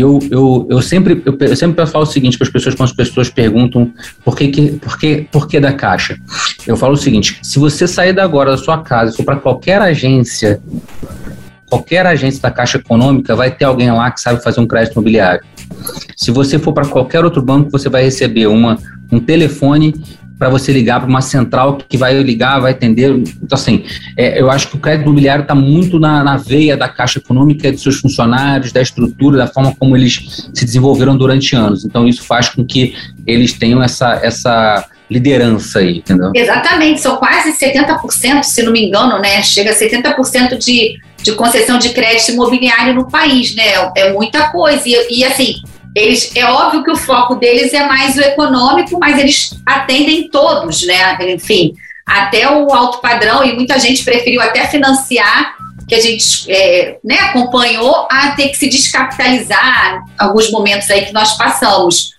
eu, 0.00 0.18
eu, 0.30 0.66
eu, 0.70 0.82
sempre, 0.82 1.22
eu, 1.24 1.36
eu 1.38 1.56
sempre 1.56 1.84
falo 1.86 2.04
o 2.04 2.06
seguinte 2.06 2.38
para 2.38 2.46
as 2.46 2.52
pessoas, 2.52 2.74
quando 2.74 2.88
as 2.90 2.96
pessoas 2.96 3.28
perguntam 3.28 3.92
por 4.24 4.36
que, 4.36 4.48
que, 4.48 4.72
por, 4.72 4.98
que, 4.98 5.28
por 5.30 5.46
que 5.46 5.60
da 5.60 5.72
Caixa. 5.72 6.18
Eu 6.66 6.76
falo 6.76 6.94
o 6.94 6.96
seguinte: 6.96 7.38
se 7.42 7.58
você 7.58 7.86
sair 7.86 8.12
da 8.12 8.24
agora 8.24 8.52
da 8.52 8.56
sua 8.56 8.78
casa 8.78 9.12
e 9.12 9.16
for 9.16 9.24
para 9.24 9.36
qualquer 9.36 9.82
agência, 9.82 10.60
qualquer 11.66 12.06
agência 12.06 12.40
da 12.40 12.50
Caixa 12.50 12.78
Econômica, 12.78 13.36
vai 13.36 13.50
ter 13.50 13.64
alguém 13.64 13.90
lá 13.90 14.10
que 14.10 14.20
sabe 14.20 14.42
fazer 14.42 14.60
um 14.60 14.66
crédito 14.66 14.92
imobiliário. 14.92 15.44
Se 16.16 16.30
você 16.30 16.58
for 16.58 16.72
para 16.72 16.86
qualquer 16.86 17.24
outro 17.24 17.42
banco, 17.42 17.70
você 17.70 17.88
vai 17.88 18.02
receber 18.02 18.46
uma, 18.46 18.78
um 19.10 19.18
telefone 19.18 19.94
para 20.42 20.50
você 20.50 20.72
ligar 20.72 20.98
para 20.98 21.08
uma 21.08 21.20
central 21.20 21.78
que 21.88 21.96
vai 21.96 22.20
ligar, 22.20 22.58
vai 22.58 22.72
atender. 22.72 23.10
Então, 23.12 23.56
assim, 23.56 23.84
é, 24.16 24.40
eu 24.40 24.50
acho 24.50 24.66
que 24.66 24.74
o 24.76 24.80
crédito 24.80 25.06
imobiliário 25.06 25.42
está 25.42 25.54
muito 25.54 26.00
na, 26.00 26.24
na, 26.24 26.36
veia 26.36 26.76
da 26.76 26.88
Caixa 26.88 27.20
Econômica, 27.20 27.70
dos 27.70 27.80
seus 27.80 28.00
funcionários, 28.00 28.72
da 28.72 28.82
estrutura, 28.82 29.38
da 29.38 29.46
forma 29.46 29.72
como 29.78 29.96
eles 29.96 30.50
se 30.52 30.64
desenvolveram 30.64 31.16
durante 31.16 31.54
anos. 31.54 31.84
Então, 31.84 32.08
isso 32.08 32.24
faz 32.24 32.48
com 32.48 32.64
que 32.64 32.92
eles 33.24 33.52
tenham 33.52 33.80
essa, 33.80 34.18
essa 34.20 34.84
liderança 35.08 35.78
aí, 35.78 35.98
entendeu? 35.98 36.32
Exatamente, 36.34 37.00
são 37.00 37.18
quase 37.18 37.52
70%, 37.52 38.42
se 38.42 38.64
não 38.64 38.72
me 38.72 38.88
engano, 38.88 39.20
né? 39.20 39.40
Chega 39.44 39.70
a 39.70 39.74
70% 39.76 40.58
de, 40.58 40.98
de 41.22 41.32
concessão 41.36 41.78
de 41.78 41.90
crédito 41.90 42.32
imobiliário 42.32 42.94
no 42.94 43.08
país, 43.08 43.54
né? 43.54 43.74
É 43.96 44.12
muita 44.12 44.48
coisa. 44.50 44.82
E, 44.86 45.20
e 45.20 45.24
assim, 45.24 45.62
eles, 45.94 46.34
é 46.34 46.44
óbvio 46.44 46.82
que 46.82 46.90
o 46.90 46.96
foco 46.96 47.34
deles 47.36 47.72
é 47.74 47.86
mais 47.86 48.16
o 48.16 48.20
econômico, 48.20 48.98
mas 48.98 49.18
eles 49.18 49.54
atendem 49.66 50.28
todos, 50.28 50.86
né? 50.86 51.16
Enfim, 51.32 51.74
até 52.06 52.50
o 52.50 52.72
alto 52.72 53.00
padrão, 53.00 53.44
e 53.44 53.54
muita 53.54 53.78
gente 53.78 54.04
preferiu 54.04 54.40
até 54.40 54.66
financiar, 54.66 55.54
que 55.86 55.94
a 55.94 56.00
gente 56.00 56.50
é, 56.50 56.98
né, 57.04 57.18
acompanhou, 57.20 58.08
a 58.10 58.30
ter 58.30 58.48
que 58.48 58.56
se 58.56 58.68
descapitalizar 58.68 60.02
alguns 60.18 60.50
momentos 60.50 60.90
aí 60.90 61.04
que 61.04 61.12
nós 61.12 61.36
passamos. 61.36 62.12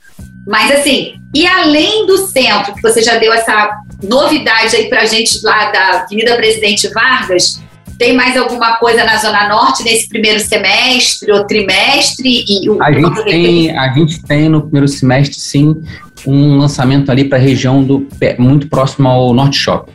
Mas 0.46 0.70
assim, 0.72 1.16
e 1.34 1.48
além 1.48 2.06
do 2.06 2.18
centro, 2.28 2.76
que 2.76 2.82
você 2.82 3.02
já 3.02 3.16
deu 3.16 3.34
essa 3.34 3.72
novidade 4.04 4.76
aí 4.76 4.90
para 4.90 5.02
a 5.02 5.06
gente 5.06 5.42
lá 5.44 5.72
da 5.72 6.02
Avenida 6.02 6.36
Presidente 6.36 6.88
Vargas, 6.90 7.62
tem 8.04 8.13
mais 8.13 8.36
alguma 8.36 8.76
coisa 8.76 9.06
na 9.06 9.16
Zona 9.16 9.48
Norte 9.48 9.82
nesse 9.82 10.10
primeiro 10.10 10.38
semestre 10.38 11.32
ou 11.32 11.48
trimestre? 11.48 12.44
E 12.46 12.70
o, 12.70 12.84
a, 12.84 12.92
gente 12.92 13.24
tem, 13.24 13.78
a 13.78 13.94
gente 13.94 14.24
tem 14.24 14.50
no 14.50 14.63
primeiro 14.63 14.89
semestre, 14.89 15.39
sim, 15.39 15.82
um 16.28 16.58
lançamento 16.58 17.10
ali 17.10 17.24
para 17.24 17.38
a 17.38 17.42
região 17.42 17.82
do 17.82 18.06
muito 18.38 18.68
próximo 18.68 19.08
ao 19.08 19.34
Norte 19.34 19.58
Shopping. 19.58 19.94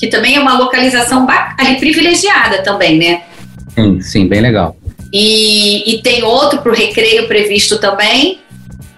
Que 0.00 0.08
também 0.08 0.34
é 0.34 0.40
uma 0.40 0.58
localização 0.58 1.24
ali 1.56 1.76
privilegiada 1.76 2.60
também, 2.64 2.98
né? 2.98 3.22
Sim, 3.76 4.00
sim, 4.00 4.26
bem 4.26 4.40
legal. 4.40 4.76
E, 5.12 5.94
e 5.94 6.02
tem 6.02 6.24
outro 6.24 6.60
para 6.60 6.72
o 6.72 6.74
recreio 6.74 7.28
previsto 7.28 7.78
também? 7.78 8.40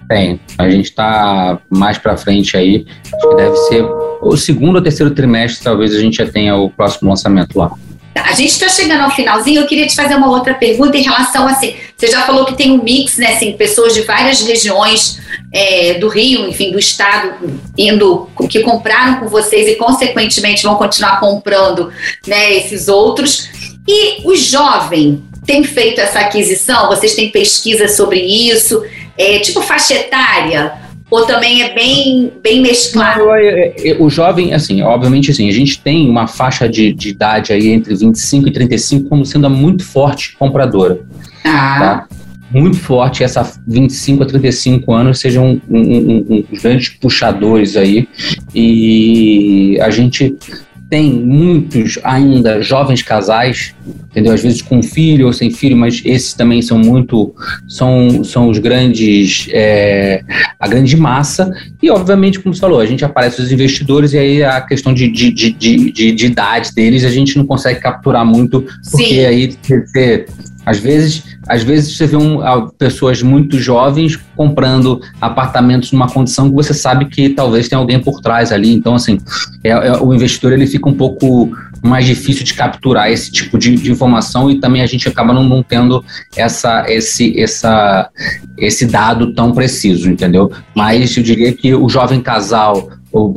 Tem. 0.08 0.40
A 0.56 0.70
gente 0.70 0.86
está 0.86 1.58
mais 1.68 1.98
para 1.98 2.16
frente 2.16 2.56
aí. 2.56 2.86
Acho 3.12 3.28
que 3.28 3.36
deve 3.36 3.56
ser 3.56 3.84
o 4.22 4.34
segundo 4.34 4.76
ou 4.76 4.82
terceiro 4.82 5.14
trimestre, 5.14 5.62
talvez 5.62 5.94
a 5.94 6.00
gente 6.00 6.16
já 6.16 6.26
tenha 6.26 6.56
o 6.56 6.70
próximo 6.70 7.10
lançamento 7.10 7.58
lá. 7.58 7.70
A 8.14 8.32
gente 8.32 8.50
está 8.50 8.68
chegando 8.68 9.02
ao 9.02 9.10
finalzinho, 9.10 9.60
eu 9.60 9.66
queria 9.66 9.86
te 9.86 9.96
fazer 9.96 10.14
uma 10.14 10.30
outra 10.30 10.54
pergunta 10.54 10.96
em 10.96 11.02
relação 11.02 11.48
assim, 11.48 11.74
você 11.96 12.06
já 12.06 12.22
falou 12.22 12.44
que 12.44 12.54
tem 12.54 12.72
um 12.72 12.82
mix, 12.82 13.16
né, 13.16 13.34
assim, 13.34 13.52
pessoas 13.52 13.92
de 13.92 14.02
várias 14.02 14.40
regiões 14.40 15.18
é, 15.52 15.94
do 15.94 16.08
Rio, 16.08 16.48
enfim, 16.48 16.70
do 16.70 16.78
estado, 16.78 17.60
indo, 17.76 18.28
que 18.48 18.60
compraram 18.60 19.20
com 19.20 19.28
vocês 19.28 19.68
e 19.68 19.76
consequentemente 19.76 20.62
vão 20.62 20.76
continuar 20.76 21.18
comprando, 21.18 21.92
né, 22.26 22.54
esses 22.54 22.88
outros. 22.88 23.48
E 23.86 24.22
o 24.24 24.36
jovem 24.36 25.22
tem 25.44 25.62
feito 25.64 26.00
essa 26.00 26.20
aquisição? 26.20 26.88
Vocês 26.88 27.14
têm 27.14 27.30
pesquisa 27.30 27.88
sobre 27.88 28.20
isso? 28.20 28.82
É, 29.16 29.38
tipo 29.40 29.60
faixa 29.60 29.94
etária? 29.94 30.72
Ou 31.14 31.24
também 31.24 31.62
é 31.62 31.72
bem, 31.72 32.32
bem 32.42 32.60
mesclado? 32.60 33.22
O 34.00 34.10
jovem, 34.10 34.52
assim, 34.52 34.82
obviamente, 34.82 35.30
assim, 35.30 35.48
a 35.48 35.52
gente 35.52 35.80
tem 35.80 36.10
uma 36.10 36.26
faixa 36.26 36.68
de, 36.68 36.92
de 36.92 37.10
idade 37.10 37.52
aí 37.52 37.68
entre 37.68 37.94
25 37.94 38.48
e 38.48 38.50
35 38.50 39.08
como 39.08 39.24
sendo 39.24 39.48
muito 39.48 39.84
forte 39.84 40.36
compradora. 40.36 40.98
Ah. 41.44 41.78
Tá? 41.78 42.08
Muito 42.50 42.76
forte, 42.78 43.22
essa 43.22 43.48
25 43.64 44.24
a 44.24 44.26
35 44.26 44.92
anos 44.92 45.20
sejam 45.20 45.60
um, 45.70 45.76
um, 45.76 45.80
um, 45.80 46.26
um, 46.30 46.44
grandes 46.60 46.88
puxadores 46.88 47.76
aí. 47.76 48.08
E 48.52 49.78
a 49.80 49.90
gente 49.90 50.36
tem 50.94 51.12
muitos 51.12 51.98
ainda 52.04 52.62
jovens 52.62 53.02
casais, 53.02 53.74
entendeu? 54.12 54.32
Às 54.32 54.44
vezes 54.44 54.62
com 54.62 54.80
filho 54.80 55.26
ou 55.26 55.32
sem 55.32 55.50
filho, 55.50 55.76
mas 55.76 56.00
esses 56.04 56.34
também 56.34 56.62
são 56.62 56.78
muito, 56.78 57.34
são, 57.66 58.22
são 58.22 58.48
os 58.48 58.58
grandes, 58.58 59.48
é, 59.50 60.22
a 60.56 60.68
grande 60.68 60.96
massa. 60.96 61.52
E 61.82 61.90
obviamente, 61.90 62.38
como 62.38 62.54
você 62.54 62.60
falou, 62.60 62.78
a 62.78 62.86
gente 62.86 63.04
aparece 63.04 63.42
os 63.42 63.50
investidores 63.50 64.12
e 64.12 64.18
aí 64.18 64.44
a 64.44 64.60
questão 64.60 64.94
de, 64.94 65.08
de, 65.08 65.32
de, 65.32 65.50
de, 65.50 66.12
de 66.12 66.26
idade 66.26 66.72
deles 66.72 67.04
a 67.04 67.10
gente 67.10 67.36
não 67.36 67.44
consegue 67.44 67.80
capturar 67.80 68.24
muito, 68.24 68.64
porque 68.88 69.16
Sim. 69.16 69.24
aí 69.24 69.56
você 69.64 70.26
às 70.64 70.78
vezes, 70.78 71.22
às 71.46 71.62
vezes 71.62 71.96
você 71.96 72.06
vê 72.06 72.16
um, 72.16 72.40
pessoas 72.78 73.22
muito 73.22 73.58
jovens 73.58 74.18
comprando 74.36 75.00
apartamentos 75.20 75.92
numa 75.92 76.08
condição 76.08 76.48
que 76.48 76.54
você 76.54 76.72
sabe 76.72 77.06
que 77.06 77.28
talvez 77.30 77.68
tenha 77.68 77.78
alguém 77.78 78.00
por 78.00 78.20
trás 78.20 78.50
ali. 78.50 78.72
Então, 78.72 78.94
assim, 78.94 79.18
é, 79.62 79.70
é, 79.70 79.92
o 79.98 80.12
investidor 80.14 80.52
ele 80.52 80.66
fica 80.66 80.88
um 80.88 80.94
pouco 80.94 81.50
mais 81.82 82.06
difícil 82.06 82.44
de 82.44 82.54
capturar 82.54 83.10
esse 83.10 83.30
tipo 83.30 83.58
de, 83.58 83.74
de 83.76 83.92
informação 83.92 84.50
e 84.50 84.58
também 84.58 84.80
a 84.80 84.86
gente 84.86 85.06
acaba 85.06 85.34
não, 85.34 85.44
não, 85.44 85.62
tendo 85.62 86.02
essa, 86.34 86.86
esse, 86.88 87.38
essa, 87.38 88.08
esse 88.56 88.86
dado 88.86 89.34
tão 89.34 89.52
preciso, 89.52 90.10
entendeu? 90.10 90.50
Mas 90.74 91.14
eu 91.16 91.22
diria 91.22 91.52
que 91.52 91.74
o 91.74 91.88
jovem 91.88 92.22
casal 92.22 92.88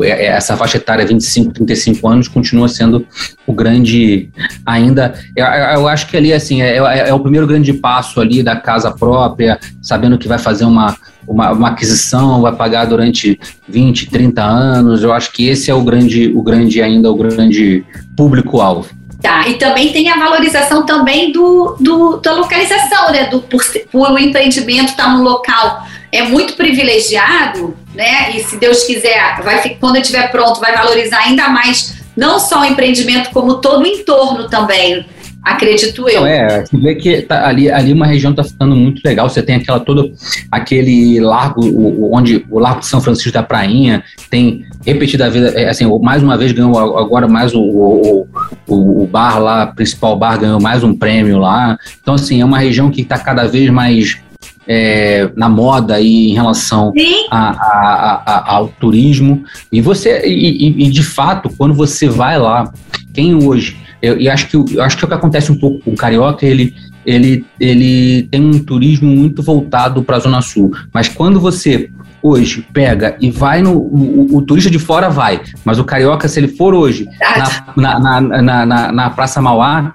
essa 0.03 0.57
faixa 0.57 0.77
etária 0.77 1.05
25, 1.05 1.53
35 1.53 2.07
anos 2.07 2.27
continua 2.27 2.67
sendo 2.67 3.05
o 3.45 3.53
grande 3.53 4.29
ainda. 4.65 5.13
Eu, 5.35 5.45
eu 5.45 5.87
acho 5.87 6.07
que 6.07 6.17
ali 6.17 6.33
assim 6.33 6.61
é, 6.61 6.77
é, 6.77 7.09
é, 7.09 7.13
o 7.13 7.19
primeiro 7.19 7.45
grande 7.45 7.73
passo 7.73 8.19
ali 8.19 8.41
da 8.41 8.55
casa 8.55 8.89
própria, 8.91 9.59
sabendo 9.81 10.17
que 10.17 10.27
vai 10.27 10.39
fazer 10.39 10.65
uma, 10.65 10.97
uma, 11.27 11.51
uma, 11.51 11.67
aquisição, 11.69 12.41
vai 12.41 12.55
pagar 12.55 12.85
durante 12.85 13.39
20, 13.69 14.09
30 14.09 14.43
anos. 14.43 15.03
Eu 15.03 15.13
acho 15.13 15.31
que 15.31 15.47
esse 15.47 15.69
é 15.69 15.73
o 15.73 15.83
grande, 15.83 16.31
o 16.35 16.41
grande 16.41 16.81
ainda 16.81 17.11
o 17.11 17.15
grande 17.15 17.85
público-alvo. 18.15 18.87
Tá, 19.21 19.47
e 19.47 19.55
também 19.55 19.91
tem 19.91 20.09
a 20.09 20.17
valorização 20.17 20.85
também 20.85 21.31
do, 21.31 21.75
do 21.79 22.17
da 22.17 22.33
localização, 22.33 23.11
né? 23.11 23.25
Do, 23.25 23.41
por, 23.41 23.61
por 23.91 24.11
o 24.11 24.19
empreendimento 24.19 24.89
estar 24.89 25.05
tá 25.05 25.09
num 25.09 25.23
local 25.23 25.83
é 26.11 26.23
muito 26.23 26.53
privilegiado, 26.55 27.75
né? 27.93 28.35
E 28.35 28.43
se 28.43 28.57
Deus 28.57 28.83
quiser, 28.83 29.41
vai, 29.43 29.69
quando 29.79 29.97
estiver 29.97 30.31
pronto, 30.31 30.59
vai 30.59 30.75
valorizar 30.75 31.19
ainda 31.19 31.49
mais 31.49 31.95
não 32.15 32.39
só 32.39 32.61
o 32.61 32.65
empreendimento, 32.65 33.29
como 33.31 33.55
todo 33.55 33.83
o 33.83 33.87
entorno 33.87 34.49
também. 34.49 35.05
Acredito 35.43 36.09
eu. 36.09 36.21
Não, 36.21 36.27
é, 36.27 36.65
você 36.65 36.77
vê 36.77 36.95
que 36.95 37.21
tá, 37.21 37.47
ali, 37.47 37.71
ali 37.71 37.93
uma 37.93 38.05
região 38.05 38.31
está 38.31 38.43
ficando 38.43 38.75
muito 38.75 39.01
legal. 39.05 39.29
Você 39.29 39.41
tem 39.41 39.55
aquela 39.55 39.79
todo 39.79 40.11
aquele 40.51 41.21
largo, 41.21 41.63
o, 41.63 42.13
onde 42.13 42.45
o 42.49 42.59
Largo 42.59 42.81
de 42.81 42.87
São 42.87 42.99
Francisco 42.99 43.31
da 43.31 43.41
Prainha 43.41 44.03
tem 44.29 44.65
repetida 44.85 45.29
vida, 45.29 45.49
é, 45.55 45.69
assim, 45.69 45.85
mais 46.01 46.21
uma 46.21 46.37
vez 46.37 46.51
ganhou 46.51 46.77
agora 46.97 47.29
mais 47.29 47.53
o, 47.53 47.61
o, 47.61 48.27
o, 48.67 49.03
o 49.03 49.07
bar 49.07 49.39
lá, 49.39 49.67
principal 49.67 50.17
bar 50.17 50.37
ganhou 50.37 50.59
mais 50.59 50.83
um 50.83 50.93
prêmio 50.93 51.37
lá. 51.37 51.77
Então 52.01 52.15
assim 52.15 52.41
é 52.41 52.45
uma 52.45 52.59
região 52.59 52.91
que 52.91 53.01
está 53.01 53.17
cada 53.17 53.47
vez 53.47 53.69
mais 53.69 54.17
é, 54.67 55.29
na 55.35 55.47
moda 55.47 55.95
aí 55.95 56.29
em 56.29 56.33
relação 56.33 56.91
a, 57.31 57.49
a, 57.51 58.23
a, 58.25 58.55
ao 58.55 58.67
turismo. 58.67 59.43
E 59.71 59.81
você, 59.81 60.21
e, 60.25 60.85
e, 60.85 60.89
de 60.89 61.03
fato, 61.03 61.49
quando 61.57 61.73
você 61.73 62.09
vai 62.09 62.37
lá, 62.37 62.71
quem 63.13 63.35
hoje, 63.35 63.77
eu, 64.01 64.19
eu 64.19 64.31
acho 64.31 64.47
que 64.47 64.55
eu 64.75 64.83
acho 64.83 64.97
que 64.97 65.03
é 65.03 65.05
o 65.05 65.09
que 65.09 65.15
acontece 65.15 65.51
um 65.51 65.57
pouco 65.57 65.79
com 65.79 65.91
o 65.91 65.95
carioca, 65.95 66.45
ele 66.45 66.75
ele, 67.05 67.45
ele 67.57 68.23
tem 68.23 68.41
um 68.41 68.59
turismo 68.59 69.09
muito 69.09 69.41
voltado 69.41 70.03
para 70.03 70.17
a 70.17 70.19
Zona 70.19 70.41
Sul. 70.41 70.73
Mas 70.93 71.07
quando 71.07 71.39
você 71.39 71.89
hoje 72.21 72.67
pega 72.73 73.15
e 73.21 73.31
vai 73.31 73.61
no. 73.61 73.77
O, 73.77 74.37
o, 74.37 74.41
turista 74.41 74.69
de 74.69 74.77
fora 74.77 75.09
vai, 75.09 75.39
mas 75.63 75.79
o 75.79 75.85
carioca, 75.85 76.27
se 76.27 76.39
ele 76.39 76.49
for 76.49 76.73
hoje 76.73 77.07
na, 77.77 77.99
na, 77.99 78.21
na, 78.21 78.65
na, 78.65 78.91
na 78.91 79.09
Praça 79.09 79.41
Mauá, 79.41 79.93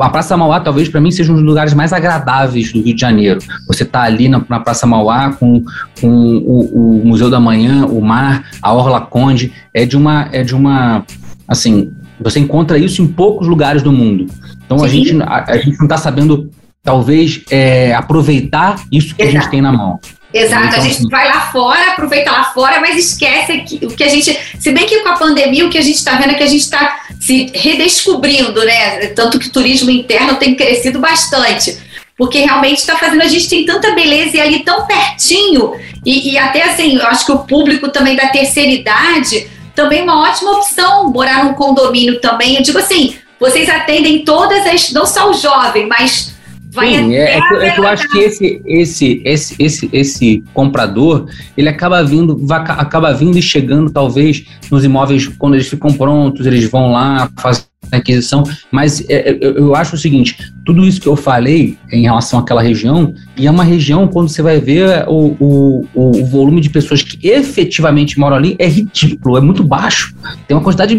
a 0.00 0.10
Praça 0.10 0.36
Mauá 0.36 0.60
talvez 0.60 0.88
para 0.88 1.00
mim 1.00 1.10
seja 1.10 1.32
um 1.32 1.36
dos 1.36 1.44
lugares 1.44 1.74
mais 1.74 1.92
agradáveis 1.92 2.72
do 2.72 2.80
Rio 2.80 2.94
de 2.94 3.00
Janeiro. 3.00 3.40
Você 3.68 3.82
está 3.82 4.02
ali 4.02 4.28
na, 4.28 4.42
na, 4.48 4.60
Praça 4.60 4.86
Mauá 4.86 5.32
com, 5.32 5.62
com 6.00 6.08
o, 6.08 7.00
o, 7.00 7.04
Museu 7.04 7.30
da 7.30 7.40
Manhã, 7.40 7.86
o 7.86 8.00
mar, 8.00 8.50
a 8.60 8.72
Orla 8.72 9.00
Conde, 9.00 9.52
é 9.74 9.84
de 9.84 9.96
uma 9.96 10.28
é 10.32 10.42
de 10.42 10.54
uma 10.54 11.04
assim, 11.46 11.92
você 12.20 12.38
encontra 12.38 12.78
isso 12.78 13.02
em 13.02 13.06
poucos 13.06 13.46
lugares 13.46 13.82
do 13.82 13.92
mundo. 13.92 14.26
Então 14.64 14.82
a 14.82 14.88
gente, 14.88 15.20
a, 15.22 15.44
a 15.48 15.56
gente 15.58 15.78
não 15.78 15.86
está 15.86 15.96
sabendo 15.96 16.50
talvez 16.82 17.42
é, 17.50 17.94
aproveitar 17.94 18.82
isso 18.90 19.14
que 19.14 19.22
Exato. 19.22 19.36
a 19.36 19.40
gente 19.40 19.50
tem 19.50 19.60
na 19.60 19.72
mão. 19.72 20.00
Exato, 20.32 20.66
então, 20.66 20.78
a 20.78 20.82
gente 20.82 20.96
assim, 20.96 21.08
vai 21.10 21.28
lá 21.28 21.52
fora, 21.52 21.90
aproveita 21.90 22.30
lá 22.30 22.44
fora, 22.44 22.80
mas 22.80 22.96
esquece 22.96 23.58
que, 23.58 23.84
o 23.84 23.90
que 23.90 24.02
a 24.02 24.08
gente. 24.08 24.38
Se 24.58 24.72
bem 24.72 24.86
que 24.86 25.00
com 25.00 25.08
a 25.10 25.16
pandemia 25.18 25.66
o 25.66 25.70
que 25.70 25.78
a 25.78 25.82
gente 25.82 25.96
está 25.96 26.16
vendo 26.16 26.30
é 26.30 26.34
que 26.34 26.42
a 26.42 26.48
gente 26.48 26.62
está 26.62 27.00
se 27.20 27.50
redescobrindo, 27.54 28.64
né? 28.64 29.08
Tanto 29.08 29.38
que 29.38 29.48
o 29.48 29.52
turismo 29.52 29.90
interno 29.90 30.36
tem 30.36 30.54
crescido 30.54 30.98
bastante. 30.98 31.78
Porque 32.16 32.38
realmente 32.38 32.78
está 32.78 32.96
fazendo, 32.96 33.22
a 33.22 33.28
gente 33.28 33.48
tem 33.48 33.64
tanta 33.64 33.92
beleza 33.92 34.36
e 34.36 34.40
ali 34.40 34.60
tão 34.60 34.86
pertinho, 34.86 35.72
e, 36.04 36.32
e 36.32 36.38
até 36.38 36.62
assim, 36.62 36.96
eu 36.96 37.06
acho 37.06 37.26
que 37.26 37.32
o 37.32 37.40
público 37.40 37.88
também 37.88 38.14
da 38.14 38.28
terceira 38.28 38.70
idade 38.70 39.50
também 39.74 40.00
é 40.00 40.02
uma 40.02 40.28
ótima 40.28 40.52
opção 40.52 41.10
morar 41.10 41.44
num 41.44 41.54
condomínio 41.54 42.20
também. 42.20 42.56
Eu 42.56 42.62
digo 42.62 42.78
assim, 42.78 43.16
vocês 43.40 43.68
atendem 43.68 44.24
todas 44.24 44.66
as, 44.66 44.92
não 44.92 45.06
só 45.06 45.30
o 45.30 45.34
jovem, 45.34 45.86
mas 45.86 46.31
Vai 46.72 46.94
Sim, 46.94 47.14
é, 47.14 47.36
é, 47.36 47.40
que, 47.40 47.54
é, 47.54 47.70
que, 47.70 47.80
eu 47.80 47.86
acho 47.86 48.08
que 48.08 48.18
esse, 48.18 48.62
esse, 48.64 49.22
esse, 49.24 49.56
esse, 49.58 49.90
esse 49.92 50.44
comprador, 50.54 51.26
ele 51.54 51.68
acaba 51.68 52.02
vindo, 52.02 52.38
vai, 52.46 52.60
acaba 52.60 53.12
vindo 53.12 53.38
e 53.38 53.42
chegando, 53.42 53.90
talvez, 53.90 54.44
nos 54.70 54.82
imóveis, 54.82 55.28
quando 55.28 55.54
eles 55.54 55.68
ficam 55.68 55.92
prontos, 55.92 56.46
eles 56.46 56.64
vão 56.70 56.92
lá, 56.92 57.30
fazem 57.38 57.64
a 57.90 57.98
aquisição, 57.98 58.42
mas 58.70 59.06
é, 59.10 59.30
é 59.30 59.38
eu, 59.38 59.54
eu 59.56 59.74
acho 59.74 59.96
o 59.96 59.98
seguinte, 59.98 60.34
tudo 60.64 60.86
isso 60.86 60.98
que 60.98 61.06
eu 61.06 61.14
falei 61.14 61.76
em 61.92 62.04
relação 62.04 62.38
àquela 62.38 62.62
região, 62.62 63.12
e 63.36 63.46
é 63.46 63.50
uma 63.50 63.64
região, 63.64 64.08
quando 64.08 64.30
você 64.30 64.40
vai 64.40 64.58
ver 64.58 65.04
o, 65.08 65.36
o, 65.38 65.86
o 65.94 66.24
volume 66.24 66.62
de 66.62 66.70
pessoas 66.70 67.02
que 67.02 67.28
efetivamente 67.28 68.18
moram 68.18 68.36
ali, 68.36 68.56
é 68.58 68.66
ridículo, 68.66 69.36
é 69.36 69.42
muito 69.42 69.62
baixo. 69.62 70.14
Tem 70.48 70.56
uma 70.56 70.62
quantidade, 70.62 70.98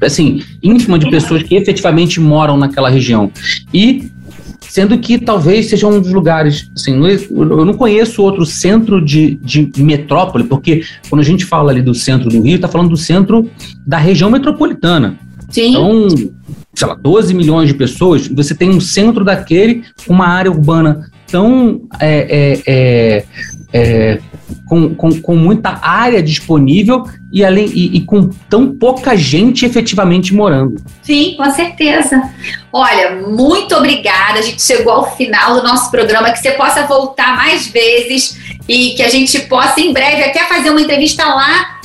assim, 0.00 0.42
ínfima 0.62 0.98
de 0.98 1.10
pessoas 1.10 1.42
que 1.42 1.54
efetivamente 1.54 2.18
moram 2.18 2.56
naquela 2.56 2.88
região. 2.88 3.30
E 3.74 4.10
sendo 4.76 4.98
que 4.98 5.18
talvez 5.18 5.70
seja 5.70 5.86
um 5.86 5.98
dos 5.98 6.12
lugares, 6.12 6.70
assim, 6.76 7.00
eu 7.02 7.64
não 7.64 7.72
conheço 7.72 8.22
outro 8.22 8.44
centro 8.44 9.02
de, 9.02 9.36
de 9.36 9.72
metrópole, 9.82 10.44
porque 10.44 10.82
quando 11.08 11.22
a 11.22 11.24
gente 11.24 11.46
fala 11.46 11.70
ali 11.70 11.80
do 11.80 11.94
centro 11.94 12.28
do 12.28 12.42
Rio, 12.42 12.56
está 12.56 12.68
falando 12.68 12.90
do 12.90 12.96
centro 12.96 13.50
da 13.86 13.96
região 13.96 14.30
metropolitana. 14.30 15.18
Sim. 15.48 15.70
Então, 15.70 16.08
sei 16.74 16.88
lá, 16.88 16.94
12 16.94 17.32
milhões 17.32 17.68
de 17.68 17.74
pessoas, 17.74 18.28
você 18.28 18.54
tem 18.54 18.68
um 18.68 18.78
centro 18.78 19.24
daquele, 19.24 19.82
uma 20.06 20.26
área 20.26 20.50
urbana 20.50 21.10
tão 21.26 21.80
é, 21.98 22.60
é, 22.62 22.62
é, 22.66 23.24
é 23.72 24.20
com, 24.66 24.94
com, 24.94 25.20
com 25.20 25.36
muita 25.36 25.78
área 25.82 26.22
disponível 26.22 27.04
e, 27.32 27.44
além, 27.44 27.66
e, 27.66 27.96
e, 27.96 28.00
com 28.02 28.28
tão 28.48 28.76
pouca 28.76 29.16
gente 29.16 29.64
efetivamente 29.64 30.34
morando. 30.34 30.76
Sim, 31.02 31.34
com 31.36 31.50
certeza. 31.50 32.30
Olha, 32.72 33.16
muito 33.28 33.74
obrigada. 33.74 34.38
A 34.38 34.42
gente 34.42 34.62
chegou 34.62 34.92
ao 34.92 35.16
final 35.16 35.56
do 35.56 35.62
nosso 35.62 35.90
programa. 35.90 36.30
Que 36.30 36.38
você 36.38 36.52
possa 36.52 36.86
voltar 36.86 37.36
mais 37.36 37.66
vezes 37.68 38.58
e 38.68 38.90
que 38.90 39.02
a 39.02 39.08
gente 39.08 39.38
possa, 39.40 39.80
em 39.80 39.92
breve, 39.92 40.24
até 40.24 40.44
fazer 40.44 40.70
uma 40.70 40.80
entrevista 40.80 41.24
lá 41.24 41.78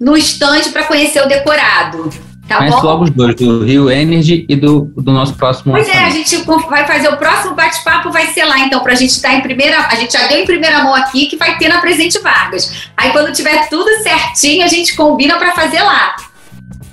no 0.00 0.16
estande 0.16 0.70
para 0.70 0.84
conhecer 0.84 1.22
o 1.22 1.28
decorado. 1.28 2.10
Tá 2.48 2.60
Mas 2.60 2.74
bom? 2.74 2.82
logo 2.82 3.04
os 3.04 3.10
dois, 3.10 3.34
do 3.34 3.62
Rio 3.62 3.90
Energy 3.90 4.46
e 4.48 4.56
do, 4.56 4.90
do 4.96 5.12
nosso 5.12 5.34
próximo 5.34 5.72
Pois 5.72 5.86
é, 5.86 5.98
a 5.98 6.08
gente 6.08 6.34
vai 6.68 6.86
fazer 6.86 7.08
o 7.08 7.18
próximo 7.18 7.54
bate-papo, 7.54 8.10
vai 8.10 8.28
ser 8.28 8.46
lá, 8.46 8.58
então, 8.60 8.80
para 8.80 8.92
a 8.92 8.96
gente 8.96 9.10
estar 9.10 9.28
tá 9.28 9.34
em 9.34 9.42
primeira. 9.42 9.86
A 9.86 9.94
gente 9.96 10.14
já 10.14 10.26
deu 10.26 10.38
em 10.38 10.46
primeira 10.46 10.82
mão 10.82 10.94
aqui 10.94 11.26
que 11.26 11.36
vai 11.36 11.58
ter 11.58 11.68
na 11.68 11.78
Presente 11.78 12.18
Vargas. 12.20 12.88
Aí, 12.96 13.12
quando 13.12 13.32
tiver 13.34 13.68
tudo 13.68 13.90
certinho, 14.02 14.64
a 14.64 14.66
gente 14.66 14.96
combina 14.96 15.36
para 15.36 15.52
fazer 15.52 15.82
lá. 15.82 16.16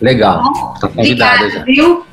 Legal. 0.01 0.75
Tá 0.81 0.89
convidada 0.89 1.49
já. 1.49 1.63
Viu? 1.63 2.05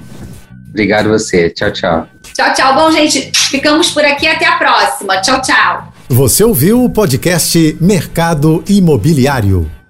Obrigado 0.71 1.09
você. 1.09 1.51
Tchau, 1.51 1.73
tchau. 1.73 2.09
Tchau, 2.33 2.55
tchau. 2.55 2.75
Bom, 2.77 2.93
gente, 2.93 3.33
ficamos 3.35 3.91
por 3.91 4.05
aqui. 4.05 4.27
Até 4.29 4.47
a 4.47 4.57
próxima. 4.57 5.21
Tchau, 5.21 5.43
tchau. 5.43 5.93
Você 6.09 6.45
ouviu 6.45 6.85
o 6.85 6.89
podcast 6.89 7.77
Mercado 7.81 8.63
Imobiliário. 8.69 9.82